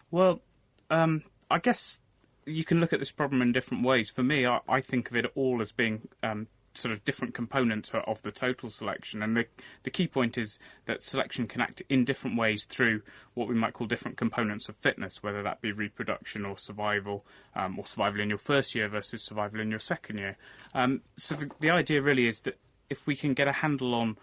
Well, 0.10 0.41
um, 0.89 1.23
I 1.51 1.60
guess 1.60 1.99
you 2.47 2.63
can 2.63 2.79
look 2.79 2.93
at 2.93 2.99
this 2.99 3.12
problem 3.12 3.43
in 3.43 3.51
different 3.51 3.84
ways. 3.84 4.10
For 4.10 4.23
me, 4.23 4.47
I, 4.47 4.60
I 4.67 4.82
think 4.82 5.12
of 5.12 5.15
it 5.17 5.32
all 5.36 5.62
as 5.62 5.71
being 5.71 6.08
um, 6.23 6.47
sort 6.75 6.91
of 6.91 7.03
different 7.05 7.33
components 7.33 7.91
of 7.93 8.21
the 8.21 8.31
total 8.31 8.69
selection. 8.69 9.21
And 9.21 9.38
the, 9.38 9.45
the 9.83 9.91
key 9.91 10.07
point 10.07 10.38
is 10.38 10.59
that 10.86 11.03
selection 11.03 11.47
can 11.47 11.62
act 11.62 11.81
in 11.89 12.05
different 12.05 12.38
ways 12.38 12.65
through 12.65 13.01
what 13.33 13.47
we 13.47 13.55
might 13.55 13.73
call 13.73 13.88
different 13.88 14.17
components 14.17 14.69
of 14.69 14.75
fitness, 14.75 15.21
whether 15.21 15.43
that 15.43 15.62
be 15.62 15.71
reproduction 15.71 16.45
or 16.45 16.57
survival, 16.57 17.25
um, 17.55 17.77
or 17.77 17.86
survival 17.86 18.21
in 18.21 18.29
your 18.29 18.38
first 18.38 18.75
year 18.75 18.88
versus 18.88 19.23
survival 19.23 19.59
in 19.59 19.69
your 19.69 19.79
second 19.79 20.17
year. 20.17 20.38
Um, 20.73 21.01
so 21.17 21.36
the, 21.36 21.49
the 21.59 21.69
idea 21.69 22.01
really 22.01 22.27
is 22.27 22.41
that 22.41 22.57
if 22.89 23.07
we 23.07 23.15
can 23.15 23.33
get 23.33 23.47
a 23.47 23.53
handle 23.53 23.93
on 23.95 24.17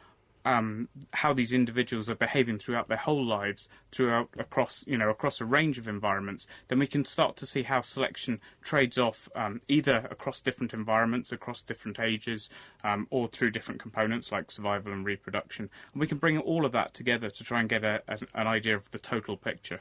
um, 0.45 0.89
how 1.13 1.33
these 1.33 1.53
individuals 1.53 2.09
are 2.09 2.15
behaving 2.15 2.59
throughout 2.59 2.89
their 2.89 2.97
whole 2.97 3.25
lives, 3.25 3.69
throughout 3.93 4.29
across 4.39 4.85
you 4.87 4.97
know 4.97 5.11
across 5.11 5.41
a 5.41 5.45
range 5.45 5.79
of 5.79 5.89
environments, 5.89 6.47
then 6.69 6.79
we 6.79 6.87
can 6.87 7.05
start 7.05 7.37
to 7.37 7.47
see 7.47 7.63
how 7.63 7.81
selection 7.81 8.41
trades 8.63 8.99
off 8.99 9.29
um, 9.35 9.61
either 9.69 10.09
across 10.11 10.41
different 10.41 10.73
environments, 10.73 11.33
across 11.33 11.63
different 11.63 11.99
ages, 11.99 12.49
um, 12.85 13.07
or 13.11 13.29
through 13.29 13.51
different 13.51 13.81
components 13.81 14.33
like 14.33 14.51
survival 14.51 14.93
and 14.93 15.05
reproduction. 15.05 15.69
And 15.93 16.01
we 16.01 16.07
can 16.07 16.19
bring 16.19 16.39
all 16.39 16.65
of 16.65 16.73
that 16.73 16.95
together 16.95 17.31
to 17.31 17.45
try 17.45 17.61
and 17.61 17.69
get 17.69 17.85
a, 17.85 18.03
a, 18.09 18.19
an 18.35 18.47
idea 18.47 18.77
of 18.77 18.91
the 18.91 18.99
total 18.99 19.37
picture. 19.37 19.81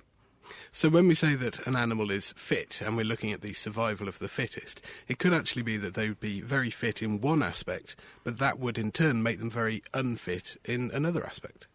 So 0.71 0.89
when 0.89 1.07
we 1.07 1.15
say 1.15 1.35
that 1.35 1.65
an 1.67 1.75
animal 1.75 2.12
is 2.12 2.33
fit 2.33 2.81
and 2.81 2.95
we're 2.95 3.05
looking 3.05 3.31
at 3.31 3.41
the 3.41 3.53
survival 3.53 4.07
of 4.07 4.19
the 4.19 4.29
fittest, 4.29 4.83
it 5.07 5.19
could 5.19 5.33
actually 5.33 5.63
be 5.63 5.77
that 5.77 5.93
they 5.93 6.07
would 6.07 6.19
be 6.19 6.41
very 6.41 6.69
fit 6.69 7.01
in 7.01 7.21
one 7.21 7.43
aspect, 7.43 7.95
but 8.23 8.38
that 8.38 8.59
would 8.59 8.77
in 8.77 8.91
turn 8.91 9.23
make 9.23 9.39
them 9.39 9.49
very 9.49 9.83
unfit 9.93 10.57
in 10.65 10.91
another 10.93 11.25
aspect. 11.25 11.67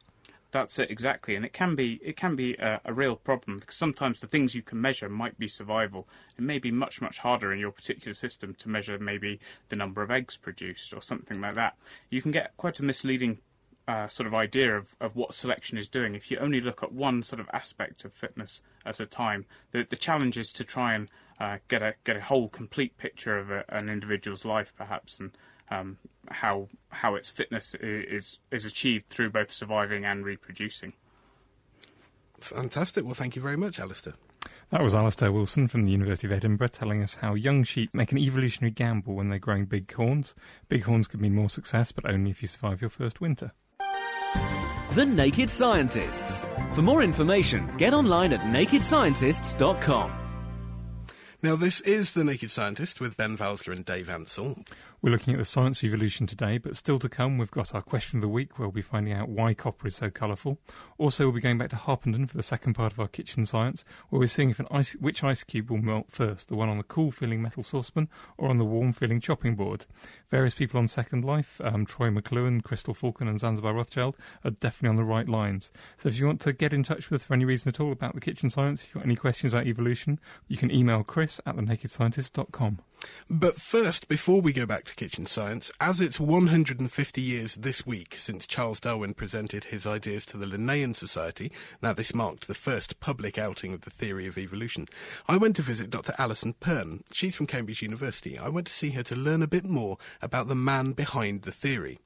That's 0.55 0.79
it 0.79 0.89
exactly, 0.89 1.35
and 1.35 1.45
it 1.45 1.53
can 1.53 1.75
be 1.75 1.95
it 2.01 2.17
can 2.17 2.37
be 2.37 2.55
a, 2.55 2.81
a, 2.85 2.93
real 2.93 3.17
problem 3.17 3.59
because 3.59 3.75
sometimes 3.75 4.21
the 4.21 4.29
things 4.29 4.55
you 4.55 4.63
can 4.63 4.81
measure 4.81 5.09
might 5.09 5.37
be 5.37 5.49
survival. 5.49 6.07
It 6.39 6.43
may 6.43 6.61
be 6.61 6.71
much 6.71 7.01
much 7.01 7.19
harder 7.19 7.53
in 7.53 7.59
your 7.59 7.73
particular 7.73 8.15
system 8.15 8.55
to 8.61 8.69
measure 8.69 8.97
maybe 8.97 9.41
the 9.69 9.75
number 9.75 10.01
of 10.01 10.13
eggs 10.13 10.37
produced 10.37 10.95
or 10.95 11.03
something 11.03 11.41
like 11.41 11.55
that. 11.55 11.75
You 12.09 12.23
can 12.23 12.31
get 12.31 12.57
quite 12.57 12.79
a 12.79 12.85
misleading 12.85 13.41
uh, 13.87 14.09
sort 14.09 14.27
of 14.27 14.35
idea 14.35 14.77
of, 14.77 14.97
of 15.01 15.15
what 15.17 15.35
selection 15.35 15.77
is 15.77 15.89
doing 15.89 16.15
if 16.15 16.31
you 16.31 16.39
only 16.39 16.61
look 16.61 16.83
at 16.83 16.93
one 16.93 17.23
sort 17.23 17.41
of 17.41 17.49
aspect 17.53 18.05
of 18.05 18.13
fitness 18.13 18.63
at 18.87 19.01
a 19.01 19.07
time. 19.07 19.45
The, 19.73 19.87
the 19.89 19.97
challenge 19.97 20.39
is 20.39 20.53
to 20.55 20.65
try 20.65 20.95
and 20.95 21.11
uh, 21.41 21.59
get 21.69 21.83
a 21.83 21.95
get 22.05 22.17
a 22.17 22.21
whole 22.21 22.49
complete 22.49 22.97
picture 22.97 23.39
of 23.39 23.51
a, 23.51 23.65
an 23.69 23.89
individual's 23.89 24.45
life, 24.45 24.73
perhaps, 24.77 25.21
and 25.21 25.37
um, 25.71 25.99
how 26.31 26.69
how 26.91 27.15
its 27.15 27.29
fitness 27.29 27.75
is 27.75 28.39
is 28.51 28.65
achieved 28.65 29.09
through 29.09 29.31
both 29.31 29.51
surviving 29.51 30.05
and 30.05 30.25
reproducing. 30.25 30.95
Fantastic. 32.41 33.05
Well, 33.05 33.15
thank 33.15 33.37
you 33.37 33.43
very 33.43 33.57
much, 33.57 33.79
Alistair. 33.79 34.15
That 34.71 34.83
was 34.83 34.95
Alistair 34.95 35.31
Wilson 35.31 35.69
from 35.69 35.85
the 35.85 35.93
University 35.93 36.27
of 36.27 36.33
Edinburgh 36.33 36.69
telling 36.69 37.03
us 37.03 37.17
how 37.17 37.35
young 37.35 37.65
sheep 37.65 37.91
make 37.93 38.13
an 38.13 38.19
evolutionary 38.19 38.73
gamble 38.73 39.15
when 39.15 39.29
they're 39.29 39.39
growing 39.39 39.67
big 39.67 39.93
horns. 39.93 40.35
Big 40.69 40.85
horns 40.85 41.07
could 41.07 41.21
mean 41.21 41.35
more 41.35 41.51
success, 41.51 41.93
but 41.93 42.09
only 42.09 42.31
if 42.31 42.43
you 42.43 42.49
survive 42.49 42.81
your 42.81 42.91
first 42.91 43.21
winter. 43.21 43.53
The 44.95 45.05
Naked 45.05 45.51
Scientists. 45.51 46.45
For 46.73 46.83
more 46.83 47.03
information, 47.03 47.69
get 47.79 47.93
online 47.93 48.33
at 48.33 48.41
nakedscientists.com. 48.41 50.13
Now, 51.43 51.57
this 51.57 51.81
is 51.83 52.13
The 52.13 52.25
Naked 52.25 52.51
Scientist 52.51 53.01
with 53.01 53.17
Ben 53.17 53.37
Valsler 53.37 53.75
and 53.75 53.85
Dave 53.85 54.09
Ansell. 54.09 54.59
We're 55.05 55.11
looking 55.11 55.35
at 55.35 55.39
the 55.39 55.45
science 55.45 55.85
evolution 55.85 56.27
today, 56.27 56.57
but 56.57 56.79
still 56.79 56.99
to 56.99 57.11
come, 57.11 57.37
we've 57.37 57.51
got 57.51 57.75
our 57.75 57.83
question 57.83 58.17
of 58.17 58.23
the 58.23 58.29
week 58.29 58.59
where 58.59 58.67
we'll 58.67 58.73
be 58.73 58.81
finding 58.81 59.13
out 59.13 59.29
why 59.29 59.53
copper 59.53 59.87
is 59.87 59.97
so 59.97 60.09
colourful. 60.09 60.59
Also, 60.97 61.25
we'll 61.25 61.35
be 61.35 61.43
going 61.43 61.59
back 61.59 61.69
to 61.69 61.77
Harpenden 61.77 62.27
for 62.27 62.39
the 62.39 62.43
second 62.43 62.73
part 62.73 62.91
of 62.91 62.99
our 62.99 63.07
kitchen 63.07 63.45
science, 63.45 63.85
where 64.09 64.19
we're 64.19 64.27
seeing 64.27 64.49
if 64.49 64.61
an 64.61 64.67
ice, 64.71 64.95
which 64.95 65.23
ice 65.23 65.45
cube 65.45 65.69
will 65.69 65.77
melt 65.77 66.11
first, 66.11 66.49
the 66.49 66.57
one 66.57 66.71
on 66.71 66.79
the 66.79 66.85
cool 66.85 67.11
feeling 67.11 67.43
metal 67.43 67.63
saucepan 67.63 68.09
or 68.39 68.49
on 68.49 68.57
the 68.57 68.65
warm 68.65 68.95
feeling 68.95 69.21
chopping 69.21 69.55
board. 69.55 69.85
Various 70.31 70.55
people 70.55 70.81
on 70.81 70.89
Second 70.89 71.23
Life, 71.23 71.61
um, 71.63 71.85
Troy 71.85 72.09
McLuhan, 72.09 72.63
Crystal 72.63 72.95
Falcon, 72.95 73.29
and 73.29 73.39
Zanzibar 73.39 73.75
Rothschild, 73.75 74.17
are 74.43 74.53
definitely 74.53 74.89
on 74.89 74.97
the 74.97 75.05
right 75.05 75.29
lines. 75.29 75.71
So 75.99 76.09
if 76.09 76.19
you 76.19 76.25
want 76.25 76.41
to 76.41 76.55
get 76.55 76.73
in 76.73 76.83
touch 76.83 77.11
with 77.11 77.21
us 77.21 77.25
for 77.27 77.35
any 77.35 77.45
reason 77.45 77.69
at 77.69 77.79
all 77.79 77.93
about 77.93 78.15
the 78.15 78.23
kitchen 78.23 78.49
science, 78.49 78.83
if 78.83 78.95
you've 78.95 79.03
got 79.03 79.07
any 79.07 79.17
questions 79.17 79.53
about 79.53 79.67
evolution, 79.67 80.19
you 80.49 80.57
can 80.57 80.71
email 80.71 81.03
chris 81.03 81.43
at 81.45 81.57
thenakedscientist.com. 81.57 82.79
But 83.31 83.61
first, 83.61 84.09
before 84.09 84.41
we 84.41 84.53
go 84.53 84.67
back 84.67 84.85
to 84.85 84.95
kitchen 84.95 85.27
science, 85.27 85.71
as 85.81 86.01
it's 86.01 86.21
150 86.21 87.21
years 87.21 87.55
this 87.55 87.87
week 87.87 88.17
since 88.19 88.47
Charles 88.47 88.81
Darwin 88.81 89.15
presented 89.15 89.65
his 89.65 89.87
ideas 89.87 90.27
to 90.27 90.37
the 90.37 90.47
Linnean 90.47 90.95
Society, 90.95 91.51
now 91.81 91.93
this 91.93 92.15
marked 92.15 92.47
the 92.47 92.55
first 92.55 93.01
public 93.01 93.39
outing 93.39 93.73
of 93.73 93.83
the 93.83 93.91
theory 93.91 94.27
of 94.27 94.39
evolution, 94.39 94.87
I 95.29 95.37
went 95.37 95.57
to 95.57 95.63
visit 95.63 95.91
Dr. 95.91 96.15
Alison 96.19 96.55
Pearn. 96.55 97.05
She's 97.13 97.35
from 97.35 97.47
Cambridge 97.47 97.83
University. 97.83 98.39
I 98.39 98.49
went 98.49 98.67
to 98.67 98.73
see 98.73 98.91
her 98.91 99.03
to 99.05 99.17
learn 99.17 99.43
a 99.43 99.47
bit 99.47 99.65
more 99.65 99.99
about 100.21 100.49
the 100.49 100.55
man 100.55 100.93
behind 100.93 101.43
the 101.43 101.53
theory. 101.53 101.99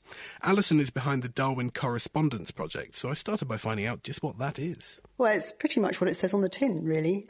Alison 0.43 0.81
is 0.81 0.91
behind 0.91 1.23
the 1.23 1.29
Darwin 1.29 1.71
Correspondence 1.71 2.51
Project, 2.51 2.97
so 2.97 3.11
I 3.11 3.15
started 3.15 3.47
by 3.47 3.57
finding 3.57 3.87
out 3.87 4.03
just 4.03 4.23
what 4.23 4.39
that 4.39 4.59
is. 4.59 5.01
Well, 5.17 5.35
it's 5.35 5.53
pretty 5.53 5.81
much 5.81 6.01
what 6.01 6.09
it 6.09 6.15
says 6.15 6.35
on 6.35 6.41
the 6.41 6.49
tin, 6.49 6.85
really. 6.85 7.27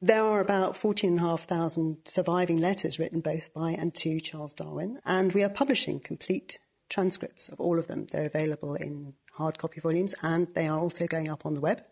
There 0.00 0.22
are 0.22 0.40
about 0.40 0.76
14,500 0.76 2.06
surviving 2.06 2.56
letters 2.56 3.00
written 3.00 3.20
both 3.20 3.52
by 3.52 3.72
and 3.72 3.92
to 3.96 4.20
Charles 4.20 4.54
Darwin, 4.54 5.00
and 5.04 5.32
we 5.32 5.42
are 5.42 5.48
publishing 5.48 5.98
complete 5.98 6.60
transcripts 6.88 7.48
of 7.48 7.60
all 7.60 7.80
of 7.80 7.88
them. 7.88 8.06
They're 8.06 8.26
available 8.26 8.76
in 8.76 9.14
hard 9.32 9.58
copy 9.58 9.80
volumes 9.80 10.14
and 10.22 10.46
they 10.54 10.68
are 10.68 10.78
also 10.78 11.06
going 11.08 11.28
up 11.28 11.44
on 11.44 11.54
the 11.54 11.60
web. 11.60 11.82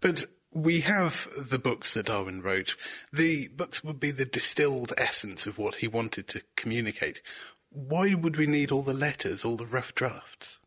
But 0.00 0.24
we 0.52 0.80
have 0.80 1.28
the 1.36 1.58
books 1.58 1.94
that 1.94 2.06
Darwin 2.06 2.42
wrote. 2.42 2.76
The 3.10 3.48
books 3.48 3.82
would 3.82 4.00
be 4.00 4.10
the 4.10 4.24
distilled 4.26 4.92
essence 4.98 5.46
of 5.46 5.58
what 5.58 5.76
he 5.76 5.88
wanted 5.88 6.28
to 6.28 6.42
communicate. 6.56 7.22
Why 7.70 8.14
would 8.14 8.36
we 8.36 8.46
need 8.46 8.70
all 8.70 8.82
the 8.82 8.94
letters, 8.94 9.44
all 9.44 9.56
the 9.56 9.66
rough 9.66 9.94
drafts? 9.94 10.60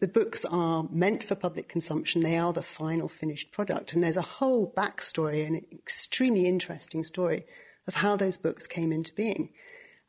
The 0.00 0.08
books 0.08 0.44
are 0.44 0.88
meant 0.90 1.22
for 1.22 1.34
public 1.34 1.68
consumption. 1.68 2.20
They 2.20 2.36
are 2.36 2.52
the 2.52 2.62
final 2.62 3.08
finished 3.08 3.52
product. 3.52 3.92
And 3.92 4.02
there's 4.02 4.16
a 4.16 4.22
whole 4.22 4.72
backstory, 4.76 5.46
an 5.46 5.64
extremely 5.72 6.46
interesting 6.46 7.04
story 7.04 7.46
of 7.86 7.94
how 7.94 8.16
those 8.16 8.36
books 8.36 8.66
came 8.66 8.92
into 8.92 9.14
being. 9.14 9.50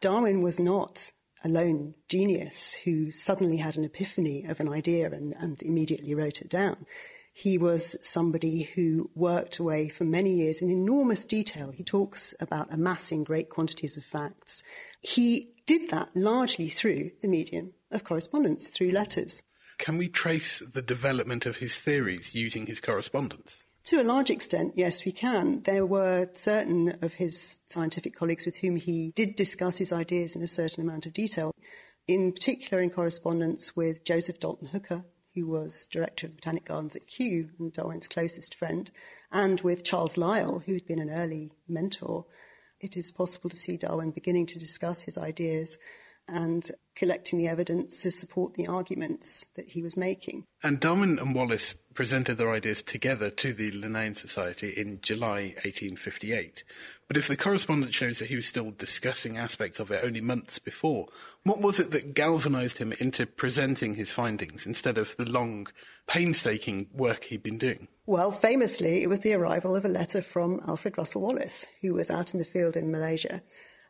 Darwin 0.02 0.42
was 0.42 0.60
not 0.60 1.12
a 1.44 1.50
lone 1.50 1.94
genius 2.10 2.74
who 2.74 3.12
suddenly 3.12 3.58
had 3.58 3.78
an 3.78 3.86
epiphany 3.86 4.46
of 4.46 4.60
an 4.60 4.70
idea 4.70 5.12
and, 5.12 5.36
and 5.40 5.62
immediately 5.62 6.16
wrote 6.16 6.42
it 6.42 6.50
down. 6.50 6.86
He 7.32 7.58
was 7.58 7.98
somebody 8.02 8.64
who 8.64 9.12
worked 9.14 9.60
away 9.60 9.90
for 9.90 10.06
many 10.06 10.32
years 10.32 10.62
in 10.62 10.72
enormous 10.72 11.26
detail. 11.26 11.72
He 11.72 11.84
talks 11.84 12.34
about 12.40 12.74
amassing 12.74 13.26
great 13.26 13.50
quantities 13.50 13.98
of 13.98 14.06
facts. 14.06 14.64
He 15.02 15.52
did 15.66 15.90
that 15.90 16.16
largely 16.16 16.70
through 16.70 17.12
the 17.22 17.28
medium 17.28 17.74
of 17.92 18.04
correspondence, 18.04 18.70
through 18.70 18.92
letters. 18.92 19.44
Can 19.78 19.98
we 19.98 20.08
trace 20.08 20.60
the 20.60 20.82
development 20.82 21.46
of 21.46 21.58
his 21.58 21.80
theories 21.80 22.34
using 22.34 22.66
his 22.66 22.80
correspondence? 22.80 23.62
To 23.86 24.02
a 24.02 24.04
large 24.04 24.32
extent, 24.32 24.74
yes, 24.76 25.06
we 25.06 25.12
can. 25.12 25.62
There 25.62 25.86
were 25.86 26.30
certain 26.34 26.98
of 27.04 27.14
his 27.14 27.60
scientific 27.68 28.16
colleagues 28.16 28.46
with 28.46 28.58
whom 28.58 28.78
he 28.78 29.12
did 29.16 29.36
discuss 29.36 29.78
his 29.78 29.94
ideas 29.94 30.36
in 30.36 30.42
a 30.42 30.48
certain 30.48 30.84
amount 30.84 31.06
of 31.06 31.14
detail, 31.14 31.54
in 32.08 32.32
particular 32.32 32.82
in 32.82 32.90
correspondence 32.90 33.76
with 33.76 34.04
Joseph 34.04 34.40
Dalton 34.40 34.70
Hooker, 34.70 35.06
who 35.36 35.46
was 35.46 35.88
director 35.88 36.26
of 36.26 36.32
the 36.32 36.38
Botanic 36.38 36.66
Gardens 36.66 36.96
at 36.96 37.06
Kew 37.06 37.50
and 37.60 37.72
Darwin's 37.72 38.08
closest 38.08 38.56
friend, 38.56 38.90
and 39.32 39.62
with 39.62 39.84
Charles 39.84 40.18
Lyell, 40.18 40.64
who 40.66 40.74
had 40.74 40.88
been 40.88 41.00
an 41.00 41.12
early 41.12 41.52
mentor. 41.68 42.26
It 42.80 42.98
is 42.98 43.12
possible 43.12 43.50
to 43.52 43.56
see 43.56 43.78
Darwin 43.78 44.12
beginning 44.12 44.48
to 44.48 44.60
discuss 44.60 45.04
his 45.04 45.18
ideas 45.18 45.78
and 46.28 46.70
collecting 46.96 47.38
the 47.38 47.48
evidence 47.48 48.02
to 48.02 48.12
support 48.12 48.54
the 48.54 48.68
arguments 48.68 49.48
that 49.56 49.70
he 49.70 49.82
was 49.82 49.98
making. 49.98 50.46
And 50.64 50.80
Darwin 50.80 51.20
and 51.20 51.36
Wallace 51.36 51.76
presented 51.94 52.38
their 52.38 52.52
ideas 52.52 52.82
together 52.82 53.30
to 53.30 53.54
the 53.54 53.72
Linnean 53.72 54.16
Society 54.16 54.70
in 54.70 55.00
July 55.02 55.54
1858. 55.64 56.64
But 57.08 57.18
if 57.18 57.28
the 57.28 57.38
correspondence 57.38 57.96
shows 57.96 58.20
that 58.20 58.30
he 58.30 58.36
was 58.36 58.48
still 58.48 58.72
discussing 58.72 59.38
aspects 59.38 59.80
of 59.80 59.92
it 59.92 60.04
only 60.04 60.22
months 60.22 60.60
before, 60.60 61.08
what 61.44 61.62
was 61.62 61.80
it 61.80 61.92
that 61.92 62.14
galvanised 62.14 62.80
him 62.80 62.94
into 63.00 63.26
presenting 63.26 63.96
his 63.96 64.12
findings 64.12 64.66
instead 64.66 64.98
of 64.98 65.16
the 65.18 65.30
long, 65.30 65.68
painstaking 66.08 66.88
work 66.94 67.26
he'd 67.26 67.44
been 67.44 67.58
doing? 67.58 67.88
Well, 68.06 68.32
famously, 68.32 69.04
it 69.04 69.10
was 69.10 69.22
the 69.22 69.34
arrival 69.34 69.76
of 69.76 69.86
a 69.86 69.90
letter 69.90 70.22
from 70.22 70.62
Alfred 70.68 70.98
Russel 70.98 71.22
Wallace, 71.22 71.66
who 71.82 71.94
was 71.94 72.12
out 72.12 72.34
in 72.34 72.40
the 72.40 72.46
field 72.46 72.78
in 72.78 72.92
Malaysia. 72.92 73.42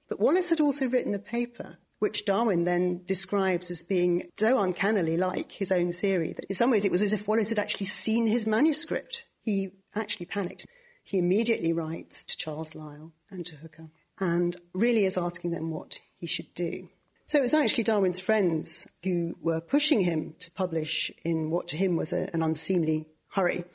But 0.08 0.20
Wallace 0.20 0.50
had 0.50 0.62
also 0.62 0.88
written 0.88 1.16
a 1.16 1.20
paper 1.20 1.80
which 2.00 2.26
Darwin 2.26 2.64
then 2.66 3.02
describes 3.06 3.72
as 3.72 3.84
being 3.84 4.30
so 4.38 4.62
uncannily 4.62 5.18
like 5.18 5.52
his 5.52 5.72
own 5.72 5.92
theory 5.92 6.34
that 6.34 6.46
in 6.46 6.56
some 6.56 6.72
ways 6.72 6.86
it 6.86 6.92
was 6.92 7.02
as 7.02 7.14
if 7.14 7.28
Wallace 7.28 7.50
had 7.50 7.60
actually 7.60 7.88
seen 7.88 8.28
his 8.28 8.46
manuscript. 8.46 9.26
He 9.42 9.72
actually 9.96 10.26
panicked. 10.26 10.66
He 11.04 11.18
immediately 11.18 11.72
writes 11.72 12.26
to 12.26 12.38
Charles 12.38 12.76
Lyell 12.76 13.14
and 13.30 13.46
to 13.46 13.56
Hooker 13.58 13.90
and 14.20 14.56
really 14.74 15.06
is 15.06 15.18
asking 15.18 15.52
them 15.52 15.72
what 15.72 16.00
he 16.16 16.28
should 16.28 16.54
do. 16.54 16.90
So 17.26 17.40
it 17.40 17.42
was 17.42 17.54
actually 17.54 17.86
Darwin's 17.86 18.20
friends 18.20 18.88
who 19.04 19.36
were 19.42 19.60
pushing 19.60 20.02
him 20.02 20.36
to 20.40 20.52
publish 20.52 21.12
in 21.24 21.50
what 21.50 21.68
to 21.70 21.78
him 21.78 21.96
was 21.96 22.14
a, 22.14 22.30
an 22.34 22.44
unseemly 22.44 23.08
hurry. 23.30 23.66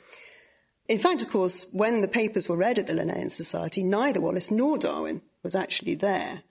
In 0.87 0.99
fact, 0.99 1.21
of 1.21 1.29
course, 1.29 1.65
when 1.71 2.01
the 2.01 2.07
papers 2.07 2.47
were 2.47 2.55
read 2.55 2.79
at 2.79 2.87
the 2.87 2.93
Linnean 2.93 3.29
Society, 3.29 3.83
neither 3.83 4.21
Wallace 4.21 4.51
nor 4.51 4.77
Darwin 4.77 5.21
was 5.43 5.55
actually 5.55 5.95
there. 5.95 6.43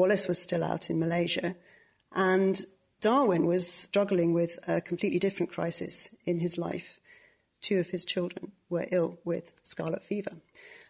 Wallace 0.00 0.28
was 0.28 0.40
still 0.40 0.64
out 0.64 0.88
in 0.88 0.98
Malaysia, 0.98 1.54
and 2.12 2.58
Darwin 3.02 3.44
was 3.44 3.70
struggling 3.70 4.32
with 4.32 4.58
a 4.66 4.80
completely 4.80 5.18
different 5.18 5.52
crisis 5.52 6.08
in 6.24 6.38
his 6.38 6.56
life. 6.56 6.98
Two 7.60 7.78
of 7.80 7.90
his 7.90 8.06
children 8.06 8.52
were 8.70 8.86
ill 8.90 9.18
with 9.26 9.52
scarlet 9.60 10.02
fever. 10.02 10.32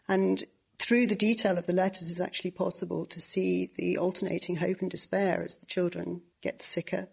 And 0.07 0.45
through 0.79 1.09
the 1.09 1.17
detail 1.17 1.59
of 1.59 1.67
the 1.67 1.73
letters, 1.73 2.09
it's 2.09 2.21
actually 2.21 2.53
possible 2.53 3.05
to 3.07 3.21
see 3.21 3.69
the 3.75 3.99
alternating 3.99 4.55
hope 4.55 4.81
and 4.81 4.89
despair 4.89 5.43
as 5.43 5.57
the 5.57 5.67
children 5.67 6.23
get 6.41 6.63
sicker. 6.63 7.09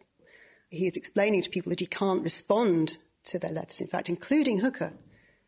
He 0.70 0.86
is 0.86 0.98
explaining 0.98 1.42
to 1.42 1.50
people 1.50 1.72
that 1.72 1.80
he 1.80 1.88
can't 1.88 2.22
respond 2.22 3.00
to 3.24 3.40
their 3.40 3.52
letters, 3.52 3.82
in 3.82 3.88
fact, 3.88 4.08
including 4.08 4.60
Hooker, 4.60 4.94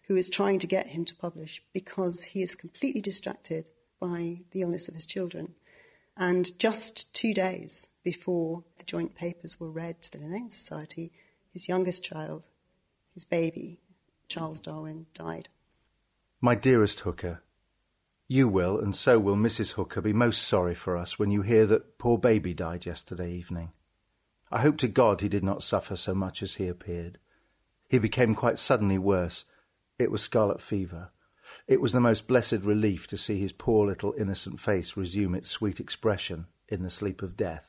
who 0.08 0.16
is 0.16 0.32
trying 0.32 0.58
to 0.60 0.68
get 0.68 0.88
him 0.88 1.06
to 1.06 1.16
publish 1.16 1.62
because 1.74 2.24
he 2.24 2.42
is 2.42 2.56
completely 2.56 3.02
distracted 3.02 3.70
by 4.00 4.40
the 4.50 4.62
illness 4.62 4.88
of 4.88 4.96
his 4.96 5.06
children. 5.06 5.54
And 6.20 6.60
just 6.60 7.14
two 7.14 7.34
days 7.34 7.88
before 8.04 8.66
the 8.78 8.84
joint 8.84 9.16
papers 9.16 9.58
were 9.58 9.72
read 9.72 10.02
to 10.02 10.12
the 10.12 10.18
Linnean 10.18 10.52
Society, 10.52 11.14
his 11.54 11.70
youngest 11.70 12.04
child, 12.04 12.50
his 13.14 13.24
baby, 13.24 13.80
Charles 14.28 14.60
Darwin, 14.60 15.06
died. 15.14 15.48
My 16.42 16.56
dearest 16.56 17.00
Hooker, 17.00 17.42
you 18.28 18.50
will, 18.50 18.78
and 18.78 18.94
so 18.94 19.18
will 19.18 19.38
Mrs. 19.38 19.72
Hooker, 19.72 20.02
be 20.02 20.12
most 20.12 20.44
sorry 20.44 20.76
for 20.76 20.98
us 20.98 21.18
when 21.18 21.32
you 21.32 21.42
hear 21.42 21.66
that 21.68 21.98
poor 21.98 22.18
baby 22.18 22.54
died 22.54 22.86
yesterday 22.86 23.32
evening. 23.32 23.72
I 24.52 24.60
hope 24.60 24.78
to 24.80 24.90
God 24.90 25.22
he 25.22 25.30
did 25.30 25.44
not 25.44 25.64
suffer 25.64 25.96
so 25.96 26.14
much 26.14 26.44
as 26.44 26.56
he 26.56 26.68
appeared. 26.68 27.18
He 27.88 27.98
became 27.98 28.36
quite 28.36 28.60
suddenly 28.60 28.98
worse. 28.98 29.46
It 29.98 30.12
was 30.12 30.22
scarlet 30.22 30.60
fever. 30.60 31.12
It 31.68 31.82
was 31.82 31.94
the 31.94 32.00
most 32.00 32.28
blessed 32.28 32.62
relief 32.62 33.08
to 33.08 33.18
see 33.18 33.40
his 33.40 33.52
poor 33.52 33.88
little 33.88 34.14
innocent 34.18 34.60
face 34.60 34.98
resume 34.98 35.36
its 35.36 35.50
sweet 35.50 35.80
expression 35.80 36.48
in 36.68 36.84
the 36.84 36.90
sleep 36.90 37.22
of 37.22 37.38
death. 37.38 37.66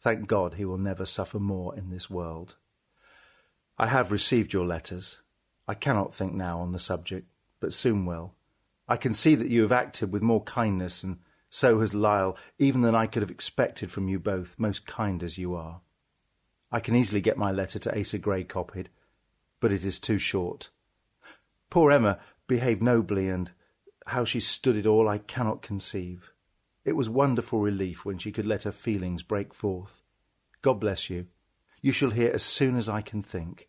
Thank 0.00 0.26
God 0.26 0.54
he 0.54 0.64
will 0.64 0.78
never 0.78 1.04
suffer 1.04 1.38
more 1.38 1.76
in 1.76 1.90
this 1.90 2.08
world. 2.08 2.56
I 3.78 3.86
have 3.86 4.12
received 4.12 4.52
your 4.52 4.66
letters. 4.66 5.18
I 5.66 5.74
cannot 5.74 6.14
think 6.14 6.34
now 6.34 6.60
on 6.60 6.72
the 6.72 6.78
subject, 6.78 7.28
but 7.60 7.72
soon 7.72 8.06
will. 8.06 8.34
I 8.88 8.96
can 8.96 9.14
see 9.14 9.34
that 9.34 9.50
you 9.50 9.62
have 9.62 9.72
acted 9.72 10.12
with 10.12 10.22
more 10.22 10.42
kindness, 10.42 11.02
and 11.02 11.18
so 11.48 11.80
has 11.80 11.94
Lyell, 11.94 12.36
even 12.58 12.80
than 12.80 12.94
I 12.94 13.06
could 13.06 13.22
have 13.22 13.30
expected 13.30 13.90
from 13.90 14.08
you 14.08 14.18
both, 14.18 14.54
most 14.58 14.86
kind 14.86 15.22
as 15.22 15.38
you 15.38 15.54
are. 15.54 15.80
I 16.72 16.80
can 16.80 16.96
easily 16.96 17.20
get 17.20 17.36
my 17.36 17.52
letter 17.52 17.78
to 17.78 17.98
Asa 17.98 18.18
Gray 18.18 18.44
copied, 18.44 18.88
but 19.60 19.72
it 19.72 19.84
is 19.84 20.00
too 20.00 20.18
short. 20.18 20.70
Poor 21.68 21.92
Emma 21.92 22.18
behaved 22.50 22.82
nobly, 22.82 23.28
and 23.28 23.52
how 24.06 24.24
she 24.24 24.40
stood 24.40 24.76
it 24.76 24.84
all 24.84 25.08
I 25.08 25.18
cannot 25.18 25.62
conceive. 25.62 26.32
It 26.84 26.96
was 26.96 27.08
wonderful 27.08 27.60
relief 27.60 28.04
when 28.04 28.18
she 28.18 28.32
could 28.32 28.44
let 28.44 28.64
her 28.64 28.72
feelings 28.72 29.22
break 29.22 29.54
forth. 29.54 30.02
God 30.60 30.80
bless 30.80 31.08
you. 31.08 31.28
You 31.80 31.92
shall 31.92 32.10
hear 32.10 32.32
as 32.34 32.42
soon 32.42 32.76
as 32.76 32.88
I 32.88 33.02
can 33.02 33.22
think. 33.22 33.68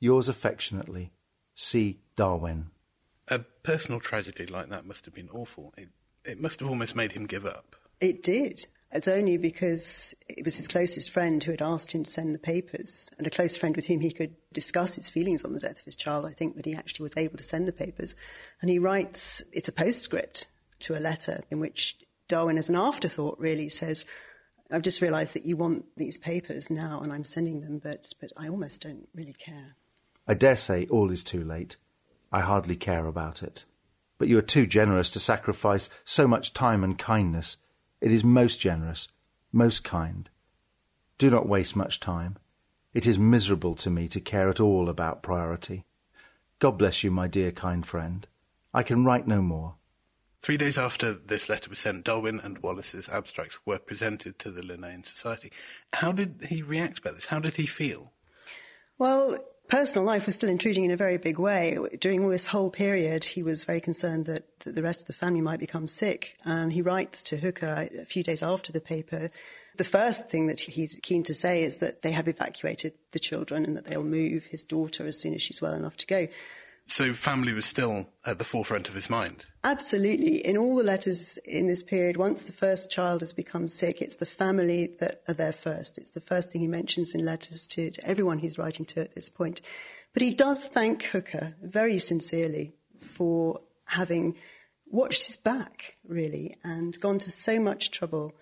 Yours 0.00 0.28
affectionately, 0.30 1.12
C. 1.54 2.00
Darwin. 2.16 2.70
A 3.28 3.40
personal 3.40 4.00
tragedy 4.00 4.46
like 4.46 4.70
that 4.70 4.86
must 4.86 5.04
have 5.04 5.14
been 5.14 5.28
awful. 5.28 5.74
It, 5.76 5.90
it 6.24 6.40
must 6.40 6.60
have 6.60 6.70
almost 6.70 6.96
made 6.96 7.12
him 7.12 7.26
give 7.26 7.44
up. 7.44 7.76
It 8.00 8.22
did. 8.22 8.66
It's 8.92 9.08
only 9.08 9.38
because 9.38 10.14
it 10.28 10.44
was 10.44 10.56
his 10.56 10.68
closest 10.68 11.10
friend 11.10 11.42
who 11.42 11.50
had 11.50 11.62
asked 11.62 11.92
him 11.92 12.04
to 12.04 12.10
send 12.10 12.34
the 12.34 12.38
papers, 12.38 13.10
and 13.16 13.26
a 13.26 13.30
close 13.30 13.56
friend 13.56 13.74
with 13.74 13.86
whom 13.86 14.00
he 14.00 14.12
could 14.12 14.34
discuss 14.52 14.96
his 14.96 15.08
feelings 15.08 15.44
on 15.44 15.54
the 15.54 15.60
death 15.60 15.78
of 15.78 15.84
his 15.84 15.96
child. 15.96 16.26
I 16.26 16.32
think 16.32 16.56
that 16.56 16.66
he 16.66 16.74
actually 16.74 17.04
was 17.04 17.16
able 17.16 17.38
to 17.38 17.44
send 17.44 17.66
the 17.66 17.72
papers. 17.72 18.14
And 18.60 18.70
he 18.70 18.78
writes, 18.78 19.42
it's 19.52 19.68
a 19.68 19.72
postscript 19.72 20.46
to 20.80 20.98
a 20.98 21.00
letter 21.00 21.42
in 21.50 21.58
which 21.58 21.96
Darwin, 22.28 22.58
as 22.58 22.68
an 22.68 22.76
afterthought, 22.76 23.38
really 23.38 23.70
says, 23.70 24.04
I've 24.70 24.82
just 24.82 25.00
realised 25.00 25.34
that 25.34 25.46
you 25.46 25.56
want 25.56 25.86
these 25.96 26.18
papers 26.18 26.70
now, 26.70 27.00
and 27.00 27.12
I'm 27.12 27.24
sending 27.24 27.60
them, 27.60 27.78
but, 27.78 28.12
but 28.20 28.30
I 28.36 28.48
almost 28.48 28.82
don't 28.82 29.08
really 29.14 29.34
care. 29.34 29.76
I 30.28 30.34
dare 30.34 30.56
say 30.56 30.86
all 30.90 31.10
is 31.10 31.24
too 31.24 31.44
late. 31.44 31.76
I 32.30 32.40
hardly 32.40 32.76
care 32.76 33.06
about 33.06 33.42
it. 33.42 33.64
But 34.18 34.28
you 34.28 34.38
are 34.38 34.42
too 34.42 34.66
generous 34.66 35.10
to 35.10 35.18
sacrifice 35.18 35.88
so 36.04 36.28
much 36.28 36.52
time 36.52 36.84
and 36.84 36.98
kindness 36.98 37.56
It 38.02 38.10
is 38.10 38.24
most 38.24 38.58
generous, 38.58 39.06
most 39.52 39.84
kind. 39.84 40.28
Do 41.18 41.30
not 41.30 41.48
waste 41.48 41.76
much 41.76 42.00
time. 42.00 42.36
It 42.92 43.06
is 43.06 43.16
miserable 43.16 43.76
to 43.76 43.90
me 43.90 44.08
to 44.08 44.20
care 44.20 44.48
at 44.48 44.58
all 44.58 44.88
about 44.88 45.22
priority. 45.22 45.84
God 46.58 46.72
bless 46.72 47.04
you, 47.04 47.12
my 47.12 47.28
dear 47.28 47.52
kind 47.52 47.86
friend. 47.86 48.26
I 48.74 48.82
can 48.82 49.04
write 49.04 49.28
no 49.28 49.40
more. 49.40 49.76
Three 50.40 50.56
days 50.56 50.78
after 50.78 51.12
this 51.12 51.48
letter 51.48 51.70
was 51.70 51.78
sent, 51.78 52.02
Darwin 52.02 52.40
and 52.40 52.58
Wallace's 52.58 53.08
abstracts 53.08 53.58
were 53.64 53.78
presented 53.78 54.36
to 54.40 54.50
the 54.50 54.62
Linnean 54.62 55.06
Society. 55.06 55.52
How 55.92 56.10
did 56.10 56.46
he 56.48 56.60
react 56.60 56.98
about 56.98 57.14
this? 57.14 57.26
How 57.26 57.38
did 57.38 57.54
he 57.54 57.66
feel? 57.66 58.12
Well, 58.98 59.38
personal 59.68 60.04
life 60.04 60.26
was 60.26 60.36
still 60.36 60.48
intruding 60.48 60.84
in 60.84 60.90
a 60.90 60.96
very 60.96 61.18
big 61.18 61.38
way. 61.38 61.78
During 62.00 62.22
all 62.22 62.30
this 62.30 62.46
whole 62.46 62.70
period, 62.70 63.24
he 63.24 63.42
was 63.42 63.64
very 63.64 63.80
concerned 63.80 64.26
that, 64.26 64.44
that 64.60 64.74
the 64.74 64.82
rest 64.82 65.02
of 65.02 65.06
the 65.06 65.12
family 65.12 65.40
might 65.40 65.60
become 65.60 65.86
sick. 65.86 66.36
And 66.44 66.72
he 66.72 66.82
writes 66.82 67.22
to 67.24 67.36
Hooker 67.36 67.68
uh, 67.68 68.00
a 68.00 68.04
few 68.04 68.22
days 68.22 68.42
after 68.42 68.72
the 68.72 68.80
paper. 68.80 69.30
The 69.76 69.84
first 69.84 70.28
thing 70.28 70.46
that 70.48 70.60
he's 70.60 71.00
keen 71.02 71.22
to 71.24 71.34
say 71.34 71.62
is 71.62 71.78
that 71.78 72.02
they 72.02 72.10
have 72.12 72.28
evacuated 72.28 72.92
the 73.12 73.18
children 73.18 73.64
and 73.64 73.76
that 73.76 73.86
they'll 73.86 74.04
move 74.04 74.44
his 74.44 74.62
daughter 74.62 75.06
as 75.06 75.18
soon 75.18 75.34
as 75.34 75.42
she's 75.42 75.62
well 75.62 75.74
enough 75.74 75.96
to 75.98 76.06
go. 76.06 76.28
So 76.88 77.12
family 77.12 77.52
was 77.52 77.64
still 77.64 78.08
at 78.26 78.38
the 78.38 78.44
forefront 78.44 78.88
of 78.88 78.94
his 78.94 79.08
mind. 79.08 79.46
Absolutely. 79.64 80.44
In 80.44 80.56
all 80.56 80.76
the 80.76 80.82
letters 80.82 81.38
in 81.44 81.66
this 81.66 81.82
period, 81.82 82.16
once 82.16 82.46
the 82.46 82.52
first 82.52 82.90
child 82.90 83.20
has 83.20 83.32
become 83.32 83.68
sick, 83.68 84.02
it's 84.02 84.16
the 84.16 84.26
family 84.26 84.94
that 84.98 85.22
are 85.28 85.34
there 85.34 85.52
first. 85.52 85.96
It's 85.96 86.10
the 86.10 86.20
first 86.20 86.50
thing 86.50 86.60
he 86.60 86.68
mentions 86.68 87.14
in 87.14 87.24
letters 87.24 87.66
to, 87.68 87.90
to 87.90 88.06
everyone 88.06 88.38
he's 88.38 88.58
writing 88.58 88.84
to 88.86 89.00
at 89.00 89.14
this 89.14 89.28
point. 89.28 89.60
But 90.12 90.22
he 90.22 90.34
does 90.34 90.66
thank 90.66 91.04
Hooker 91.04 91.54
very 91.62 91.98
sincerely 91.98 92.74
for 93.00 93.60
having 93.84 94.36
watched 94.86 95.26
his 95.26 95.36
back, 95.36 95.96
really, 96.06 96.58
and 96.62 96.98
gone 97.00 97.18
to 97.20 97.30
so 97.30 97.58
much 97.58 97.90
trouble 97.90 98.34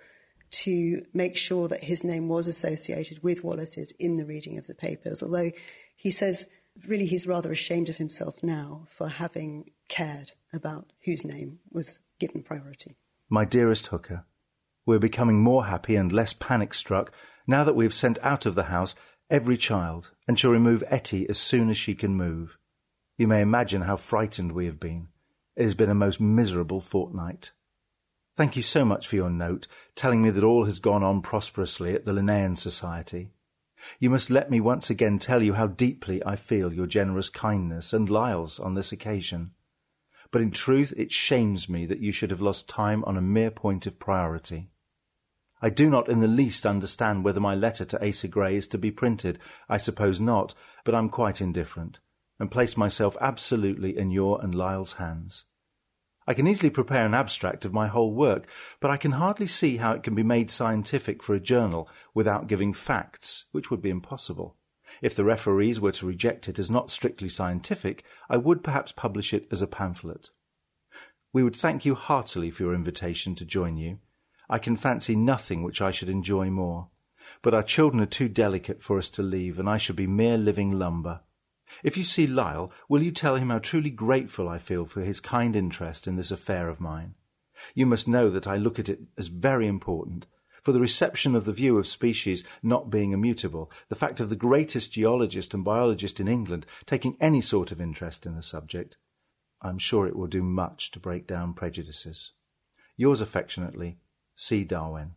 to 0.51 1.05
make 1.14 1.36
sure 1.36 1.68
that 1.68 1.84
his 1.84 2.03
name 2.03 2.28
was 2.28 2.49
associated 2.49 3.22
with 3.22 3.45
Wallace's 3.45 3.93
in 4.01 4.16
the 4.16 4.24
reading 4.24 4.59
of 4.59 4.66
the 4.66 4.74
papers. 4.74 5.22
Although 5.22 5.53
he 5.95 6.11
says 6.11 6.49
really 6.87 7.07
he's 7.07 7.26
rather 7.26 7.53
ashamed 7.53 7.89
of 7.89 7.97
himself 7.97 8.43
now 8.43 8.87
for 8.89 9.09
having 9.09 9.70
cared 9.89 10.33
about 10.53 10.93
whose 11.05 11.24
name 11.24 11.59
was 11.70 11.99
given 12.18 12.43
priority. 12.43 12.97
My 13.28 13.45
dearest 13.45 13.89
Hooker, 13.89 14.24
we're 14.87 14.99
becoming 14.99 15.41
more 15.41 15.66
happy 15.66 15.97
and 15.97 16.12
less 16.12 16.33
panic 16.33 16.74
struck 16.74 17.12
now 17.47 17.64
that 17.64 17.76
we 17.76 17.85
have 17.85 17.95
sent 17.95 18.18
out 18.22 18.47
of 18.47 18.55
the 18.55 18.64
house 18.64 18.95
every 19.28 19.57
child 19.57 20.11
and 20.26 20.39
shall 20.39 20.51
remove 20.51 20.85
Etty 20.89 21.28
as 21.28 21.39
soon 21.39 21.70
as 21.70 21.78
she 21.78 21.95
can 21.95 22.16
move. 22.16 22.59
You 23.16 23.28
may 23.28 23.41
imagine 23.41 23.83
how 23.83 23.97
frightened 23.97 24.53
we 24.53 24.66
have 24.66 24.81
been. 24.81 25.09
It 25.57 25.62
has 25.62 25.74
been 25.74 25.91
a 25.91 25.95
most 25.95 26.20
miserable 26.20 26.81
fortnight. 26.81 27.53
Thank 28.37 28.57
you 28.57 28.62
so 28.62 28.85
much 28.85 29.07
for 29.07 29.16
your 29.16 29.31
note, 29.31 29.66
telling 29.95 30.22
me 30.22 30.31
that 30.31 30.45
all 30.45 30.64
has 30.64 30.78
gone 30.78 31.03
on 31.03 31.20
prosperously 31.20 31.95
at 31.95 32.05
the 32.05 32.12
Linnean 32.12 32.57
Society. 32.57 33.31
You 33.99 34.11
must 34.11 34.31
let 34.31 34.51
me 34.51 34.61
once 34.61 34.91
again 34.91 35.18
tell 35.18 35.43
you 35.43 35.55
how 35.55 35.66
deeply 35.66 36.24
I 36.24 36.37
feel 36.37 36.72
your 36.72 36.87
generous 36.87 37.28
kindness 37.28 37.93
and 37.93 38.09
Lyell's 38.09 38.59
on 38.59 38.74
this 38.74 38.93
occasion. 38.93 39.53
But 40.31 40.43
in 40.43 40.51
truth 40.51 40.93
it 40.97 41.12
shames 41.12 41.68
me 41.68 41.87
that 41.87 42.01
you 42.01 42.12
should 42.12 42.31
have 42.31 42.41
lost 42.41 42.68
time 42.68 43.05
on 43.05 43.16
a 43.16 43.22
mere 43.22 43.51
point 43.51 43.87
of 43.87 43.99
priority. 43.99 44.70
I 45.62 45.70
do 45.70 45.91
not 45.91 46.09
in 46.09 46.20
the 46.20 46.26
least 46.26 46.64
understand 46.64 47.24
whether 47.24 47.41
my 47.41 47.55
letter 47.55 47.85
to 47.85 48.09
Asa 48.09 48.28
Gray 48.28 48.57
is 48.57 48.66
to 48.68 48.78
be 48.78 48.91
printed. 48.91 49.39
I 49.68 49.76
suppose 49.76 50.20
not, 50.20 50.55
but 50.85 50.95
I'm 50.95 51.11
quite 51.11 51.41
indifferent, 51.41 51.99
and 52.39 52.51
place 52.51 52.76
myself 52.76 53.16
absolutely 53.20 53.99
in 53.99 54.11
your 54.11 54.43
and 54.43 54.55
Lyell's 54.55 54.95
hands. 54.95 55.45
I 56.31 56.35
can 56.35 56.47
easily 56.47 56.70
prepare 56.70 57.05
an 57.05 57.12
abstract 57.12 57.64
of 57.64 57.72
my 57.72 57.89
whole 57.89 58.14
work, 58.14 58.47
but 58.78 58.89
I 58.89 58.97
can 58.99 59.11
hardly 59.11 59.49
see 59.49 59.78
how 59.78 59.95
it 59.95 60.05
can 60.05 60.14
be 60.14 60.22
made 60.22 60.49
scientific 60.49 61.24
for 61.24 61.35
a 61.35 61.41
journal 61.41 61.89
without 62.14 62.47
giving 62.47 62.72
facts, 62.72 63.47
which 63.51 63.68
would 63.68 63.83
be 63.83 63.91
impossible. 63.91 64.55
If 65.03 65.16
the 65.16 65.24
referees 65.24 65.81
were 65.81 65.91
to 65.91 66.07
reject 66.07 66.49
it 66.49 66.61
as 66.61 66.70
not 66.70 66.93
strictly 66.93 67.28
scientific, 67.28 68.05
I 68.28 68.37
would 68.37 68.62
perhaps 68.62 68.93
publish 68.93 69.35
it 69.35 69.49
as 69.51 69.61
a 69.61 69.66
pamphlet. 69.66 70.28
We 71.33 71.43
would 71.43 71.57
thank 71.57 71.85
you 71.85 71.97
heartily 71.97 72.53
for 72.53 72.62
your 72.62 72.76
invitation 72.76 73.35
to 73.35 73.45
join 73.45 73.76
you. 73.76 73.99
I 74.49 74.61
can 74.61 74.76
fancy 74.76 75.16
nothing 75.16 75.64
which 75.64 75.83
I 75.83 75.91
should 75.91 76.09
enjoy 76.09 76.49
more. 76.49 76.91
But 77.43 77.55
our 77.55 77.64
children 77.64 78.01
are 78.01 78.07
too 78.07 78.28
delicate 78.28 78.85
for 78.85 78.99
us 78.99 79.11
to 79.11 79.22
leave, 79.24 79.59
and 79.59 79.68
I 79.68 79.78
should 79.78 79.97
be 79.97 80.07
mere 80.07 80.39
living 80.39 80.78
lumber. 80.78 81.22
If 81.83 81.97
you 81.97 82.05
see 82.05 82.27
Lyell, 82.27 82.73
will 82.89 83.03
you 83.03 83.11
tell 83.11 83.37
him 83.37 83.51
how 83.51 83.59
truly 83.59 83.91
grateful 83.91 84.49
I 84.49 84.59
feel 84.59 84.87
for 84.87 85.03
his 85.03 85.21
kind 85.21 85.55
interest 85.55 86.07
in 86.07 86.16
this 86.16 86.31
affair 86.31 86.68
of 86.68 86.81
mine? 86.81 87.14
You 87.75 87.87
must 87.87 88.09
know 88.09 88.31
that 88.31 88.47
I 88.47 88.57
look 88.57 88.79
at 88.79 88.89
it 88.89 89.01
as 89.18 89.29
very 89.29 89.66
important, 89.66 90.27
for 90.62 90.73
the 90.73 90.81
reception 90.81 91.35
of 91.35 91.45
the 91.45 91.53
view 91.53 91.79
of 91.79 91.87
species 91.87 92.45
not 92.62 92.91
being 92.91 93.12
immutable, 93.12 93.71
the 93.89 93.95
fact 93.95 94.21
of 94.21 94.31
the 94.31 94.37
greatest 94.37 94.93
geologist 94.93 95.55
and 95.55 95.64
biologist 95.64 96.21
in 96.21 96.29
England 96.29 96.66
taking 96.87 97.16
any 97.21 97.41
sort 97.41 97.73
of 97.73 97.81
interest 97.81 98.27
in 98.27 98.37
the 98.37 98.43
subject, 98.43 98.97
I 99.62 99.68
am 99.68 99.79
sure 99.79 100.07
it 100.07 100.16
will 100.16 100.27
do 100.27 100.43
much 100.43 100.91
to 100.93 101.01
break 101.01 101.27
down 101.27 101.55
prejudices. 101.55 102.33
Yours 102.97 103.21
affectionately, 103.21 103.99
C. 104.37 104.64
Darwin. 104.64 105.12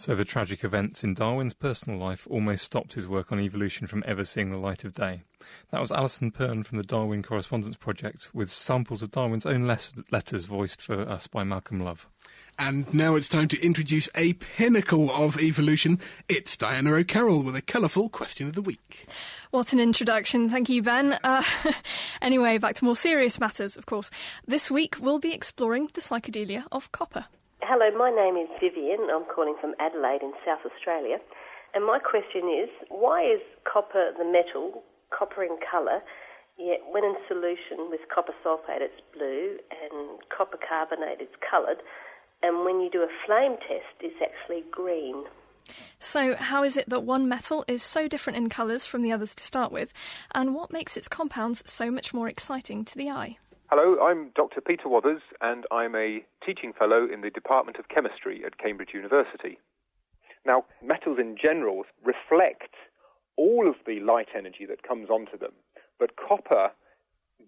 So 0.00 0.14
the 0.14 0.24
tragic 0.24 0.64
events 0.64 1.04
in 1.04 1.12
Darwin's 1.12 1.52
personal 1.52 1.98
life 1.98 2.26
almost 2.30 2.64
stopped 2.64 2.94
his 2.94 3.06
work 3.06 3.30
on 3.30 3.38
evolution 3.38 3.86
from 3.86 4.02
ever 4.06 4.24
seeing 4.24 4.48
the 4.48 4.56
light 4.56 4.82
of 4.82 4.94
day. 4.94 5.24
That 5.72 5.80
was 5.82 5.92
Alison 5.92 6.30
Pearn 6.30 6.62
from 6.62 6.78
the 6.78 6.84
Darwin 6.84 7.22
Correspondence 7.22 7.76
Project 7.76 8.30
with 8.32 8.48
samples 8.48 9.02
of 9.02 9.10
Darwin's 9.10 9.44
own 9.44 9.66
letters 9.66 10.46
voiced 10.46 10.80
for 10.80 11.02
us 11.02 11.26
by 11.26 11.44
Malcolm 11.44 11.80
Love. 11.80 12.08
And 12.58 12.92
now 12.94 13.14
it's 13.14 13.28
time 13.28 13.48
to 13.48 13.62
introduce 13.62 14.08
a 14.14 14.32
pinnacle 14.32 15.10
of 15.10 15.38
evolution. 15.38 15.98
It's 16.30 16.56
Diana 16.56 16.94
O'Carroll 16.94 17.42
with 17.42 17.54
a 17.54 17.60
colourful 17.60 18.08
question 18.08 18.48
of 18.48 18.54
the 18.54 18.62
week. 18.62 19.06
What 19.50 19.74
an 19.74 19.80
introduction. 19.80 20.48
Thank 20.48 20.70
you, 20.70 20.82
Ben. 20.82 21.18
Uh, 21.22 21.42
anyway, 22.22 22.56
back 22.56 22.76
to 22.76 22.86
more 22.86 22.96
serious 22.96 23.38
matters, 23.38 23.76
of 23.76 23.84
course. 23.84 24.10
This 24.46 24.70
week 24.70 24.96
we'll 24.98 25.18
be 25.18 25.34
exploring 25.34 25.90
the 25.92 26.00
psychedelia 26.00 26.64
of 26.72 26.90
copper. 26.90 27.26
Hello, 27.62 27.90
my 27.96 28.10
name 28.10 28.36
is 28.36 28.48
Vivian. 28.58 29.10
I'm 29.12 29.26
calling 29.26 29.54
from 29.60 29.74
Adelaide 29.78 30.22
in 30.22 30.32
South 30.46 30.64
Australia. 30.64 31.18
And 31.74 31.84
my 31.84 31.98
question 31.98 32.48
is 32.48 32.70
why 32.88 33.22
is 33.22 33.40
copper 33.70 34.12
the 34.16 34.24
metal, 34.24 34.82
copper 35.10 35.44
in 35.44 35.58
colour, 35.70 36.00
yet 36.58 36.80
when 36.90 37.04
in 37.04 37.14
solution 37.28 37.90
with 37.90 38.00
copper 38.12 38.32
sulphate 38.42 38.80
it's 38.80 39.00
blue 39.12 39.58
and 39.70 40.18
copper 40.36 40.58
carbonate 40.58 41.20
it's 41.20 41.36
coloured, 41.48 41.82
and 42.42 42.64
when 42.64 42.80
you 42.80 42.88
do 42.90 43.02
a 43.02 43.12
flame 43.26 43.56
test 43.68 43.92
it's 44.00 44.16
actually 44.22 44.64
green? 44.70 45.24
So, 45.98 46.36
how 46.36 46.64
is 46.64 46.78
it 46.78 46.88
that 46.88 47.04
one 47.04 47.28
metal 47.28 47.64
is 47.68 47.82
so 47.82 48.08
different 48.08 48.38
in 48.38 48.48
colours 48.48 48.86
from 48.86 49.02
the 49.02 49.12
others 49.12 49.34
to 49.36 49.44
start 49.44 49.70
with, 49.70 49.92
and 50.34 50.54
what 50.54 50.72
makes 50.72 50.96
its 50.96 51.08
compounds 51.08 51.62
so 51.70 51.90
much 51.90 52.14
more 52.14 52.28
exciting 52.28 52.86
to 52.86 52.96
the 52.96 53.10
eye? 53.10 53.36
Hello, 53.72 54.04
I'm 54.04 54.32
Dr. 54.34 54.60
Peter 54.60 54.88
Wothers, 54.88 55.22
and 55.40 55.64
I'm 55.70 55.94
a 55.94 56.24
teaching 56.44 56.72
fellow 56.76 57.06
in 57.06 57.20
the 57.20 57.30
Department 57.30 57.78
of 57.78 57.86
Chemistry 57.88 58.42
at 58.44 58.58
Cambridge 58.58 58.90
University. 58.92 59.60
Now, 60.44 60.64
metals 60.82 61.18
in 61.20 61.36
general 61.40 61.84
reflect 62.02 62.74
all 63.36 63.68
of 63.68 63.76
the 63.86 64.00
light 64.00 64.30
energy 64.36 64.66
that 64.68 64.82
comes 64.82 65.08
onto 65.08 65.38
them, 65.38 65.52
but 66.00 66.16
copper 66.16 66.72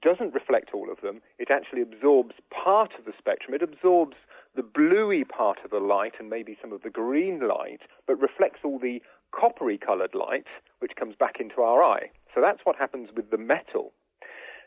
doesn't 0.01 0.33
reflect 0.33 0.71
all 0.73 0.93
of 0.93 1.01
them. 1.01 1.23
It 1.41 1.51
actually 1.51 1.83
absorbs 1.83 2.37
part 2.55 2.93
of 2.97 3.05
the 3.05 3.19
spectrum. 3.19 3.53
It 3.53 3.63
absorbs 3.65 4.15
the 4.55 4.63
bluey 4.63 5.25
part 5.25 5.59
of 5.65 5.73
the 5.73 5.81
light 5.81 6.15
and 6.21 6.31
maybe 6.31 6.57
some 6.63 6.73
of 6.73 6.83
the 6.83 6.91
green 6.91 7.49
light, 7.49 7.81
but 8.07 8.21
reflects 8.21 8.61
all 8.63 8.79
the 8.79 9.03
coppery 9.35 9.77
coloured 9.77 10.15
light, 10.15 10.47
which 10.79 10.93
comes 10.95 11.17
back 11.19 11.41
into 11.41 11.63
our 11.63 11.83
eye. 11.83 12.13
So 12.33 12.41
that's 12.41 12.61
what 12.63 12.77
happens 12.77 13.09
with 13.13 13.33
the 13.33 13.39
metal. 13.39 13.93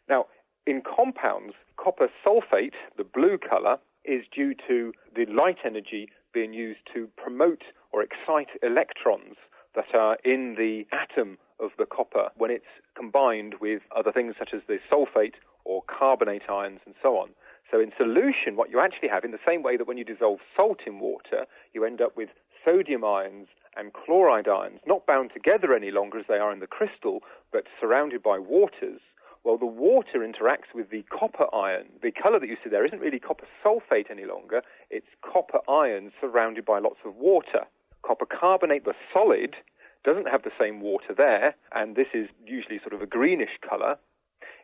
Now, 0.09 0.25
in 0.65 0.81
compounds, 0.81 1.53
copper 1.77 2.09
sulfate, 2.25 2.73
the 2.97 3.03
blue 3.03 3.37
color, 3.37 3.77
is 4.03 4.23
due 4.33 4.53
to 4.67 4.93
the 5.15 5.25
light 5.25 5.57
energy 5.65 6.09
being 6.33 6.53
used 6.53 6.81
to 6.93 7.07
promote 7.17 7.63
or 7.91 8.03
excite 8.03 8.49
electrons 8.61 9.35
that 9.75 9.93
are 9.93 10.17
in 10.23 10.55
the 10.57 10.85
atom 10.91 11.37
of 11.59 11.71
the 11.77 11.85
copper 11.85 12.29
when 12.35 12.51
it's 12.51 12.65
combined 12.95 13.55
with 13.61 13.81
other 13.95 14.11
things 14.11 14.35
such 14.37 14.49
as 14.53 14.61
the 14.67 14.77
sulfate 14.91 15.35
or 15.63 15.81
carbonate 15.87 16.49
ions 16.49 16.79
and 16.85 16.95
so 17.01 17.17
on. 17.17 17.29
So 17.71 17.79
in 17.79 17.91
solution, 17.97 18.55
what 18.55 18.69
you 18.69 18.79
actually 18.79 19.09
have, 19.09 19.23
in 19.23 19.31
the 19.31 19.39
same 19.45 19.63
way 19.63 19.77
that 19.77 19.87
when 19.87 19.97
you 19.97 20.03
dissolve 20.03 20.39
salt 20.55 20.81
in 20.85 20.99
water, 20.99 21.45
you 21.73 21.83
end 21.83 22.01
up 22.01 22.15
with 22.15 22.29
sodium 22.63 23.03
ions 23.03 23.47
and 23.75 23.91
chloride 23.93 24.47
ions, 24.47 24.79
not 24.85 25.05
bound 25.05 25.31
together 25.33 25.73
any 25.73 25.91
longer 25.91 26.19
as 26.19 26.25
they 26.27 26.37
are 26.37 26.53
in 26.53 26.59
the 26.59 26.67
crystal, 26.67 27.21
but 27.51 27.65
surrounded 27.79 28.21
by 28.21 28.37
waters, 28.37 29.01
well, 29.45 29.57
the 29.59 29.65
water 29.65 30.19
interacts 30.25 30.73
with 30.73 30.89
the 30.89 31.03
copper 31.03 31.45
ion. 31.53 31.85
The 32.01 32.11
color 32.11 32.39
that 32.39 32.49
you 32.49 32.57
see 32.63 32.69
there 32.71 32.85
isn't 32.85 32.99
really 32.99 33.19
copper 33.19 33.45
sulfate 33.63 34.09
any 34.09 34.25
longer, 34.25 34.63
it's 34.89 35.05
copper 35.21 35.59
ion 35.69 36.11
surrounded 36.19 36.65
by 36.65 36.79
lots 36.79 36.97
of 37.05 37.15
water. 37.15 37.61
Copper 38.01 38.25
carbonate, 38.25 38.85
the 38.85 38.95
solid, 39.13 39.55
doesn't 40.03 40.27
have 40.27 40.41
the 40.43 40.51
same 40.59 40.81
water 40.81 41.13
there, 41.15 41.55
and 41.73 41.95
this 41.95 42.07
is 42.13 42.27
usually 42.45 42.79
sort 42.79 42.93
of 42.93 43.03
a 43.03 43.05
greenish 43.05 43.57
color. 43.67 43.97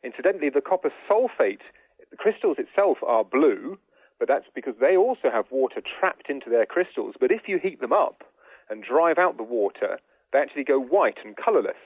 Incidentally, 0.03 0.49
the 0.49 0.61
copper 0.61 0.91
sulfate, 1.07 1.61
the 2.09 2.17
crystals 2.17 2.57
itself 2.57 2.97
are 3.05 3.23
blue, 3.23 3.77
but 4.17 4.27
that's 4.27 4.49
because 4.55 4.75
they 4.81 4.97
also 4.97 5.29
have 5.31 5.45
water 5.51 5.81
trapped 5.81 6.27
into 6.27 6.49
their 6.49 6.65
crystals. 6.65 7.15
But 7.19 7.31
if 7.31 7.41
you 7.47 7.59
heat 7.61 7.81
them 7.81 7.93
up 7.93 8.23
and 8.67 8.83
drive 8.83 9.19
out 9.19 9.37
the 9.37 9.43
water, 9.43 9.99
they 10.33 10.39
actually 10.39 10.63
go 10.63 10.79
white 10.79 11.17
and 11.23 11.37
colorless. 11.37 11.77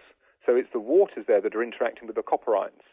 So 0.46 0.56
it's 0.56 0.72
the 0.72 0.80
waters 0.80 1.26
there 1.28 1.42
that 1.42 1.56
are 1.56 1.64
interacting 1.64 2.08
with 2.08 2.16
the 2.16 2.24
copper 2.24 2.56
ions. 2.56 2.84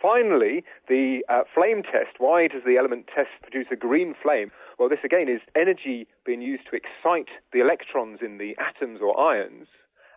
Finally, 0.00 0.64
the 0.88 1.24
uh, 1.28 1.42
flame 1.54 1.82
test. 1.82 2.18
Why 2.18 2.46
does 2.46 2.62
the 2.66 2.76
element 2.76 3.08
test 3.14 3.30
produce 3.42 3.66
a 3.70 3.76
green 3.76 4.14
flame? 4.20 4.50
Well, 4.78 4.88
this 4.88 5.04
again 5.04 5.28
is 5.28 5.40
energy 5.56 6.06
being 6.26 6.42
used 6.42 6.64
to 6.70 6.76
excite 6.76 7.30
the 7.52 7.60
electrons 7.60 8.18
in 8.22 8.38
the 8.38 8.56
atoms 8.58 9.00
or 9.00 9.18
ions. 9.18 9.66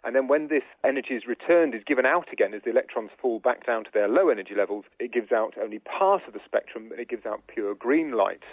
And 0.03 0.15
then 0.15 0.28
when 0.28 0.47
this 0.47 0.63
energy 0.86 1.15
is 1.15 1.28
returned, 1.28 1.73
is 1.73 1.84
given 1.86 2.05
out 2.05 2.32
again 2.32 2.53
as 2.53 2.61
the 2.63 2.71
electrons 2.71 3.11
fall 3.19 3.39
back 3.39 3.65
down 3.65 3.84
to 3.86 3.89
their 3.93 4.07
low 4.07 4.30
energy 4.30 4.55
levels, 4.55 4.86
it 4.99 5.13
gives 5.13 5.32
out 5.32 5.55
only 5.61 5.80
part 5.80 6.21
of 6.28 6.34
the 6.34 6.39
spectrum, 6.45 6.91
and 6.91 6.99
it 6.99 7.09
gives 7.09 7.25
out 7.25 7.43
pure 7.47 7.75
green 7.75 8.11
light. 8.11 8.43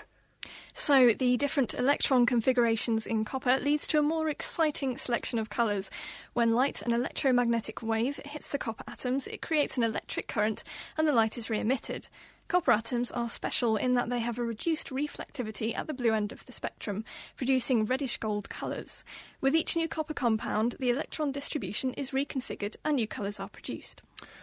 So, 0.72 1.12
the 1.12 1.36
different 1.36 1.74
electron 1.74 2.26
configurations 2.26 3.06
in 3.06 3.24
copper 3.24 3.58
leads 3.58 3.86
to 3.88 3.98
a 3.98 4.02
more 4.02 4.28
exciting 4.28 4.98
selection 4.98 5.38
of 5.38 5.50
colours. 5.50 5.90
When 6.32 6.52
light, 6.52 6.82
an 6.82 6.92
electromagnetic 6.92 7.82
wave, 7.82 8.20
hits 8.24 8.48
the 8.48 8.58
copper 8.58 8.84
atoms, 8.86 9.26
it 9.26 9.40
creates 9.40 9.76
an 9.76 9.82
electric 9.82 10.28
current 10.28 10.64
and 10.98 11.06
the 11.06 11.12
light 11.12 11.38
is 11.38 11.48
re 11.48 11.60
emitted. 11.60 12.08
Copper 12.46 12.72
atoms 12.72 13.10
are 13.10 13.28
special 13.28 13.76
in 13.76 13.94
that 13.94 14.10
they 14.10 14.18
have 14.18 14.38
a 14.38 14.44
reduced 14.44 14.90
reflectivity 14.90 15.76
at 15.76 15.86
the 15.86 15.94
blue 15.94 16.12
end 16.12 16.30
of 16.30 16.44
the 16.44 16.52
spectrum, 16.52 17.02
producing 17.36 17.86
reddish 17.86 18.18
gold 18.18 18.50
colours. 18.50 19.02
With 19.40 19.56
each 19.56 19.76
new 19.76 19.88
copper 19.88 20.12
compound, 20.12 20.76
the 20.78 20.90
electron 20.90 21.32
distribution 21.32 21.94
is 21.94 22.10
reconfigured 22.10 22.76
and 22.84 22.96
new 22.96 23.08
colours 23.08 23.40
are 23.40 23.48
produced. 23.48 24.02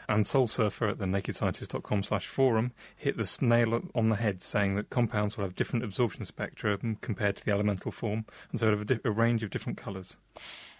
And 0.10 0.26
Soul 0.26 0.47
Surfer 0.47 0.88
at 0.88 0.97
the 0.97 1.06
nakedscientist.com 1.06 2.04
slash 2.04 2.26
forum 2.26 2.72
hit 2.95 3.18
the 3.18 3.38
nail 3.39 3.82
on 3.93 4.10
the 4.10 4.16
head 4.16 4.41
saying 4.41 4.76
that 4.76 4.89
compounds 4.89 5.38
will 5.38 5.45
have 5.45 5.56
different 5.56 5.86
absorption 5.86 6.26
spectra 6.26 6.78
compared 7.02 7.38
to 7.38 7.45
the 7.45 7.52
elemental 7.52 7.91
form, 7.91 8.26
and 8.52 8.60
so 8.60 8.70
have 8.72 8.82
a, 8.82 8.86
di- 8.86 8.99
a 9.06 9.12
range 9.12 9.43
of 9.43 9.52
different 9.52 9.78
colours. 9.78 10.18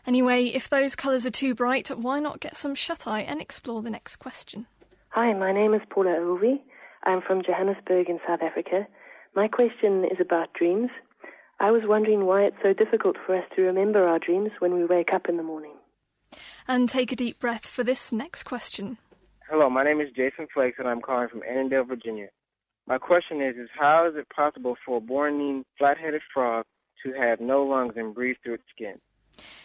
Anyway, 0.08 0.46
if 0.46 0.68
those 0.68 0.96
colours 0.96 1.26
are 1.28 1.32
too 1.32 1.54
bright, 1.54 1.90
why 1.90 2.20
not 2.20 2.40
get 2.40 2.58
some 2.58 2.74
shut 2.74 3.06
eye 3.06 3.22
and 3.22 3.40
explore 3.40 3.84
the 3.84 3.92
next 3.92 4.16
question? 4.16 4.66
Hi, 5.10 5.34
my 5.34 5.52
name 5.52 5.74
is 5.74 5.82
Paula 5.90 6.12
Ovi. 6.12 6.60
I'm 7.04 7.22
from 7.22 7.42
Johannesburg 7.44 8.10
in 8.10 8.20
South 8.28 8.42
Africa. 8.42 8.88
My 9.36 9.48
question 9.48 10.06
is 10.06 10.18
about 10.20 10.54
dreams. 10.54 10.90
I 11.60 11.72
was 11.72 11.82
wondering 11.86 12.26
why 12.26 12.44
it's 12.44 12.58
so 12.62 12.74
difficult 12.74 13.18
for 13.26 13.36
us 13.36 13.44
to 13.56 13.62
remember 13.62 14.08
our 14.08 14.20
dreams 14.20 14.52
when 14.60 14.74
we 14.74 14.86
wake 14.86 15.10
up 15.14 15.28
in 15.30 15.38
the 15.38 15.44
morning. 15.44 15.74
And 16.68 16.88
take 16.88 17.12
a 17.12 17.16
deep 17.16 17.40
breath 17.40 17.66
for 17.66 17.84
this 17.84 18.12
next 18.12 18.44
question. 18.44 18.98
Hello, 19.50 19.70
my 19.70 19.84
name 19.84 20.00
is 20.00 20.10
Jason 20.16 20.48
Flakes, 20.54 20.78
and 20.80 20.88
I'm 20.88 21.02
calling 21.02 21.28
from 21.28 21.42
Annandale, 21.44 21.84
Virginia. 21.84 22.28
My 22.88 22.98
question 22.98 23.42
is, 23.42 23.56
is 23.58 23.70
how 23.78 24.08
is 24.10 24.16
it 24.16 24.28
possible 24.30 24.76
for 24.86 24.98
a 24.98 25.02
Bornean 25.02 25.64
flat-headed 25.78 26.22
frog 26.34 26.66
to 27.06 27.14
have 27.14 27.40
no 27.40 27.64
lungs 27.64 27.94
and 27.96 28.14
breathe 28.14 28.38
through 28.44 28.56
its 28.56 28.64
skin? 28.74 28.96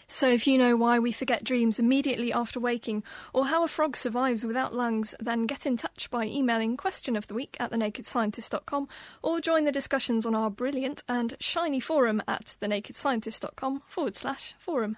So, 0.08 0.28
if 0.28 0.46
you 0.46 0.58
know 0.58 0.76
why 0.76 0.98
we 0.98 1.12
forget 1.12 1.44
dreams 1.44 1.78
immediately 1.78 2.32
after 2.32 2.60
waking, 2.60 3.02
or 3.32 3.46
how 3.46 3.64
a 3.64 3.68
frog 3.68 3.96
survives 3.96 4.44
without 4.44 4.74
lungs, 4.74 5.14
then 5.20 5.46
get 5.46 5.66
in 5.66 5.76
touch 5.76 6.08
by 6.10 6.24
emailing 6.24 6.76
question 6.76 7.16
of 7.16 7.26
the 7.26 7.34
week 7.34 7.56
at 7.58 7.72
thenakedscientist.com 7.72 8.88
or 9.22 9.40
join 9.40 9.64
the 9.64 9.72
discussions 9.72 10.24
on 10.24 10.34
our 10.34 10.50
brilliant 10.50 11.02
and 11.08 11.34
shiny 11.40 11.80
forum 11.80 12.22
at 12.28 12.56
thenakedscientist.com 12.60 13.82
forward 13.86 14.16
slash 14.16 14.54
forum. 14.58 14.96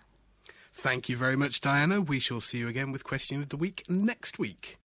Thank 0.73 1.09
you 1.09 1.17
very 1.17 1.37
much, 1.37 1.61
Diana. 1.61 2.01
We 2.01 2.21
shall 2.21 2.41
see 2.41 2.59
you 2.59 2.69
again 2.69 2.93
with 2.93 3.03
Question 3.03 3.41
of 3.41 3.49
the 3.49 3.57
Week 3.57 3.85
next 3.89 4.39
week. 4.39 4.79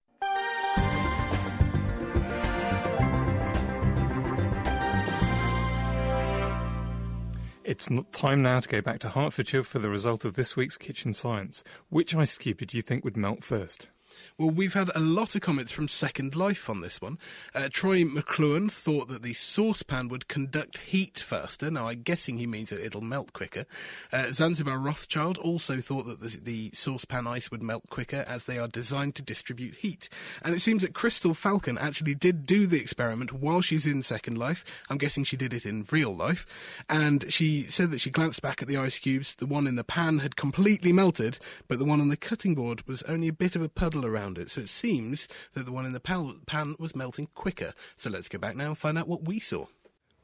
It's 7.74 7.90
time 8.12 8.44
now 8.44 8.60
to 8.60 8.70
go 8.70 8.82
back 8.82 9.00
to 9.00 9.10
Hertfordshire 9.10 9.64
for 9.64 9.80
the 9.80 9.90
result 9.90 10.26
of 10.26 10.36
this 10.36 10.56
week's 10.56 10.78
Kitchen 10.78 11.12
Science. 11.12 11.64
Which 11.90 12.14
ice 12.14 12.38
cube 12.38 12.60
do 12.60 12.78
you 12.78 12.84
think 12.84 13.04
would 13.04 13.18
melt 13.18 13.44
first? 13.44 13.90
Well, 14.38 14.50
we've 14.50 14.74
had 14.74 14.90
a 14.96 15.00
lot 15.00 15.36
of 15.36 15.42
comments 15.42 15.72
from 15.72 15.88
Second 15.88 16.36
Life 16.36 16.70
on 16.70 16.82
this 16.82 17.00
one. 17.00 17.20
Uh, 17.54 17.70
Troy 17.72 18.04
McLuhan 18.04 18.72
thought 18.72 19.08
that 19.10 19.22
the 19.22 19.34
saucepan 19.34 20.08
would 20.08 20.28
conduct 20.28 20.80
heat 20.80 21.20
faster. 21.20 21.70
Now, 21.70 21.88
I'm 21.88 22.02
guessing 22.02 22.38
he 22.38 22.48
means 22.48 22.70
that 22.72 22.84
it'll 22.84 23.02
melt 23.02 23.34
quicker. 23.34 23.66
Uh, 24.12 24.32
Zanzibar 24.32 24.80
Rothschild 24.80 25.38
also 25.38 25.82
thought 25.82 26.06
that 26.08 26.22
the, 26.22 26.38
the, 26.42 26.72
saucepan 26.74 27.28
ice 27.28 27.52
would 27.52 27.62
melt 27.62 27.90
quicker 27.90 28.26
as 28.28 28.46
they 28.46 28.58
are 28.58 28.68
designed 28.68 29.16
to 29.16 29.22
distribute 29.22 29.76
heat. 29.76 30.10
And 30.42 30.56
it 30.56 30.62
seems 30.62 30.82
that 30.82 30.94
Crystal 30.94 31.34
Falcon 31.34 31.78
actually 31.78 32.16
did 32.16 32.46
do 32.46 32.66
the 32.66 32.80
experiment 32.80 33.34
while 33.34 33.62
she's 33.62 33.86
in 33.86 34.02
Second 34.02 34.38
Life. 34.38 34.84
I'm 34.90 34.98
guessing 34.98 35.24
she 35.24 35.38
did 35.38 35.54
it 35.54 35.66
in 35.66 35.86
real 35.92 36.16
life. 36.16 36.84
And 36.90 37.32
she 37.32 37.64
said 37.64 37.92
that 37.92 38.02
she 38.02 38.10
glanced 38.10 38.42
back 38.42 38.62
at 38.62 38.68
the 38.68 38.78
ice 38.78 39.00
cubes. 39.00 39.36
The 39.36 39.46
one 39.46 39.68
in 39.68 39.76
the 39.76 39.84
pan 39.84 40.20
had 40.20 40.36
completely 40.36 40.92
melted, 40.92 41.40
but 41.68 41.80
the 41.80 41.86
one 41.86 42.02
on 42.02 42.10
the 42.10 42.18
cutting 42.18 42.56
board 42.56 42.88
was 42.88 43.04
only 43.04 43.28
a 43.28 43.34
bit 43.34 43.56
of 43.56 43.62
a 43.62 43.70
puddle 43.70 44.03
around 44.06 44.38
it. 44.38 44.52
So 44.52 44.62
it 44.62 44.70
seems 44.70 45.28
that 45.54 45.66
the 45.66 45.72
one 45.72 45.86
in 45.86 45.94
the 45.94 46.00
pan 46.00 46.76
was 46.80 46.96
melting 46.96 47.28
quicker. 47.36 47.74
So 47.96 48.10
let's 48.10 48.30
go 48.30 48.38
back 48.38 48.56
now 48.56 48.68
and 48.68 48.78
find 48.78 48.98
out 48.98 49.08
what 49.08 49.26
we 49.26 49.40
saw. 49.40 49.66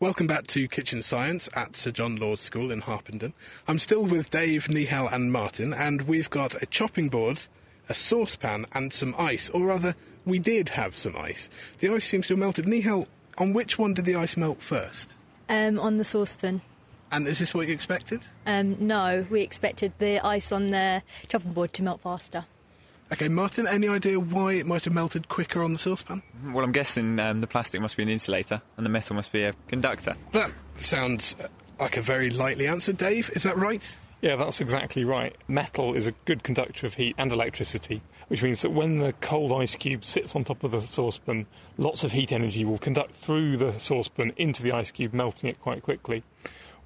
Welcome 0.01 0.27
back 0.27 0.47
to 0.47 0.67
Kitchen 0.69 1.03
Science 1.03 1.49
at 1.53 1.75
Sir 1.75 1.91
John 1.91 2.15
Lawes 2.15 2.39
School 2.39 2.71
in 2.71 2.79
Harpenden. 2.79 3.33
I'm 3.67 3.79
still 3.79 4.05
with 4.05 4.29
Dave, 4.29 4.67
Nihal, 4.67 5.11
and 5.11 5.29
Martin, 5.29 5.73
and 5.73 6.03
we've 6.03 6.29
got 6.29 6.61
a 6.63 6.65
chopping 6.65 7.09
board, 7.09 7.41
a 7.89 7.93
saucepan, 7.93 8.65
and 8.71 8.93
some 8.93 9.13
ice. 9.17 9.49
Or 9.49 9.65
rather, 9.65 9.95
we 10.25 10.39
did 10.39 10.69
have 10.69 10.95
some 10.95 11.15
ice. 11.17 11.49
The 11.79 11.93
ice 11.93 12.05
seems 12.05 12.27
to 12.27 12.33
have 12.33 12.39
melted. 12.39 12.63
Nihal, 12.63 13.07
on 13.37 13.51
which 13.51 13.77
one 13.77 13.93
did 13.93 14.05
the 14.05 14.15
ice 14.15 14.37
melt 14.37 14.61
first? 14.61 15.15
Um, 15.49 15.77
on 15.79 15.97
the 15.97 16.05
saucepan. 16.05 16.61
And 17.11 17.27
is 17.27 17.39
this 17.39 17.53
what 17.53 17.67
you 17.67 17.73
expected? 17.73 18.21
Um, 18.45 18.77
no, 18.79 19.25
we 19.29 19.41
expected 19.41 19.91
the 19.99 20.25
ice 20.25 20.53
on 20.53 20.67
the 20.67 21.01
chopping 21.27 21.51
board 21.51 21.73
to 21.73 21.83
melt 21.83 21.99
faster. 21.99 22.45
Okay, 23.11 23.27
Martin, 23.27 23.67
any 23.67 23.87
idea 23.87 24.19
why 24.19 24.53
it 24.53 24.67
might 24.67 24.85
have 24.85 24.93
melted 24.93 25.29
quicker 25.29 25.63
on 25.63 25.73
the 25.73 25.79
saucepan? 25.79 26.21
Well, 26.53 26.63
I'm 26.63 26.71
guessing 26.71 27.19
um, 27.19 27.41
the 27.41 27.47
plastic 27.47 27.81
must 27.81 27.97
be 27.97 28.03
an 28.03 28.09
insulator 28.09 28.61
and 28.77 28.85
the 28.85 28.89
metal 28.89 29.15
must 29.15 29.31
be 29.31 29.43
a 29.43 29.53
conductor. 29.67 30.15
That 30.31 30.51
sounds 30.77 31.35
like 31.79 31.97
a 31.97 32.03
very 32.03 32.29
likely 32.29 32.67
answer, 32.67 32.93
Dave. 32.93 33.31
Is 33.35 33.43
that 33.43 33.57
right? 33.57 33.97
Yeah, 34.21 34.35
that's 34.35 34.61
exactly 34.61 35.05
right. 35.05 35.35
Metal 35.47 35.95
is 35.95 36.05
a 36.05 36.11
good 36.25 36.43
conductor 36.43 36.85
of 36.85 36.93
heat 36.93 37.15
and 37.17 37.31
electricity, 37.31 38.03
which 38.27 38.43
means 38.43 38.61
that 38.61 38.71
when 38.71 38.99
the 38.99 39.13
cold 39.13 39.51
ice 39.53 39.75
cube 39.75 40.05
sits 40.05 40.35
on 40.35 40.43
top 40.43 40.63
of 40.63 40.71
the 40.71 40.81
saucepan, 40.81 41.47
lots 41.77 42.03
of 42.03 42.11
heat 42.11 42.31
energy 42.31 42.63
will 42.63 42.77
conduct 42.77 43.15
through 43.15 43.57
the 43.57 43.71
saucepan 43.73 44.33
into 44.37 44.61
the 44.61 44.71
ice 44.71 44.91
cube, 44.91 45.13
melting 45.13 45.49
it 45.49 45.59
quite 45.59 45.81
quickly 45.81 46.23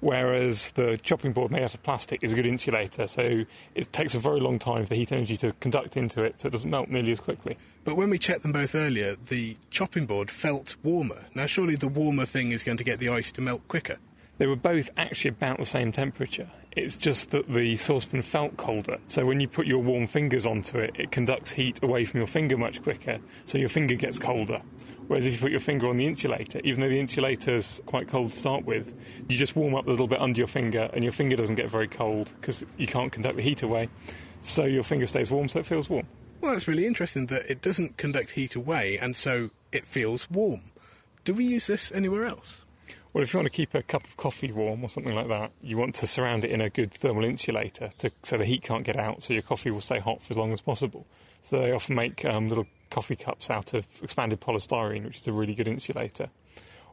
whereas 0.00 0.70
the 0.72 0.96
chopping 0.98 1.32
board 1.32 1.50
made 1.50 1.62
out 1.62 1.74
of 1.74 1.82
plastic 1.82 2.22
is 2.22 2.32
a 2.32 2.34
good 2.34 2.46
insulator, 2.46 3.06
so 3.06 3.44
it 3.74 3.92
takes 3.92 4.14
a 4.14 4.18
very 4.18 4.40
long 4.40 4.58
time 4.58 4.82
for 4.84 4.90
the 4.90 4.96
heat 4.96 5.12
energy 5.12 5.36
to 5.38 5.52
conduct 5.60 5.96
into 5.96 6.22
it, 6.22 6.40
so 6.40 6.48
it 6.48 6.50
doesn't 6.50 6.70
melt 6.70 6.88
nearly 6.88 7.12
as 7.12 7.20
quickly. 7.20 7.56
But 7.84 7.96
when 7.96 8.10
we 8.10 8.18
checked 8.18 8.42
them 8.42 8.52
both 8.52 8.74
earlier, 8.74 9.16
the 9.16 9.56
chopping 9.70 10.06
board 10.06 10.30
felt 10.30 10.76
warmer. 10.82 11.26
Now, 11.34 11.46
surely 11.46 11.76
the 11.76 11.88
warmer 11.88 12.26
thing 12.26 12.52
is 12.52 12.62
going 12.62 12.78
to 12.78 12.84
get 12.84 12.98
the 12.98 13.08
ice 13.08 13.30
to 13.32 13.40
melt 13.40 13.66
quicker. 13.68 13.98
They 14.38 14.46
were 14.46 14.56
both 14.56 14.90
actually 14.96 15.30
about 15.30 15.58
the 15.58 15.64
same 15.64 15.92
temperature. 15.92 16.48
It's 16.72 16.96
just 16.96 17.30
that 17.30 17.52
the 17.52 17.76
saucepan 17.76 18.22
felt 18.22 18.56
colder. 18.56 18.98
So 19.06 19.24
when 19.24 19.38
you 19.38 19.46
put 19.46 19.66
your 19.66 19.78
warm 19.78 20.08
fingers 20.08 20.44
onto 20.44 20.78
it, 20.78 20.96
it 20.98 21.12
conducts 21.12 21.52
heat 21.52 21.80
away 21.84 22.04
from 22.04 22.18
your 22.18 22.26
finger 22.26 22.56
much 22.56 22.82
quicker, 22.82 23.20
so 23.44 23.58
your 23.58 23.68
finger 23.68 23.94
gets 23.94 24.18
colder. 24.18 24.60
Whereas 25.06 25.26
if 25.26 25.34
you 25.34 25.38
put 25.38 25.50
your 25.50 25.60
finger 25.60 25.86
on 25.88 25.96
the 25.96 26.06
insulator, 26.06 26.60
even 26.64 26.80
though 26.80 26.88
the 26.88 26.98
insulator's 26.98 27.80
quite 27.86 28.08
cold 28.08 28.32
to 28.32 28.38
start 28.38 28.64
with, 28.64 28.94
you 29.28 29.36
just 29.36 29.54
warm 29.54 29.74
up 29.74 29.86
a 29.86 29.90
little 29.90 30.06
bit 30.06 30.20
under 30.20 30.38
your 30.38 30.48
finger, 30.48 30.88
and 30.94 31.04
your 31.04 31.12
finger 31.12 31.36
doesn't 31.36 31.56
get 31.56 31.68
very 31.70 31.88
cold 31.88 32.32
because 32.40 32.64
you 32.78 32.86
can't 32.86 33.12
conduct 33.12 33.36
the 33.36 33.42
heat 33.42 33.62
away. 33.62 33.88
So 34.40 34.64
your 34.64 34.82
finger 34.82 35.06
stays 35.06 35.30
warm, 35.30 35.48
so 35.48 35.60
it 35.60 35.66
feels 35.66 35.90
warm. 35.90 36.06
Well, 36.40 36.52
that's 36.52 36.68
really 36.68 36.86
interesting 36.86 37.26
that 37.26 37.50
it 37.50 37.62
doesn't 37.62 37.96
conduct 37.96 38.32
heat 38.32 38.54
away, 38.54 38.98
and 38.98 39.16
so 39.16 39.50
it 39.72 39.86
feels 39.86 40.30
warm. 40.30 40.60
Do 41.24 41.32
we 41.34 41.44
use 41.44 41.66
this 41.66 41.90
anywhere 41.92 42.26
else? 42.26 42.60
Well, 43.12 43.22
if 43.22 43.32
you 43.32 43.38
want 43.38 43.46
to 43.46 43.56
keep 43.56 43.74
a 43.74 43.82
cup 43.82 44.04
of 44.04 44.16
coffee 44.16 44.52
warm 44.52 44.82
or 44.82 44.88
something 44.88 45.14
like 45.14 45.28
that, 45.28 45.52
you 45.62 45.76
want 45.76 45.94
to 45.96 46.06
surround 46.06 46.44
it 46.44 46.50
in 46.50 46.60
a 46.60 46.68
good 46.68 46.92
thermal 46.92 47.24
insulator 47.24 47.90
to, 47.98 48.10
so 48.22 48.36
the 48.36 48.44
heat 48.44 48.62
can't 48.62 48.84
get 48.84 48.96
out, 48.96 49.22
so 49.22 49.32
your 49.32 49.42
coffee 49.42 49.70
will 49.70 49.80
stay 49.80 50.00
hot 50.00 50.20
for 50.20 50.32
as 50.32 50.36
long 50.36 50.52
as 50.52 50.60
possible. 50.60 51.06
So 51.44 51.58
they 51.58 51.72
often 51.72 51.94
make 51.94 52.24
um, 52.24 52.48
little 52.48 52.66
coffee 52.88 53.16
cups 53.16 53.50
out 53.50 53.74
of 53.74 53.86
expanded 54.02 54.40
polystyrene, 54.40 55.04
which 55.04 55.18
is 55.18 55.28
a 55.28 55.32
really 55.32 55.54
good 55.54 55.68
insulator. 55.68 56.30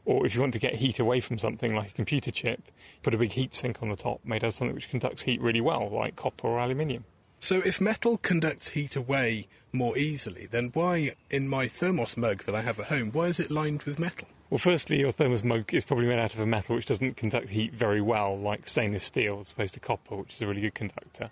Or 0.04 0.26
if 0.26 0.34
you 0.34 0.42
want 0.42 0.52
to 0.52 0.58
get 0.58 0.74
heat 0.74 0.98
away 0.98 1.20
from 1.20 1.38
something 1.38 1.74
like 1.74 1.92
a 1.92 1.94
computer 1.94 2.30
chip, 2.30 2.60
put 3.02 3.14
a 3.14 3.16
big 3.16 3.32
heat 3.32 3.54
sink 3.54 3.82
on 3.82 3.88
the 3.88 3.96
top 3.96 4.20
made 4.26 4.44
out 4.44 4.48
of 4.48 4.54
something 4.54 4.74
which 4.74 4.90
conducts 4.90 5.22
heat 5.22 5.40
really 5.40 5.62
well, 5.62 5.88
like 5.88 6.16
copper 6.16 6.48
or 6.48 6.58
aluminium. 6.58 7.06
So 7.38 7.62
if 7.64 7.80
metal 7.80 8.18
conducts 8.18 8.68
heat 8.68 8.94
away 8.94 9.48
more 9.72 9.96
easily, 9.96 10.44
then 10.44 10.70
why, 10.74 11.12
in 11.30 11.48
my 11.48 11.66
thermos 11.66 12.18
mug 12.18 12.44
that 12.44 12.54
I 12.54 12.60
have 12.60 12.78
at 12.78 12.86
home, 12.86 13.08
why 13.12 13.28
is 13.28 13.40
it 13.40 13.50
lined 13.50 13.84
with 13.84 13.98
metal? 13.98 14.28
Well, 14.50 14.58
firstly, 14.58 15.00
your 15.00 15.12
thermos 15.12 15.42
mug 15.42 15.72
is 15.72 15.82
probably 15.82 16.08
made 16.08 16.18
out 16.18 16.34
of 16.34 16.40
a 16.40 16.46
metal 16.46 16.76
which 16.76 16.84
doesn't 16.84 17.16
conduct 17.16 17.48
heat 17.48 17.72
very 17.72 18.02
well, 18.02 18.38
like 18.38 18.68
stainless 18.68 19.04
steel, 19.04 19.40
as 19.40 19.50
opposed 19.50 19.72
to 19.74 19.80
copper, 19.80 20.16
which 20.16 20.34
is 20.34 20.42
a 20.42 20.46
really 20.46 20.60
good 20.60 20.74
conductor 20.74 21.30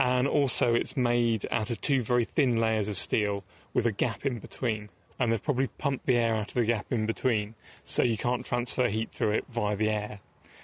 and 0.00 0.26
also 0.26 0.74
it's 0.74 0.96
made 0.96 1.46
out 1.50 1.68
of 1.70 1.78
two 1.82 2.02
very 2.02 2.24
thin 2.24 2.56
layers 2.56 2.88
of 2.88 2.96
steel 2.96 3.44
with 3.74 3.86
a 3.86 3.92
gap 3.92 4.24
in 4.24 4.38
between. 4.38 4.88
and 5.18 5.30
they've 5.30 5.44
probably 5.44 5.66
pumped 5.66 6.06
the 6.06 6.16
air 6.16 6.34
out 6.34 6.48
of 6.48 6.54
the 6.54 6.64
gap 6.64 6.86
in 6.90 7.04
between, 7.04 7.54
so 7.84 8.02
you 8.02 8.16
can't 8.16 8.46
transfer 8.46 8.88
heat 8.88 9.12
through 9.12 9.32
it 9.32 9.44
via 9.50 9.76
the 9.76 9.90
air. 9.90 10.18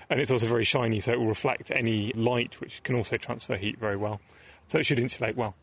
And 0.08 0.18
it's 0.18 0.30
also 0.30 0.46
very 0.46 0.64
shiny, 0.64 0.98
so 0.98 1.12
it 1.12 1.18
will 1.20 1.26
reflect 1.26 1.70
any 1.70 2.10
light, 2.14 2.58
which 2.58 2.82
can 2.82 2.96
also 2.96 3.18
transfer 3.18 3.56
heat 3.56 3.78
very 3.78 3.96
well. 3.96 4.18
So 4.68 4.78
it 4.78 4.86
should 4.86 4.98
insulate 4.98 5.36
well. 5.36 5.54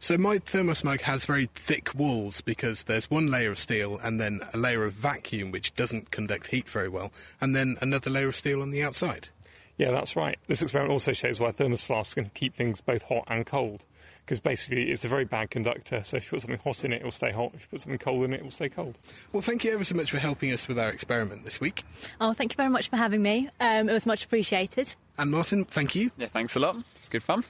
So 0.00 0.18
my 0.18 0.38
thermosmug 0.38 1.02
has 1.02 1.24
very 1.24 1.46
thick 1.54 1.94
walls 1.94 2.40
because 2.40 2.82
there's 2.82 3.08
one 3.08 3.28
layer 3.28 3.52
of 3.52 3.60
steel 3.60 3.98
and 4.02 4.20
then 4.20 4.40
a 4.52 4.56
layer 4.56 4.82
of 4.82 4.92
vacuum 4.94 5.52
which 5.52 5.74
doesn't 5.74 6.10
conduct 6.10 6.48
heat 6.48 6.68
very 6.68 6.88
well, 6.88 7.12
and 7.40 7.54
then 7.54 7.76
another 7.80 8.10
layer 8.10 8.28
of 8.28 8.36
steel 8.36 8.60
on 8.60 8.70
the 8.70 8.82
outside. 8.82 9.28
Yeah, 9.76 9.90
that's 9.90 10.16
right. 10.16 10.38
This 10.46 10.62
experiment 10.62 10.92
also 10.92 11.12
shows 11.12 11.38
why 11.38 11.52
thermos 11.52 11.82
flasks 11.82 12.14
can 12.14 12.30
keep 12.34 12.54
things 12.54 12.80
both 12.80 13.02
hot 13.02 13.24
and 13.28 13.44
cold. 13.44 13.84
Because 14.24 14.40
basically, 14.40 14.90
it's 14.90 15.04
a 15.04 15.08
very 15.08 15.24
bad 15.24 15.50
conductor. 15.50 16.02
So 16.02 16.16
if 16.16 16.24
you 16.24 16.30
put 16.30 16.40
something 16.40 16.60
hot 16.64 16.84
in 16.84 16.92
it, 16.92 17.02
it 17.02 17.04
will 17.04 17.12
stay 17.12 17.30
hot. 17.30 17.52
If 17.54 17.62
you 17.62 17.66
put 17.70 17.80
something 17.82 17.98
cold 17.98 18.24
in 18.24 18.32
it, 18.32 18.40
it 18.40 18.42
will 18.42 18.50
stay 18.50 18.68
cold. 18.68 18.98
Well, 19.32 19.40
thank 19.42 19.62
you 19.62 19.72
ever 19.72 19.84
so 19.84 19.94
much 19.94 20.10
for 20.10 20.18
helping 20.18 20.52
us 20.52 20.66
with 20.66 20.78
our 20.78 20.88
experiment 20.88 21.44
this 21.44 21.60
week. 21.60 21.84
Oh, 22.20 22.32
thank 22.32 22.52
you 22.52 22.56
very 22.56 22.70
much 22.70 22.88
for 22.88 22.96
having 22.96 23.22
me. 23.22 23.48
Um, 23.60 23.88
it 23.88 23.92
was 23.92 24.06
much 24.06 24.24
appreciated. 24.24 24.94
And 25.16 25.30
Martin, 25.30 25.64
thank 25.64 25.94
you. 25.94 26.10
Yeah, 26.16 26.26
thanks 26.26 26.56
a 26.56 26.60
lot. 26.60 26.76
It's 26.96 27.08
good 27.08 27.22
fun. 27.22 27.44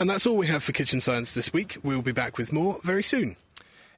And 0.00 0.10
that's 0.10 0.26
all 0.26 0.36
we 0.36 0.46
have 0.48 0.62
for 0.62 0.72
Kitchen 0.72 1.00
Science 1.00 1.32
this 1.32 1.52
week. 1.52 1.78
We'll 1.82 2.02
be 2.02 2.12
back 2.12 2.36
with 2.36 2.52
more 2.52 2.78
very 2.82 3.02
soon. 3.02 3.36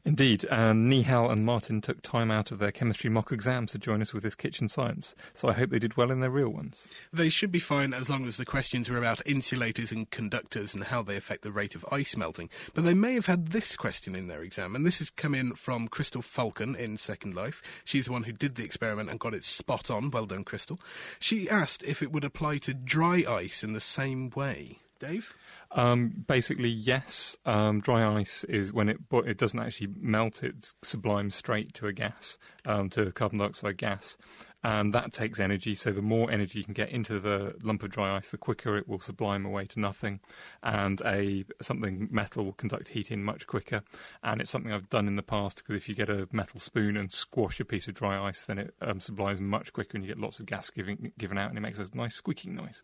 Indeed, 0.03 0.45
and 0.51 0.91
Nihal 0.91 1.31
and 1.31 1.45
Martin 1.45 1.83
took 1.83 2.01
time 2.01 2.31
out 2.31 2.51
of 2.51 2.59
their 2.59 2.73
chemistry 2.73 3.11
mock 3.11 3.31
exams 3.33 3.73
to 3.73 3.79
join 3.79 4.01
us 4.01 4.15
with 4.15 4.23
this 4.23 4.35
kitchen 4.35 4.69
science, 4.69 5.15
so 5.35 5.49
I 5.49 5.53
hope 5.53 5.71
they 5.71 5.79
did 5.79 5.97
well 5.97 6.11
in 6.11 6.21
their 6.21 6.31
real 6.31 6.49
ones. 6.49 6.87
They 7.13 7.29
should 7.29 7.53
be 7.53 7.59
fine 7.59 7.93
as 7.93 8.09
long 8.09 8.25
as 8.27 8.39
the 8.39 8.47
questions 8.47 8.89
were 8.89 8.97
about 8.97 9.21
insulators 9.27 9.93
and 9.93 10.11
conductors 10.11 10.73
and 10.73 10.85
how 10.85 11.03
they 11.03 11.17
affect 11.17 11.43
the 11.43 11.53
rate 11.53 11.75
of 11.75 11.85
ice 11.93 12.17
melting. 12.17 12.49
But 12.73 12.85
they 12.85 12.95
may 12.95 13.13
have 13.13 13.27
had 13.27 13.49
this 13.49 13.77
question 13.77 14.15
in 14.15 14.27
their 14.27 14.43
exam, 14.43 14.75
and 14.75 14.87
this 14.87 15.01
has 15.01 15.11
come 15.11 15.35
in 15.35 15.55
from 15.55 15.87
Crystal 15.87 16.23
Falcon 16.23 16.75
in 16.75 16.97
Second 16.97 17.35
Life. 17.35 17.83
She's 17.85 18.07
the 18.07 18.13
one 18.13 18.25
who 18.25 18.33
did 18.33 18.55
the 18.55 18.65
experiment 18.65 19.11
and 19.11 19.21
got 19.21 19.35
it 19.35 19.45
spot 19.45 19.91
on. 19.91 20.11
Well 20.11 20.27
done, 20.27 20.45
Crystal. 20.45 20.81
She 21.19 21.51
asked 21.51 21.83
if 21.83 22.03
it 22.03 22.11
would 22.11 22.25
apply 22.25 22.59
to 22.59 22.73
dry 22.73 23.25
ice 23.29 23.63
in 23.63 23.75
the 23.75 23.81
same 23.81 24.31
way. 24.31 24.79
Dave? 24.99 25.35
Um, 25.73 26.25
basically, 26.27 26.69
yes. 26.69 27.37
Um, 27.47 27.81
dry 27.81 28.19
ice 28.19 28.45
is 28.45 28.73
when 28.73 28.89
it 28.89 28.99
it 29.13 29.39
doesn't 29.39 29.59
actually 29.59 29.89
melt; 30.01 30.43
it 30.43 30.75
sublimes 30.83 31.35
straight 31.35 31.75
to 31.75 31.87
a 31.87 31.93
gas, 31.93 32.39
um, 32.67 32.91
to 32.91 33.13
carbon 33.13 33.39
dioxide 33.39 33.77
gas, 33.77 34.17
and 34.65 34.93
that 34.93 35.13
takes 35.13 35.39
energy. 35.39 35.77
So 35.77 35.93
the 35.93 36.03
more 36.03 36.29
energy 36.29 36.59
you 36.59 36.65
can 36.65 36.75
get 36.75 36.91
into 36.91 37.21
the 37.21 37.55
lump 37.63 37.85
of 37.85 37.91
dry 37.91 38.17
ice, 38.17 38.31
the 38.31 38.39
quicker 38.39 38.77
it 38.77 38.89
will 38.89 38.99
sublime 38.99 39.47
away 39.47 39.67
to 39.67 39.79
nothing, 39.79 40.19
and 40.63 41.01
a 41.03 41.45
something 41.63 42.09
metal 42.11 42.45
will 42.45 42.53
conduct 42.53 42.89
heat 42.89 43.13
in 43.13 43.23
much 43.23 43.47
quicker. 43.47 43.83
And 44.25 44.41
it's 44.41 44.51
something 44.51 44.73
I've 44.73 44.91
done 44.91 45.07
in 45.07 45.15
the 45.15 45.23
past 45.23 45.59
because 45.59 45.77
if 45.77 45.89
you 45.89 45.95
get 45.95 46.11
a 46.11 46.29
metal 46.33 46.59
spoon 46.59 46.97
and 46.97 47.13
squash 47.13 47.61
a 47.61 47.65
piece 47.65 47.87
of 47.87 47.95
dry 47.95 48.21
ice, 48.21 48.45
then 48.45 48.59
it 48.59 48.75
um, 48.81 48.99
sublimes 48.99 49.41
much 49.41 49.73
quicker, 49.73 49.97
and 49.97 50.05
you 50.05 50.09
get 50.13 50.21
lots 50.21 50.41
of 50.41 50.47
gas 50.47 50.69
giving, 50.71 51.13
given 51.17 51.39
out, 51.39 51.51
and 51.51 51.59
it 51.59 51.63
makes 51.63 51.79
a 51.79 51.87
nice 51.95 52.17
squeaking 52.17 52.57
noise. 52.57 52.83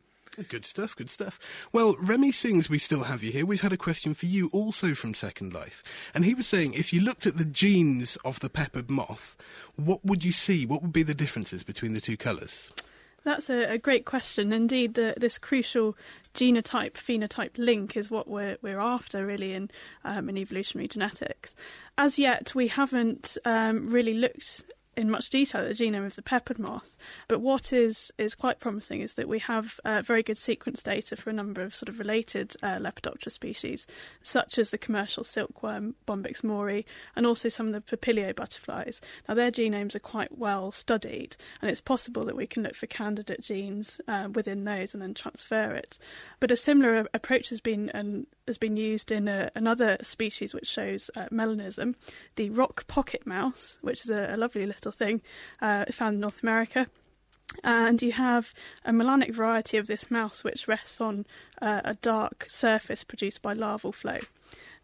Good 0.49 0.67
stuff, 0.67 0.95
good 0.95 1.09
stuff. 1.09 1.39
Well, 1.73 1.97
Remy 1.99 2.31
Sings, 2.31 2.69
we 2.69 2.79
still 2.79 3.05
have 3.05 3.23
you 3.23 3.33
here. 3.33 3.47
We've 3.47 3.63
had 3.63 3.73
a 3.73 3.79
question 3.79 4.13
for 4.13 4.27
you 4.27 4.49
also 4.53 4.95
from 4.95 5.15
Second 5.15 5.55
Life. 5.55 5.83
And 6.15 6.27
he 6.27 6.35
was 6.35 6.47
saying 6.47 6.75
if 6.75 6.93
you 6.93 7.01
looked 7.01 7.27
at 7.27 7.39
the 7.39 7.45
genes 7.45 8.17
of 8.25 8.41
the 8.41 8.51
peppered 8.51 8.91
moth, 8.91 9.35
what 9.77 10.05
would 10.05 10.25
you 10.25 10.33
see? 10.33 10.67
What 10.67 10.83
would 10.83 10.93
be 10.93 11.03
the 11.03 11.15
differences 11.15 11.63
between 11.63 11.95
the 11.95 12.03
two 12.03 12.19
colours? 12.19 12.71
That's 13.25 13.51
a, 13.51 13.73
a, 13.73 13.79
great 13.79 14.05
question. 14.05 14.53
Indeed, 14.53 14.95
the, 14.95 15.15
this 15.17 15.37
crucial 15.37 15.97
genotype 16.35 16.93
phenotype 16.93 17.59
link 17.59 17.97
is 17.97 18.09
what 18.09 18.29
we're, 18.29 18.57
we're 18.63 18.79
after, 18.79 19.27
really, 19.27 19.53
in, 19.53 19.69
um, 20.05 20.29
in 20.29 20.39
evolutionary 20.39 20.87
genetics. 20.87 21.57
As 21.99 22.21
yet, 22.21 22.55
we 22.55 22.69
haven't 22.69 23.37
um, 23.45 23.91
really 23.91 24.15
looked 24.15 24.65
in 24.97 25.11
much 25.11 25.31
detail 25.31 25.63
the 25.63 25.75
genome 25.75 26.07
of 26.07 26.17
the 26.17 26.23
peppered 26.23 26.59
moth. 26.59 26.97
But 27.29 27.41
what 27.41 27.73
is, 27.73 28.13
is 28.19 28.35
quite 28.35 28.61
promising 28.61 29.01
is 29.01 29.15
that 29.15 29.29
we 29.29 29.39
have 29.41 29.79
uh, 29.85 30.03
very 30.03 30.23
good 30.23 30.39
sequence 30.39 30.83
data 30.83 31.17
for 31.17 31.31
a 31.31 31.35
number 31.35 31.63
of 31.63 31.75
sort 31.75 31.89
of 31.89 31.99
related 31.99 32.55
uh, 32.63 32.77
Lepidoptera 32.77 33.31
species, 33.31 33.87
such 34.23 34.59
as 34.59 34.71
the 34.71 34.79
commercial 34.79 35.25
silkworm 35.25 35.95
Bombyx 36.07 36.43
mori, 36.43 36.87
and 37.15 37.27
also 37.27 37.49
some 37.49 37.73
of 37.73 37.73
the 37.73 37.97
papilio 37.97 38.35
butterflies. 38.35 39.01
Now, 39.29 39.35
their 39.35 39.51
genomes 39.51 39.95
are 39.95 40.01
quite 40.01 40.37
well 40.39 40.73
studied, 40.73 41.37
and 41.61 41.71
it's 41.71 41.81
possible 41.81 42.25
that 42.25 42.37
we 42.37 42.47
can 42.47 42.63
look 42.63 42.75
for 42.75 42.87
candidate 42.87 43.43
genes 43.43 44.01
uh, 44.09 44.29
within 44.33 44.65
those 44.65 44.95
and 44.95 45.03
then 45.03 45.15
transfer 45.15 45.73
it. 45.73 45.99
But 46.41 46.51
a 46.51 46.57
similar 46.57 47.07
approach 47.13 47.51
has 47.51 47.61
been 47.61 47.91
um, 47.95 48.27
has 48.47 48.59
been 48.59 48.77
used 48.77 49.11
in 49.11 49.29
a, 49.29 49.51
another 49.55 49.97
species 50.03 50.55
which 50.55 50.67
shows 50.67 51.11
uh, 51.17 51.27
melanism, 51.31 51.95
the 52.37 52.51
rock 52.51 52.87
pocket 52.87 53.27
mouse, 53.27 53.79
which 53.81 54.05
is 54.05 54.11
a, 54.11 54.35
a 54.35 54.37
lovely 54.37 54.67
little 54.67 54.93
thing 54.93 55.23
uh, 55.61 55.85
found 55.91 56.15
in 56.15 56.21
North 56.21 56.43
America. 56.43 56.87
And 57.63 58.03
you 58.03 58.13
have 58.13 58.53
a 58.85 58.93
melanic 58.93 59.33
variety 59.33 59.77
of 59.77 59.87
this 59.87 60.11
mouse 60.11 60.43
which 60.43 60.67
rests 60.67 61.01
on 61.01 61.27
uh, 61.63 61.81
a 61.85 61.95
dark 61.95 62.47
surface 62.49 63.05
produced 63.05 63.41
by 63.41 63.53
lava 63.53 63.93
flow 63.93 64.19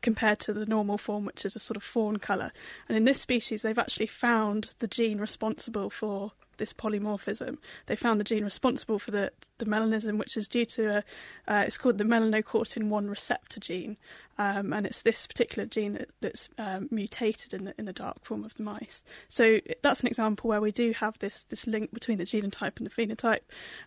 compared 0.01 0.39
to 0.41 0.53
the 0.53 0.67
normal 0.67 0.99
form, 0.99 1.25
which 1.25 1.45
is 1.45 1.57
a 1.57 1.61
sort 1.61 1.77
of 1.77 1.83
fawn 1.83 2.19
colour. 2.19 2.53
And 2.89 2.97
in 2.97 3.05
this 3.05 3.21
species, 3.21 3.63
they've 3.63 3.79
actually 3.79 4.07
found 4.07 4.71
the 4.81 4.89
gene 4.89 5.19
responsible 5.19 5.91
for 5.91 6.33
this 6.59 6.73
polymorphism. 6.73 7.59
They 7.87 7.97
found 7.97 8.21
the 8.21 8.25
gene 8.25 8.45
responsible 8.45 8.99
for 8.99 9.11
the, 9.11 9.33
the 9.59 9.65
melanism, 9.65 10.19
which 10.19 10.37
is 10.37 10.49
due 10.49 10.65
to 10.67 10.97
a, 10.97 11.05
uh, 11.49 11.65
it's 11.67 11.79
called 11.79 11.99
the 11.99 12.05
melanocortin 12.05 12.89
1 12.89 13.09
receptor 13.09 13.61
gene. 13.61 13.97
Um, 14.39 14.73
and 14.73 14.87
it's 14.87 15.03
this 15.03 15.27
particular 15.27 15.67
gene 15.67 15.93
that, 15.95 16.09
that's 16.21 16.49
um, 16.59 16.89
mutated 16.91 17.53
in 17.53 17.65
the 17.65 17.75
in 17.79 17.85
the 17.85 17.93
dark 17.93 18.25
form 18.25 18.45
of 18.45 18.55
the 18.55 18.63
mice. 18.63 19.03
So 19.29 19.61
that's 19.83 20.01
an 20.01 20.07
example 20.07 20.49
where 20.49 20.61
we 20.61 20.73
do 20.73 20.93
have 20.93 21.19
this 21.19 21.45
this 21.51 21.67
link 21.67 21.93
between 21.93 22.19
the 22.19 22.25
genotype 22.25 22.79
and 22.79 22.87
the 22.87 22.91
phenotype, 22.91 23.43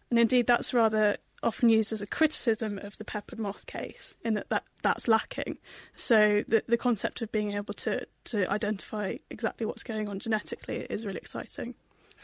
and 0.10 0.20
indeed 0.20 0.46
that's 0.46 0.74
rather 0.74 1.18
often 1.44 1.70
used 1.70 1.94
as 1.94 2.02
a 2.02 2.08
criticism 2.08 2.78
of 2.80 2.98
the 2.98 3.06
peppered 3.06 3.40
moth 3.40 3.66
case 3.66 4.16
in 4.24 4.34
that, 4.34 4.50
that 4.50 4.64
that's 4.82 5.08
lacking. 5.08 5.58
So 5.96 6.44
the 6.48 6.64
the 6.68 6.78
concept 6.78 7.22
of 7.22 7.32
being 7.32 7.54
able 7.54 7.74
to 7.76 8.06
to 8.26 8.52
identify 8.52 9.18
exactly 9.30 9.66
what's 9.66 9.84
going 9.84 10.10
on 10.10 10.20
genetically 10.20 10.88
is 10.90 11.06
really 11.06 11.20
exciting. 11.20 11.76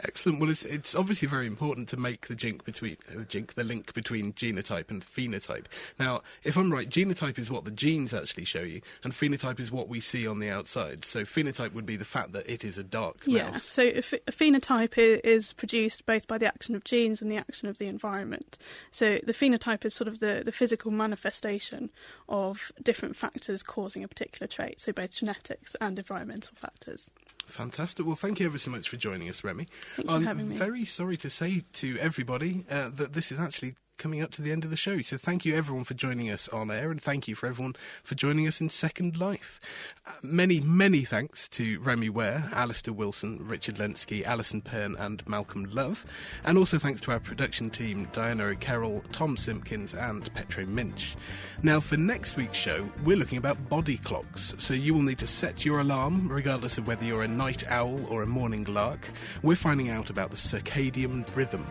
Excellent. 0.04 0.40
Well, 0.40 0.50
it's, 0.50 0.64
it's 0.64 0.96
obviously 0.96 1.28
very 1.28 1.48
important 1.48 1.90
to 1.90 1.98
make 1.98 2.28
the 2.28 2.36
jink 2.36 2.64
between 2.64 2.98
uh, 3.10 3.24
jink 3.24 3.56
the 3.56 3.64
link 3.64 3.94
between 3.94 4.34
genotype 4.34 4.90
and 4.90 5.06
phenotype. 5.06 5.66
Now, 6.00 6.22
if 6.44 6.58
I'm 6.58 6.72
right, 6.72 6.90
genotype 6.90 7.38
is 7.38 7.52
what 7.52 7.66
the 7.66 7.72
genes 7.72 8.14
actually 8.14 8.46
show 8.46 8.62
you, 8.62 8.82
and 9.04 9.14
phenotype 9.14 9.60
is 9.60 9.72
what 9.72 9.90
we 9.90 10.00
see 10.00 10.26
on 10.26 10.40
the 10.40 10.50
outside. 10.50 11.04
So 11.06 11.22
phenotype 11.22 11.74
would 11.74 11.86
be 11.86 11.98
the 11.98 12.06
fact 12.06 12.32
that 12.34 12.50
it 12.50 12.64
is 12.64 12.78
a 12.78 12.84
dark 12.84 13.18
yeah. 13.26 13.52
mouse. 13.52 13.64
So 13.64 13.84
a, 13.84 13.98
a 13.98 14.32
phenotype 14.32 14.98
is 14.98 15.54
produced 15.54 16.06
both 16.06 16.28
by 16.28 16.38
the 16.38 16.48
action 16.48 16.76
of 16.76 16.84
genes 16.84 17.22
and 17.22 17.32
the 17.32 17.38
action 17.38 17.68
of 17.68 17.78
the 17.78 17.88
environment. 17.88 18.58
So 18.92 19.20
the 19.24 19.34
phenotype 19.34 19.86
is 19.86 19.94
sort 19.94 20.08
of 20.08 20.20
the, 20.20 20.42
the 20.44 20.52
physical 20.52 20.92
manifestation 20.92 21.90
of 22.30 22.72
different 22.82 23.16
factors 23.16 23.62
causing 23.62 24.04
a 24.04 24.08
particular 24.08 24.48
trait. 24.48 24.80
So 24.80 24.94
both 24.94 25.12
genetics 25.12 25.76
and 25.82 26.00
environmental 26.00 26.56
factors. 26.56 27.10
Fantastic. 27.52 28.06
Well, 28.06 28.16
thank 28.16 28.40
you 28.40 28.46
ever 28.46 28.58
so 28.58 28.72
much 28.72 28.90
for 28.90 28.98
joining 28.98 29.30
us, 29.30 29.44
Remy. 29.44 29.66
Thank 29.96 30.10
you 30.10 30.16
I'm 30.16 30.22
for 30.24 30.28
having 30.28 30.50
me. 30.50 30.56
very 30.58 30.86
sorry 30.86 31.18
to 31.18 31.30
say 31.30 31.64
to 31.74 31.98
everybody 32.00 32.66
uh, 32.70 32.90
that 32.96 33.14
this 33.14 33.32
is 33.32 33.40
actually 33.40 33.76
coming 34.02 34.24
up 34.24 34.32
to 34.32 34.42
the 34.42 34.52
end 34.52 34.64
of 34.64 34.72
the 34.72 34.76
show. 34.76 35.00
So 35.04 35.16
thank 35.16 35.46
you 35.46 35.56
everyone 35.56 35.84
for 35.84 35.94
joining 35.94 36.32
us 36.32 36.50
on 36.50 36.72
air, 36.72 36.90
and 36.90 37.00
thank 37.00 37.28
you 37.28 37.36
for 37.36 37.46
everyone 37.46 37.76
for 38.04 38.16
joining 38.16 38.48
us 38.48 38.60
in 38.60 38.72
Second 38.72 39.20
Life. 39.20 39.62
Uh, 40.08 40.14
many, 40.24 40.60
many 40.60 41.04
thanks 41.04 41.48
to 41.50 41.80
Remy 41.82 42.10
Ware, 42.10 42.50
Alistair 42.52 42.96
Wilson, 42.96 43.38
Richard 43.44 43.76
Lenski, 43.76 44.26
Alison 44.26 44.60
Pearn, 44.62 44.96
and 44.96 45.26
Malcolm 45.28 45.66
Love. 45.72 46.04
And 46.44 46.58
also 46.58 46.80
thanks 46.80 47.00
to 47.02 47.12
our 47.12 47.20
production 47.20 47.70
team, 47.70 48.10
Diana 48.12 48.46
O'Carroll, 48.46 49.04
Tom 49.12 49.38
Simpkins, 49.38 49.94
and 49.94 50.34
Petro 50.34 50.66
Minch. 50.66 51.16
Now, 51.62 51.80
for 51.80 51.96
next 51.96 52.36
week's 52.36 52.58
show, 52.58 52.90
we're 53.04 53.18
looking 53.18 53.38
about 53.38 53.70
body 53.70 53.98
clocks. 53.98 54.56
So 54.58 54.74
you 54.74 54.96
will 54.96 55.04
need 55.04 55.20
to 55.20 55.28
set 55.28 55.64
your 55.64 55.80
alarm, 55.80 56.28
regardless 56.28 56.80
of 56.80 56.88
whether 56.88 57.06
you're 57.06 57.22
a 57.22 57.28
night 57.28 57.70
owl 57.70 58.04
or 58.08 58.24
a 58.24 58.28
morning 58.28 58.64
lark. 58.64 59.08
We're 59.44 59.56
finding 59.56 59.90
out 59.92 60.10
about 60.10 60.32
the 60.32 60.38
circadian 60.38 61.24
rhythm. 61.36 61.68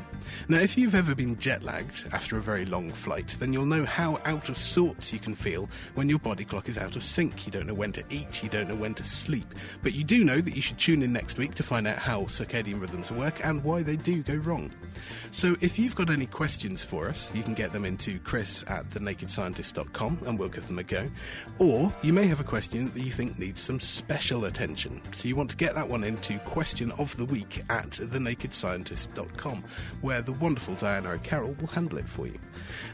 Now, 0.49 0.59
if 0.59 0.78
you've 0.78 0.95
ever 0.95 1.16
been 1.16 1.37
jet 1.37 1.64
lagged 1.64 2.07
after 2.21 2.37
a 2.37 2.43
very 2.43 2.66
long 2.66 2.93
flight, 2.93 3.35
then 3.41 3.51
you'll 3.51 3.64
know 3.64 3.83
how 3.83 4.21
out 4.27 4.51
of 4.51 4.59
sorts 4.59 5.11
you 5.11 5.18
can 5.18 5.35
feel 5.35 5.71
when 5.95 6.07
your 6.07 6.18
body 6.18 6.45
clock 6.45 6.68
is 6.68 6.77
out 6.77 6.95
of 6.95 7.03
sync. 7.03 7.47
You 7.47 7.51
don't 7.51 7.66
know 7.66 7.73
when 7.73 7.93
to 7.93 8.05
eat, 8.11 8.43
you 8.43 8.51
don't 8.51 8.68
know 8.68 8.75
when 8.75 8.93
to 8.97 9.07
sleep. 9.07 9.55
But 9.83 9.95
you 9.95 10.05
do 10.05 10.23
know 10.23 10.39
that 10.39 10.55
you 10.55 10.61
should 10.61 10.77
tune 10.77 11.03
in 11.03 11.14
next 11.14 11.39
week 11.39 11.55
to 11.55 11.62
find 11.62 11.87
out 11.87 11.99
how 11.99 12.25
circadian 12.25 12.79
rhythms 12.79 13.11
work 13.11 13.43
and 13.43 13.64
why 13.64 13.83
they 13.83 13.97
do 13.97 14.23
go 14.23 14.35
wrong. 14.35 14.71
So 15.31 15.57
if 15.62 15.79
you've 15.79 15.95
got 15.95 16.11
any 16.11 16.27
questions 16.27 16.85
for 16.85 17.09
us, 17.09 17.31
you 17.33 17.43
can 17.43 17.55
get 17.55 17.73
them 17.73 17.87
into 17.87 18.18
chris 18.18 18.64
at 18.66 18.91
thenakedscientist.com 18.91 20.18
and 20.27 20.39
we'll 20.39 20.51
give 20.51 20.66
them 20.66 20.79
a 20.79 20.83
go. 20.83 21.09
Or 21.59 21.91
you 22.03 22.12
may 22.12 22.27
have 22.27 22.41
a 22.41 22.45
question 22.45 22.93
that 22.93 23.03
you 23.03 23.12
think 23.12 23.39
needs 23.39 23.62
some 23.62 23.81
special 23.81 24.45
attention. 24.45 25.01
So 25.14 25.27
you 25.27 25.37
want 25.37 25.49
to 25.53 25.57
get 25.57 25.75
that 25.75 25.89
one 25.89 26.05
into 26.05 26.39
question 26.41 26.91
of 26.93 27.16
the 27.16 27.25
week 27.25 27.64
at 27.71 27.93
thenakedscientist.com, 27.93 29.64
where 30.03 30.21
the 30.21 30.33
wonderful 30.33 30.75
Diana 30.75 31.12
O'Carroll 31.12 31.57
will 31.59 31.68
handle 31.68 31.97
it. 31.97 31.99
It 32.01 32.09
for 32.09 32.26
you. 32.26 32.38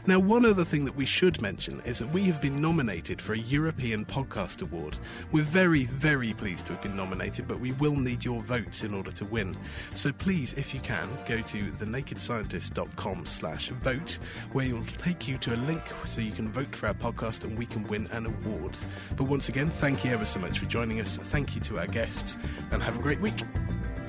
Now, 0.05 0.19
one 0.19 0.45
other 0.45 0.63
thing 0.63 0.85
that 0.85 0.95
we 0.95 1.05
should 1.05 1.41
mention 1.41 1.81
is 1.85 1.97
that 1.99 2.11
we 2.13 2.25
have 2.25 2.41
been 2.41 2.61
nominated 2.61 3.19
for 3.19 3.33
a 3.33 3.37
European 3.39 4.05
Podcast 4.05 4.61
Award. 4.61 4.97
We're 5.31 5.43
very, 5.43 5.85
very 5.85 6.33
pleased 6.33 6.67
to 6.67 6.73
have 6.73 6.81
been 6.83 6.95
nominated, 6.95 7.47
but 7.47 7.59
we 7.59 7.71
will 7.73 7.95
need 7.95 8.23
your 8.23 8.41
votes 8.43 8.83
in 8.83 8.93
order 8.93 9.11
to 9.11 9.25
win. 9.25 9.55
So 9.95 10.11
please, 10.11 10.53
if 10.53 10.73
you 10.73 10.79
can, 10.81 11.09
go 11.27 11.41
to 11.41 11.71
thenakedscientist.com 11.71 13.25
slash 13.25 13.69
vote, 13.69 14.19
where 14.51 14.65
you'll 14.65 14.85
take 14.85 15.27
you 15.27 15.37
to 15.39 15.55
a 15.55 15.57
link 15.57 15.81
so 16.05 16.21
you 16.21 16.31
can 16.31 16.51
vote 16.51 16.75
for 16.75 16.87
our 16.87 16.93
podcast 16.93 17.43
and 17.43 17.57
we 17.57 17.65
can 17.65 17.83
win 17.87 18.07
an 18.11 18.27
award. 18.27 18.77
But 19.15 19.23
once 19.23 19.49
again, 19.49 19.69
thank 19.69 20.05
you 20.05 20.11
ever 20.11 20.25
so 20.25 20.39
much 20.39 20.59
for 20.59 20.65
joining 20.65 21.01
us. 21.01 21.17
Thank 21.17 21.55
you 21.55 21.61
to 21.61 21.79
our 21.79 21.87
guests, 21.87 22.35
and 22.71 22.83
have 22.83 22.97
a 22.97 23.01
great 23.01 23.21
week. 23.21 23.43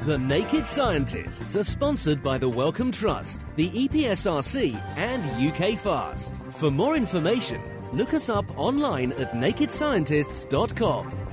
The 0.03 0.17
Naked 0.17 0.67
Scientists 0.67 1.57
are 1.57 1.65
sponsored 1.65 2.23
by 2.23 2.39
the 2.39 2.49
Wellcome 2.49 2.93
Trust, 2.93 3.45
the 3.57 3.69
EPSRC, 3.71 4.81
and 4.97 5.23
UKFast. 5.53 6.53
For 6.55 6.71
more 6.71 6.97
information, 6.97 7.61
look 7.93 8.15
us 8.15 8.29
up 8.29 8.47
online 8.57 9.13
at 9.15 9.33
nakedscientists.com. 9.33 11.28